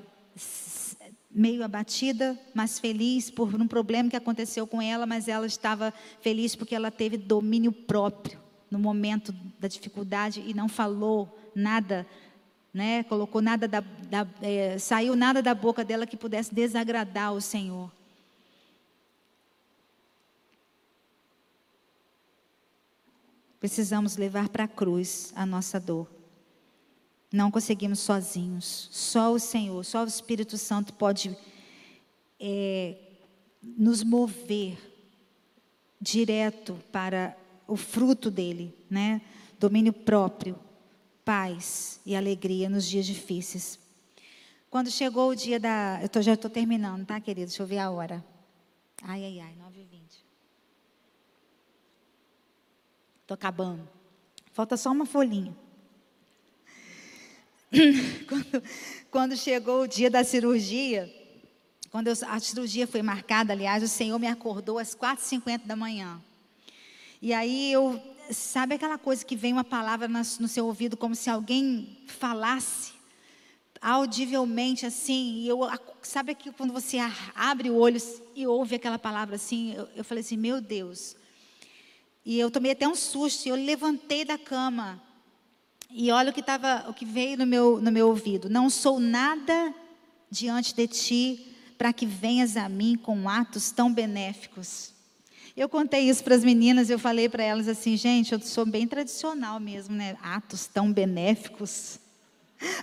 meio 1.36 1.62
abatida, 1.62 2.38
mas 2.54 2.78
feliz 2.78 3.30
por 3.30 3.54
um 3.54 3.68
problema 3.68 4.08
que 4.08 4.16
aconteceu 4.16 4.66
com 4.66 4.80
ela, 4.80 5.04
mas 5.04 5.28
ela 5.28 5.46
estava 5.46 5.92
feliz 6.22 6.56
porque 6.56 6.74
ela 6.74 6.90
teve 6.90 7.18
domínio 7.18 7.70
próprio 7.70 8.40
no 8.70 8.78
momento 8.78 9.32
da 9.60 9.68
dificuldade 9.68 10.42
e 10.46 10.54
não 10.54 10.66
falou 10.66 11.38
nada, 11.54 12.06
né? 12.72 13.02
Colocou 13.04 13.42
nada 13.42 13.68
da, 13.68 13.80
da 13.80 14.26
é, 14.40 14.78
saiu 14.78 15.14
nada 15.14 15.42
da 15.42 15.54
boca 15.54 15.84
dela 15.84 16.06
que 16.06 16.16
pudesse 16.16 16.54
desagradar 16.54 17.34
o 17.34 17.40
Senhor. 17.40 17.92
Precisamos 23.60 24.16
levar 24.16 24.48
para 24.48 24.64
a 24.64 24.68
cruz 24.68 25.34
a 25.36 25.44
nossa 25.44 25.78
dor. 25.78 26.15
Não 27.36 27.50
conseguimos 27.50 27.98
sozinhos. 27.98 28.88
Só 28.90 29.30
o 29.30 29.38
Senhor, 29.38 29.84
só 29.84 30.02
o 30.02 30.06
Espírito 30.06 30.56
Santo 30.56 30.94
pode 30.94 31.36
é, 32.40 32.96
nos 33.62 34.02
mover 34.02 34.78
direto 36.00 36.78
para 36.90 37.36
o 37.68 37.76
fruto 37.76 38.30
dele, 38.30 38.74
né? 38.88 39.20
Domínio 39.60 39.92
próprio, 39.92 40.58
paz 41.26 42.00
e 42.06 42.16
alegria 42.16 42.70
nos 42.70 42.86
dias 42.86 43.04
difíceis. 43.04 43.78
Quando 44.70 44.90
chegou 44.90 45.28
o 45.28 45.36
dia 45.36 45.60
da. 45.60 45.98
Eu 46.00 46.08
tô, 46.08 46.22
já 46.22 46.32
estou 46.32 46.50
terminando, 46.50 47.04
tá, 47.04 47.20
querido? 47.20 47.48
Deixa 47.48 47.62
eu 47.62 47.66
ver 47.66 47.80
a 47.80 47.90
hora. 47.90 48.24
Ai, 49.02 49.22
ai, 49.22 49.40
ai, 49.40 49.54
9h20. 49.62 50.00
Estou 53.20 53.34
acabando. 53.34 53.86
Falta 54.54 54.78
só 54.78 54.90
uma 54.90 55.04
folhinha. 55.04 55.54
Quando, 58.28 58.62
quando, 59.10 59.36
chegou 59.36 59.82
o 59.82 59.86
dia 59.86 60.10
da 60.10 60.22
cirurgia, 60.22 61.12
quando 61.90 62.08
eu, 62.08 62.14
a 62.28 62.38
cirurgia 62.38 62.86
foi 62.86 63.02
marcada, 63.02 63.52
aliás, 63.52 63.82
o 63.82 63.88
Senhor 63.88 64.18
me 64.18 64.26
acordou 64.26 64.78
às 64.78 64.94
4h50 64.94 65.64
da 65.64 65.74
manhã. 65.74 66.20
E 67.20 67.32
aí 67.32 67.72
eu, 67.72 68.00
sabe 68.30 68.74
aquela 68.74 68.98
coisa 68.98 69.24
que 69.24 69.34
vem 69.34 69.52
uma 69.52 69.64
palavra 69.64 70.06
no 70.08 70.48
seu 70.48 70.66
ouvido, 70.66 70.96
como 70.96 71.14
se 71.14 71.28
alguém 71.28 71.98
falasse 72.06 72.92
audivelmente 73.80 74.86
assim, 74.86 75.42
e 75.42 75.48
eu, 75.48 75.60
sabe 76.02 76.34
que 76.34 76.50
quando 76.52 76.72
você 76.72 76.98
abre 77.34 77.70
o 77.70 77.76
olho 77.76 78.00
e 78.34 78.46
ouve 78.46 78.76
aquela 78.76 78.98
palavra 78.98 79.36
assim, 79.36 79.74
eu, 79.74 79.88
eu 79.96 80.04
falei 80.04 80.22
assim, 80.22 80.36
meu 80.36 80.60
Deus, 80.60 81.16
e 82.26 82.40
eu 82.40 82.50
tomei 82.50 82.72
até 82.72 82.88
um 82.88 82.96
susto. 82.96 83.48
Eu 83.48 83.54
levantei 83.54 84.24
da 84.24 84.36
cama. 84.36 85.00
E 85.98 86.10
olha 86.10 86.28
o 86.28 86.32
que, 86.34 86.42
tava, 86.42 86.84
o 86.90 86.92
que 86.92 87.06
veio 87.06 87.38
no 87.38 87.46
meu, 87.46 87.80
no 87.80 87.90
meu 87.90 88.08
ouvido. 88.08 88.50
Não 88.50 88.68
sou 88.68 89.00
nada 89.00 89.74
diante 90.30 90.74
de 90.74 90.86
ti 90.86 91.56
para 91.78 91.90
que 91.90 92.04
venhas 92.04 92.54
a 92.54 92.68
mim 92.68 92.98
com 93.02 93.26
atos 93.30 93.70
tão 93.70 93.90
benéficos. 93.90 94.92
Eu 95.56 95.70
contei 95.70 96.06
isso 96.06 96.22
para 96.22 96.34
as 96.34 96.44
meninas, 96.44 96.90
eu 96.90 96.98
falei 96.98 97.30
para 97.30 97.42
elas 97.42 97.66
assim, 97.66 97.96
gente, 97.96 98.34
eu 98.34 98.40
sou 98.42 98.66
bem 98.66 98.86
tradicional 98.86 99.58
mesmo, 99.58 99.96
né? 99.96 100.18
Atos 100.20 100.66
tão 100.66 100.92
benéficos. 100.92 101.98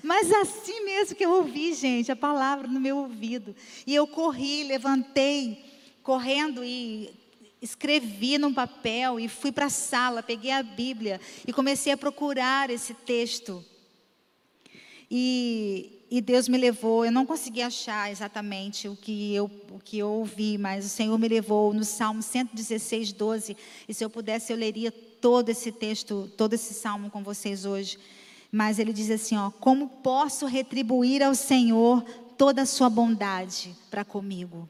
Mas 0.02 0.32
assim 0.32 0.84
mesmo 0.84 1.16
que 1.16 1.24
eu 1.24 1.34
ouvi, 1.34 1.72
gente, 1.76 2.12
a 2.12 2.16
palavra 2.16 2.68
no 2.68 2.80
meu 2.80 2.98
ouvido. 2.98 3.56
E 3.86 3.94
eu 3.94 4.08
corri, 4.08 4.64
levantei, 4.64 5.64
correndo 6.02 6.64
e 6.64 7.12
escrevi 7.64 8.38
num 8.38 8.54
papel 8.54 9.18
e 9.18 9.30
fui 9.30 9.50
para 9.50 9.68
a 9.68 9.70
sala, 9.70 10.22
peguei 10.22 10.52
a 10.52 10.62
Bíblia 10.62 11.20
e 11.48 11.54
comecei 11.54 11.94
a 11.94 11.98
procurar 11.98 12.70
esse 12.70 12.94
texto. 12.94 13.64
E, 15.10 16.06
e, 16.12 16.20
Deus 16.20 16.50
me 16.50 16.58
levou, 16.58 17.06
eu 17.06 17.12
não 17.12 17.26
consegui 17.26 17.62
achar 17.62 18.12
exatamente 18.12 18.90
o 18.90 18.98
que, 18.98 19.34
eu, 19.34 19.50
o 19.72 19.80
que 19.80 20.00
eu 20.00 20.10
ouvi, 20.10 20.58
mas 20.58 20.86
o 20.86 20.90
Senhor 20.90 21.18
me 21.18 21.28
levou 21.28 21.74
no 21.74 21.86
Salmo 21.86 22.22
116, 22.22 23.14
12. 23.14 23.56
E 23.88 23.94
se 23.94 24.04
eu 24.04 24.10
pudesse, 24.10 24.52
eu 24.52 24.58
leria 24.58 24.92
todo 24.92 25.48
esse 25.50 25.72
texto, 25.72 26.30
todo 26.36 26.54
esse 26.54 26.74
salmo 26.74 27.10
com 27.10 27.24
vocês 27.24 27.64
hoje. 27.64 27.98
Mas 28.52 28.78
ele 28.78 28.92
diz 28.92 29.10
assim: 29.10 29.38
ó, 29.38 29.52
como 29.52 29.88
posso 29.88 30.48
retribuir 30.48 31.24
ao 31.24 31.36
Senhor 31.36 32.02
toda 32.38 32.64
a 32.64 32.66
sua 32.66 32.90
bondade 32.90 33.74
para 33.90 34.04
comigo? 34.04 34.68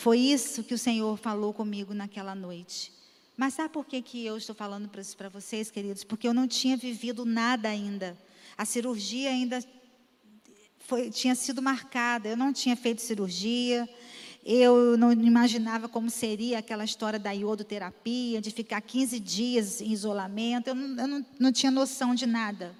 Foi 0.00 0.18
isso 0.18 0.64
que 0.64 0.72
o 0.72 0.78
Senhor 0.78 1.14
falou 1.18 1.52
comigo 1.52 1.92
naquela 1.92 2.34
noite. 2.34 2.90
Mas 3.36 3.52
sabe 3.52 3.68
por 3.68 3.84
que, 3.84 4.00
que 4.00 4.24
eu 4.24 4.38
estou 4.38 4.54
falando 4.54 4.90
isso 4.98 5.14
para 5.14 5.28
vocês, 5.28 5.70
queridos? 5.70 6.04
Porque 6.04 6.26
eu 6.26 6.32
não 6.32 6.48
tinha 6.48 6.74
vivido 6.74 7.26
nada 7.26 7.68
ainda. 7.68 8.16
A 8.56 8.64
cirurgia 8.64 9.28
ainda 9.28 9.62
foi, 10.78 11.10
tinha 11.10 11.34
sido 11.34 11.60
marcada. 11.60 12.30
Eu 12.30 12.36
não 12.38 12.50
tinha 12.50 12.74
feito 12.76 13.02
cirurgia. 13.02 13.86
Eu 14.42 14.96
não 14.96 15.12
imaginava 15.12 15.86
como 15.86 16.08
seria 16.08 16.60
aquela 16.60 16.82
história 16.82 17.18
da 17.18 17.32
iodoterapia, 17.32 18.40
de 18.40 18.50
ficar 18.50 18.80
15 18.80 19.20
dias 19.20 19.82
em 19.82 19.92
isolamento. 19.92 20.68
Eu 20.68 20.76
eu 20.76 21.06
não, 21.06 21.26
não 21.38 21.52
tinha 21.52 21.70
noção 21.70 22.14
de 22.14 22.24
nada. 22.24 22.74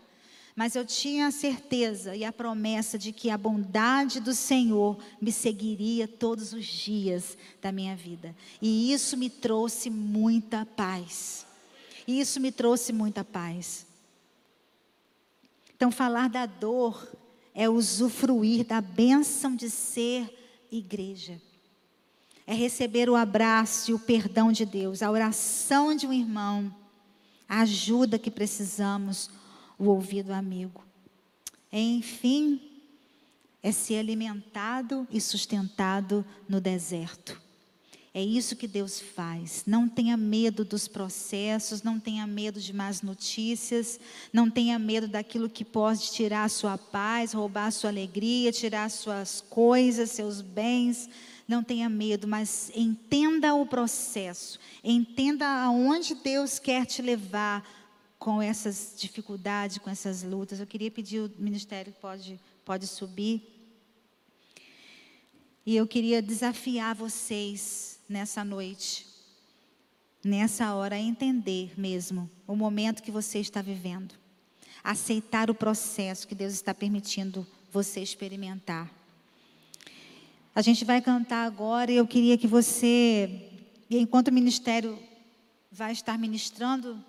Mas 0.60 0.76
eu 0.76 0.84
tinha 0.84 1.28
a 1.28 1.30
certeza 1.30 2.14
e 2.14 2.22
a 2.22 2.30
promessa 2.30 2.98
de 2.98 3.12
que 3.12 3.30
a 3.30 3.38
bondade 3.38 4.20
do 4.20 4.34
Senhor 4.34 4.98
me 5.18 5.32
seguiria 5.32 6.06
todos 6.06 6.52
os 6.52 6.66
dias 6.66 7.34
da 7.62 7.72
minha 7.72 7.96
vida. 7.96 8.36
E 8.60 8.92
isso 8.92 9.16
me 9.16 9.30
trouxe 9.30 9.88
muita 9.88 10.66
paz. 10.66 11.46
Isso 12.06 12.38
me 12.38 12.52
trouxe 12.52 12.92
muita 12.92 13.24
paz. 13.24 13.86
Então, 15.74 15.90
falar 15.90 16.28
da 16.28 16.44
dor 16.44 17.10
é 17.54 17.66
usufruir 17.66 18.66
da 18.66 18.82
bênção 18.82 19.56
de 19.56 19.70
ser 19.70 20.30
igreja. 20.70 21.40
É 22.46 22.52
receber 22.52 23.08
o 23.08 23.16
abraço 23.16 23.92
e 23.92 23.94
o 23.94 23.98
perdão 23.98 24.52
de 24.52 24.66
Deus, 24.66 25.02
a 25.02 25.10
oração 25.10 25.96
de 25.96 26.06
um 26.06 26.12
irmão 26.12 26.70
a 27.50 27.62
ajuda 27.62 28.16
que 28.16 28.30
precisamos, 28.30 29.28
o 29.80 29.88
ouvido 29.88 30.32
amigo. 30.32 30.84
Enfim, 31.72 32.60
é 33.62 33.72
ser 33.72 33.96
alimentado 33.96 35.08
e 35.10 35.20
sustentado 35.20 36.24
no 36.46 36.60
deserto. 36.60 37.40
É 38.12 38.22
isso 38.22 38.56
que 38.56 38.66
Deus 38.66 39.00
faz. 39.00 39.62
Não 39.66 39.88
tenha 39.88 40.16
medo 40.16 40.64
dos 40.64 40.88
processos, 40.88 41.82
não 41.82 41.98
tenha 41.98 42.26
medo 42.26 42.60
de 42.60 42.72
más 42.72 43.02
notícias, 43.02 44.00
não 44.32 44.50
tenha 44.50 44.78
medo 44.78 45.06
daquilo 45.06 45.48
que 45.48 45.64
pode 45.64 46.10
tirar 46.10 46.44
a 46.44 46.48
sua 46.48 46.76
paz, 46.76 47.32
roubar 47.32 47.68
a 47.68 47.70
sua 47.70 47.88
alegria, 47.88 48.50
tirar 48.50 48.90
suas 48.90 49.40
coisas, 49.48 50.10
seus 50.10 50.42
bens. 50.42 51.08
Não 51.46 51.62
tenha 51.62 51.88
medo, 51.88 52.26
mas 52.26 52.70
entenda 52.74 53.54
o 53.54 53.64
processo. 53.64 54.58
Entenda 54.82 55.46
aonde 55.46 56.14
Deus 56.16 56.58
quer 56.58 56.86
te 56.86 57.00
levar 57.00 57.64
com 58.20 58.42
essas 58.42 58.94
dificuldades, 58.98 59.78
com 59.78 59.88
essas 59.88 60.22
lutas. 60.22 60.60
Eu 60.60 60.66
queria 60.66 60.90
pedir 60.90 61.20
o 61.20 61.32
ministério 61.38 61.92
pode 62.00 62.38
pode 62.64 62.86
subir. 62.86 63.42
E 65.64 65.74
eu 65.74 65.86
queria 65.86 66.20
desafiar 66.20 66.94
vocês 66.94 67.98
nessa 68.08 68.44
noite, 68.44 69.06
nessa 70.22 70.74
hora, 70.74 70.96
a 70.96 71.00
entender 71.00 71.72
mesmo 71.76 72.30
o 72.46 72.54
momento 72.54 73.02
que 73.02 73.10
você 73.10 73.38
está 73.38 73.62
vivendo, 73.62 74.14
aceitar 74.84 75.50
o 75.50 75.54
processo 75.54 76.28
que 76.28 76.34
Deus 76.34 76.52
está 76.52 76.74
permitindo 76.74 77.46
você 77.72 78.00
experimentar. 78.00 78.90
A 80.54 80.60
gente 80.60 80.84
vai 80.84 81.00
cantar 81.00 81.46
agora 81.46 81.90
e 81.90 81.96
eu 81.96 82.06
queria 82.06 82.36
que 82.36 82.46
você, 82.46 83.48
enquanto 83.90 84.28
o 84.28 84.32
ministério 84.32 84.98
vai 85.72 85.92
estar 85.92 86.18
ministrando 86.18 87.02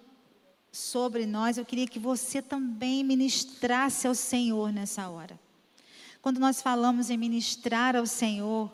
sobre 0.71 1.25
nós, 1.25 1.57
eu 1.57 1.65
queria 1.65 1.87
que 1.87 1.99
você 1.99 2.41
também 2.41 3.03
ministrasse 3.03 4.07
ao 4.07 4.15
Senhor 4.15 4.71
nessa 4.71 5.09
hora. 5.09 5.37
Quando 6.21 6.39
nós 6.39 6.61
falamos 6.61 7.09
em 7.09 7.17
ministrar 7.17 7.95
ao 7.95 8.05
Senhor, 8.05 8.71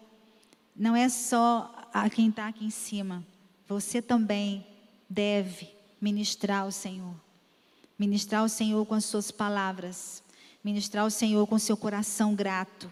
não 0.76 0.96
é 0.96 1.10
só 1.10 1.74
a 1.94 2.10
quem 2.10 2.30
está 2.30 2.48
aqui 2.48 2.66
em 2.66 2.70
cima, 2.70 3.26
você 3.68 4.02
também 4.02 4.66
deve 5.10 5.70
ministrar 6.00 6.64
ao 6.64 6.72
Senhor. 6.72 7.16
Ministrar 7.98 8.42
ao 8.42 8.50
Senhor 8.50 8.86
com 8.86 8.94
as 8.94 9.06
suas 9.06 9.32
palavras, 9.32 10.22
ministrar 10.64 11.04
ao 11.04 11.10
Senhor 11.10 11.48
com 11.48 11.58
seu 11.58 11.76
coração 11.76 12.36
grato, 12.36 12.92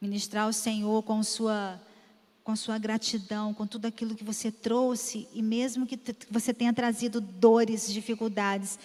ministrar 0.00 0.44
ao 0.44 0.52
Senhor 0.52 1.02
com 1.02 1.22
sua 1.22 1.78
com 2.44 2.56
sua 2.56 2.78
gratidão, 2.78 3.54
com 3.54 3.66
tudo 3.66 3.86
aquilo 3.86 4.14
que 4.14 4.24
você 4.24 4.50
trouxe 4.50 5.28
e 5.32 5.42
mesmo 5.42 5.86
que 5.86 5.98
você 6.30 6.52
tenha 6.52 6.72
trazido 6.72 7.20
dores, 7.20 7.92
dificuldades, 7.92 8.78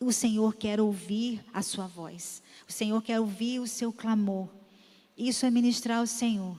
o 0.00 0.12
Senhor 0.12 0.54
quer 0.54 0.80
ouvir 0.80 1.44
a 1.52 1.62
sua 1.62 1.86
voz. 1.86 2.42
O 2.68 2.72
Senhor 2.72 3.00
quer 3.02 3.20
ouvir 3.20 3.60
o 3.60 3.66
seu 3.66 3.92
clamor. 3.92 4.48
Isso 5.16 5.46
é 5.46 5.50
ministrar 5.50 5.98
ao 5.98 6.06
Senhor. 6.06 6.56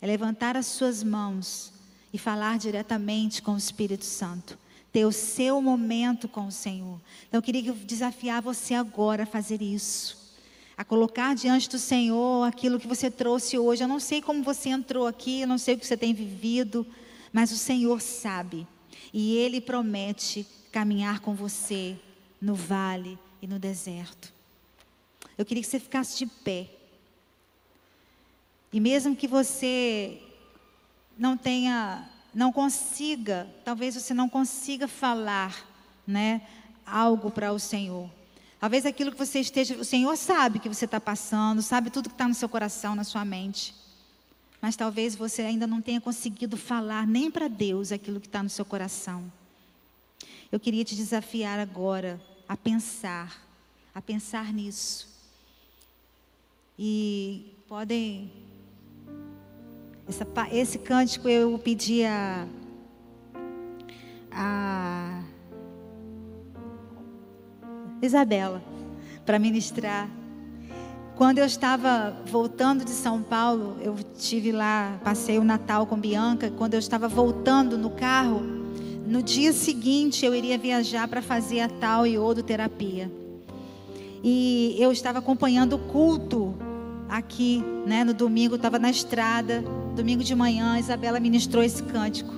É 0.00 0.06
levantar 0.06 0.56
as 0.56 0.66
suas 0.66 1.02
mãos 1.02 1.72
e 2.12 2.18
falar 2.18 2.58
diretamente 2.58 3.40
com 3.40 3.54
o 3.54 3.58
Espírito 3.58 4.04
Santo. 4.04 4.58
Ter 4.92 5.06
o 5.06 5.12
seu 5.12 5.60
momento 5.60 6.28
com 6.28 6.46
o 6.46 6.52
Senhor. 6.52 7.00
Então 7.28 7.38
eu 7.38 7.42
queria 7.42 7.72
desafiar 7.72 8.42
você 8.42 8.74
agora 8.74 9.22
a 9.22 9.26
fazer 9.26 9.62
isso. 9.62 10.25
A 10.76 10.84
colocar 10.84 11.34
diante 11.34 11.70
do 11.70 11.78
Senhor 11.78 12.46
aquilo 12.46 12.78
que 12.78 12.86
você 12.86 13.10
trouxe 13.10 13.58
hoje. 13.58 13.82
Eu 13.82 13.88
não 13.88 13.98
sei 13.98 14.20
como 14.20 14.42
você 14.42 14.68
entrou 14.68 15.06
aqui, 15.06 15.40
eu 15.40 15.48
não 15.48 15.58
sei 15.58 15.74
o 15.74 15.78
que 15.78 15.86
você 15.86 15.96
tem 15.96 16.12
vivido, 16.12 16.86
mas 17.32 17.50
o 17.50 17.56
Senhor 17.56 18.00
sabe. 18.00 18.66
E 19.12 19.36
Ele 19.36 19.60
promete 19.60 20.46
caminhar 20.70 21.20
com 21.20 21.34
você 21.34 21.96
no 22.40 22.54
vale 22.54 23.18
e 23.40 23.46
no 23.46 23.58
deserto. 23.58 24.32
Eu 25.38 25.44
queria 25.44 25.62
que 25.62 25.68
você 25.68 25.80
ficasse 25.80 26.18
de 26.18 26.26
pé. 26.26 26.68
E 28.72 28.80
mesmo 28.80 29.16
que 29.16 29.26
você 29.26 30.20
não 31.16 31.36
tenha, 31.36 32.08
não 32.34 32.52
consiga, 32.52 33.48
talvez 33.64 33.94
você 33.94 34.12
não 34.12 34.28
consiga 34.28 34.86
falar, 34.86 35.66
né, 36.06 36.42
algo 36.84 37.30
para 37.30 37.52
o 37.52 37.58
Senhor. 37.58 38.10
Talvez 38.66 38.84
aquilo 38.84 39.12
que 39.12 39.16
você 39.16 39.38
esteja, 39.38 39.76
o 39.76 39.84
Senhor 39.84 40.16
sabe 40.16 40.58
que 40.58 40.68
você 40.68 40.86
está 40.86 41.00
passando, 41.00 41.62
sabe 41.62 41.88
tudo 41.88 42.08
que 42.08 42.16
está 42.16 42.26
no 42.26 42.34
seu 42.34 42.48
coração, 42.48 42.96
na 42.96 43.04
sua 43.04 43.24
mente. 43.24 43.72
Mas 44.60 44.74
talvez 44.74 45.14
você 45.14 45.42
ainda 45.42 45.68
não 45.68 45.80
tenha 45.80 46.00
conseguido 46.00 46.56
falar 46.56 47.06
nem 47.06 47.30
para 47.30 47.46
Deus 47.46 47.92
aquilo 47.92 48.18
que 48.18 48.26
está 48.26 48.42
no 48.42 48.50
seu 48.50 48.64
coração. 48.64 49.32
Eu 50.50 50.58
queria 50.58 50.84
te 50.84 50.96
desafiar 50.96 51.60
agora 51.60 52.20
a 52.48 52.56
pensar, 52.56 53.40
a 53.94 54.02
pensar 54.02 54.52
nisso. 54.52 55.08
E 56.76 57.54
podem 57.68 58.32
essa, 60.08 60.26
esse 60.50 60.78
cântico 60.80 61.28
eu 61.28 61.56
pedi 61.56 62.04
a, 62.04 62.48
a 64.32 65.05
Isabela 68.02 68.62
para 69.24 69.38
ministrar. 69.38 70.08
Quando 71.16 71.38
eu 71.38 71.46
estava 71.46 72.14
voltando 72.26 72.84
de 72.84 72.90
São 72.90 73.22
Paulo, 73.22 73.76
eu 73.80 73.96
tive 74.18 74.52
lá, 74.52 75.00
passei 75.02 75.38
o 75.38 75.44
Natal 75.44 75.86
com 75.86 75.98
Bianca. 75.98 76.50
Quando 76.50 76.74
eu 76.74 76.78
estava 76.78 77.08
voltando 77.08 77.78
no 77.78 77.90
carro, 77.90 78.42
no 79.06 79.22
dia 79.22 79.52
seguinte 79.52 80.26
eu 80.26 80.34
iria 80.34 80.58
viajar 80.58 81.06
para 81.08 81.22
fazer 81.22 81.60
a 81.60 81.68
tal 81.68 82.06
iodoterapia. 82.06 83.10
E 84.22 84.76
eu 84.78 84.90
estava 84.90 85.20
acompanhando 85.20 85.74
o 85.74 85.78
culto 85.78 86.54
aqui, 87.08 87.62
né, 87.86 88.02
no 88.02 88.12
domingo, 88.12 88.56
estava 88.56 88.78
na 88.78 88.90
estrada, 88.90 89.62
domingo 89.94 90.24
de 90.24 90.34
manhã, 90.34 90.72
a 90.72 90.80
Isabela 90.80 91.20
ministrou 91.20 91.62
esse 91.62 91.82
cântico. 91.84 92.34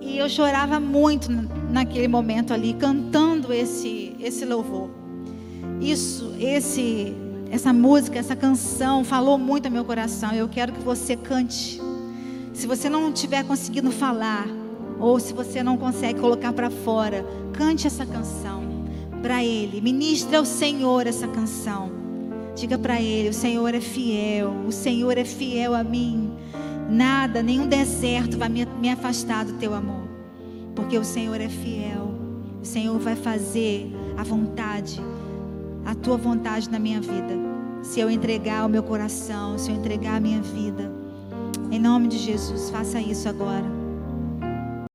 E 0.00 0.18
eu 0.18 0.28
chorava 0.28 0.80
muito 0.80 1.30
naquele 1.70 2.08
momento 2.08 2.52
ali, 2.52 2.74
cantando 2.74 3.52
esse, 3.52 4.01
esse 4.22 4.44
louvor. 4.44 4.90
Isso, 5.80 6.34
esse, 6.38 7.14
essa 7.50 7.72
música, 7.72 8.18
essa 8.18 8.36
canção 8.36 9.04
falou 9.04 9.36
muito 9.36 9.66
ao 9.66 9.72
meu 9.72 9.84
coração. 9.84 10.32
Eu 10.32 10.48
quero 10.48 10.72
que 10.72 10.80
você 10.80 11.16
cante. 11.16 11.80
Se 12.52 12.66
você 12.66 12.88
não 12.88 13.10
estiver 13.10 13.44
conseguindo 13.44 13.90
falar, 13.90 14.46
ou 15.00 15.18
se 15.18 15.32
você 15.32 15.62
não 15.62 15.76
consegue 15.76 16.20
colocar 16.20 16.52
para 16.52 16.70
fora, 16.70 17.26
cante 17.52 17.86
essa 17.86 18.06
canção 18.06 18.62
para 19.20 19.42
Ele. 19.42 19.80
Ministre 19.80 20.36
ao 20.36 20.44
Senhor 20.44 21.06
essa 21.06 21.26
canção. 21.26 21.90
Diga 22.54 22.78
para 22.78 23.00
Ele: 23.00 23.28
o 23.28 23.34
Senhor 23.34 23.74
é 23.74 23.80
fiel, 23.80 24.52
o 24.66 24.72
Senhor 24.72 25.16
é 25.18 25.24
fiel 25.24 25.74
a 25.74 25.82
mim. 25.82 26.30
Nada, 26.88 27.42
nenhum 27.42 27.66
deserto 27.66 28.36
vai 28.36 28.48
me 28.48 28.90
afastar 28.90 29.44
do 29.46 29.54
teu 29.54 29.72
amor, 29.72 30.06
porque 30.74 30.98
o 30.98 31.04
Senhor 31.04 31.40
é 31.40 31.48
fiel. 31.48 32.12
O 32.60 32.64
Senhor 32.64 32.98
vai 32.98 33.16
fazer 33.16 33.90
a 34.22 34.24
vontade, 34.24 35.00
a 35.84 35.96
tua 35.96 36.16
vontade 36.16 36.70
na 36.70 36.78
minha 36.78 37.00
vida. 37.00 37.34
Se 37.82 37.98
eu 37.98 38.08
entregar 38.08 38.64
o 38.64 38.68
meu 38.68 38.82
coração, 38.82 39.58
se 39.58 39.68
eu 39.68 39.74
entregar 39.74 40.16
a 40.16 40.20
minha 40.20 40.40
vida. 40.40 40.90
Em 41.72 41.80
nome 41.80 42.06
de 42.06 42.18
Jesus, 42.18 42.70
faça 42.70 43.00
isso 43.00 43.28
agora. 43.28 43.81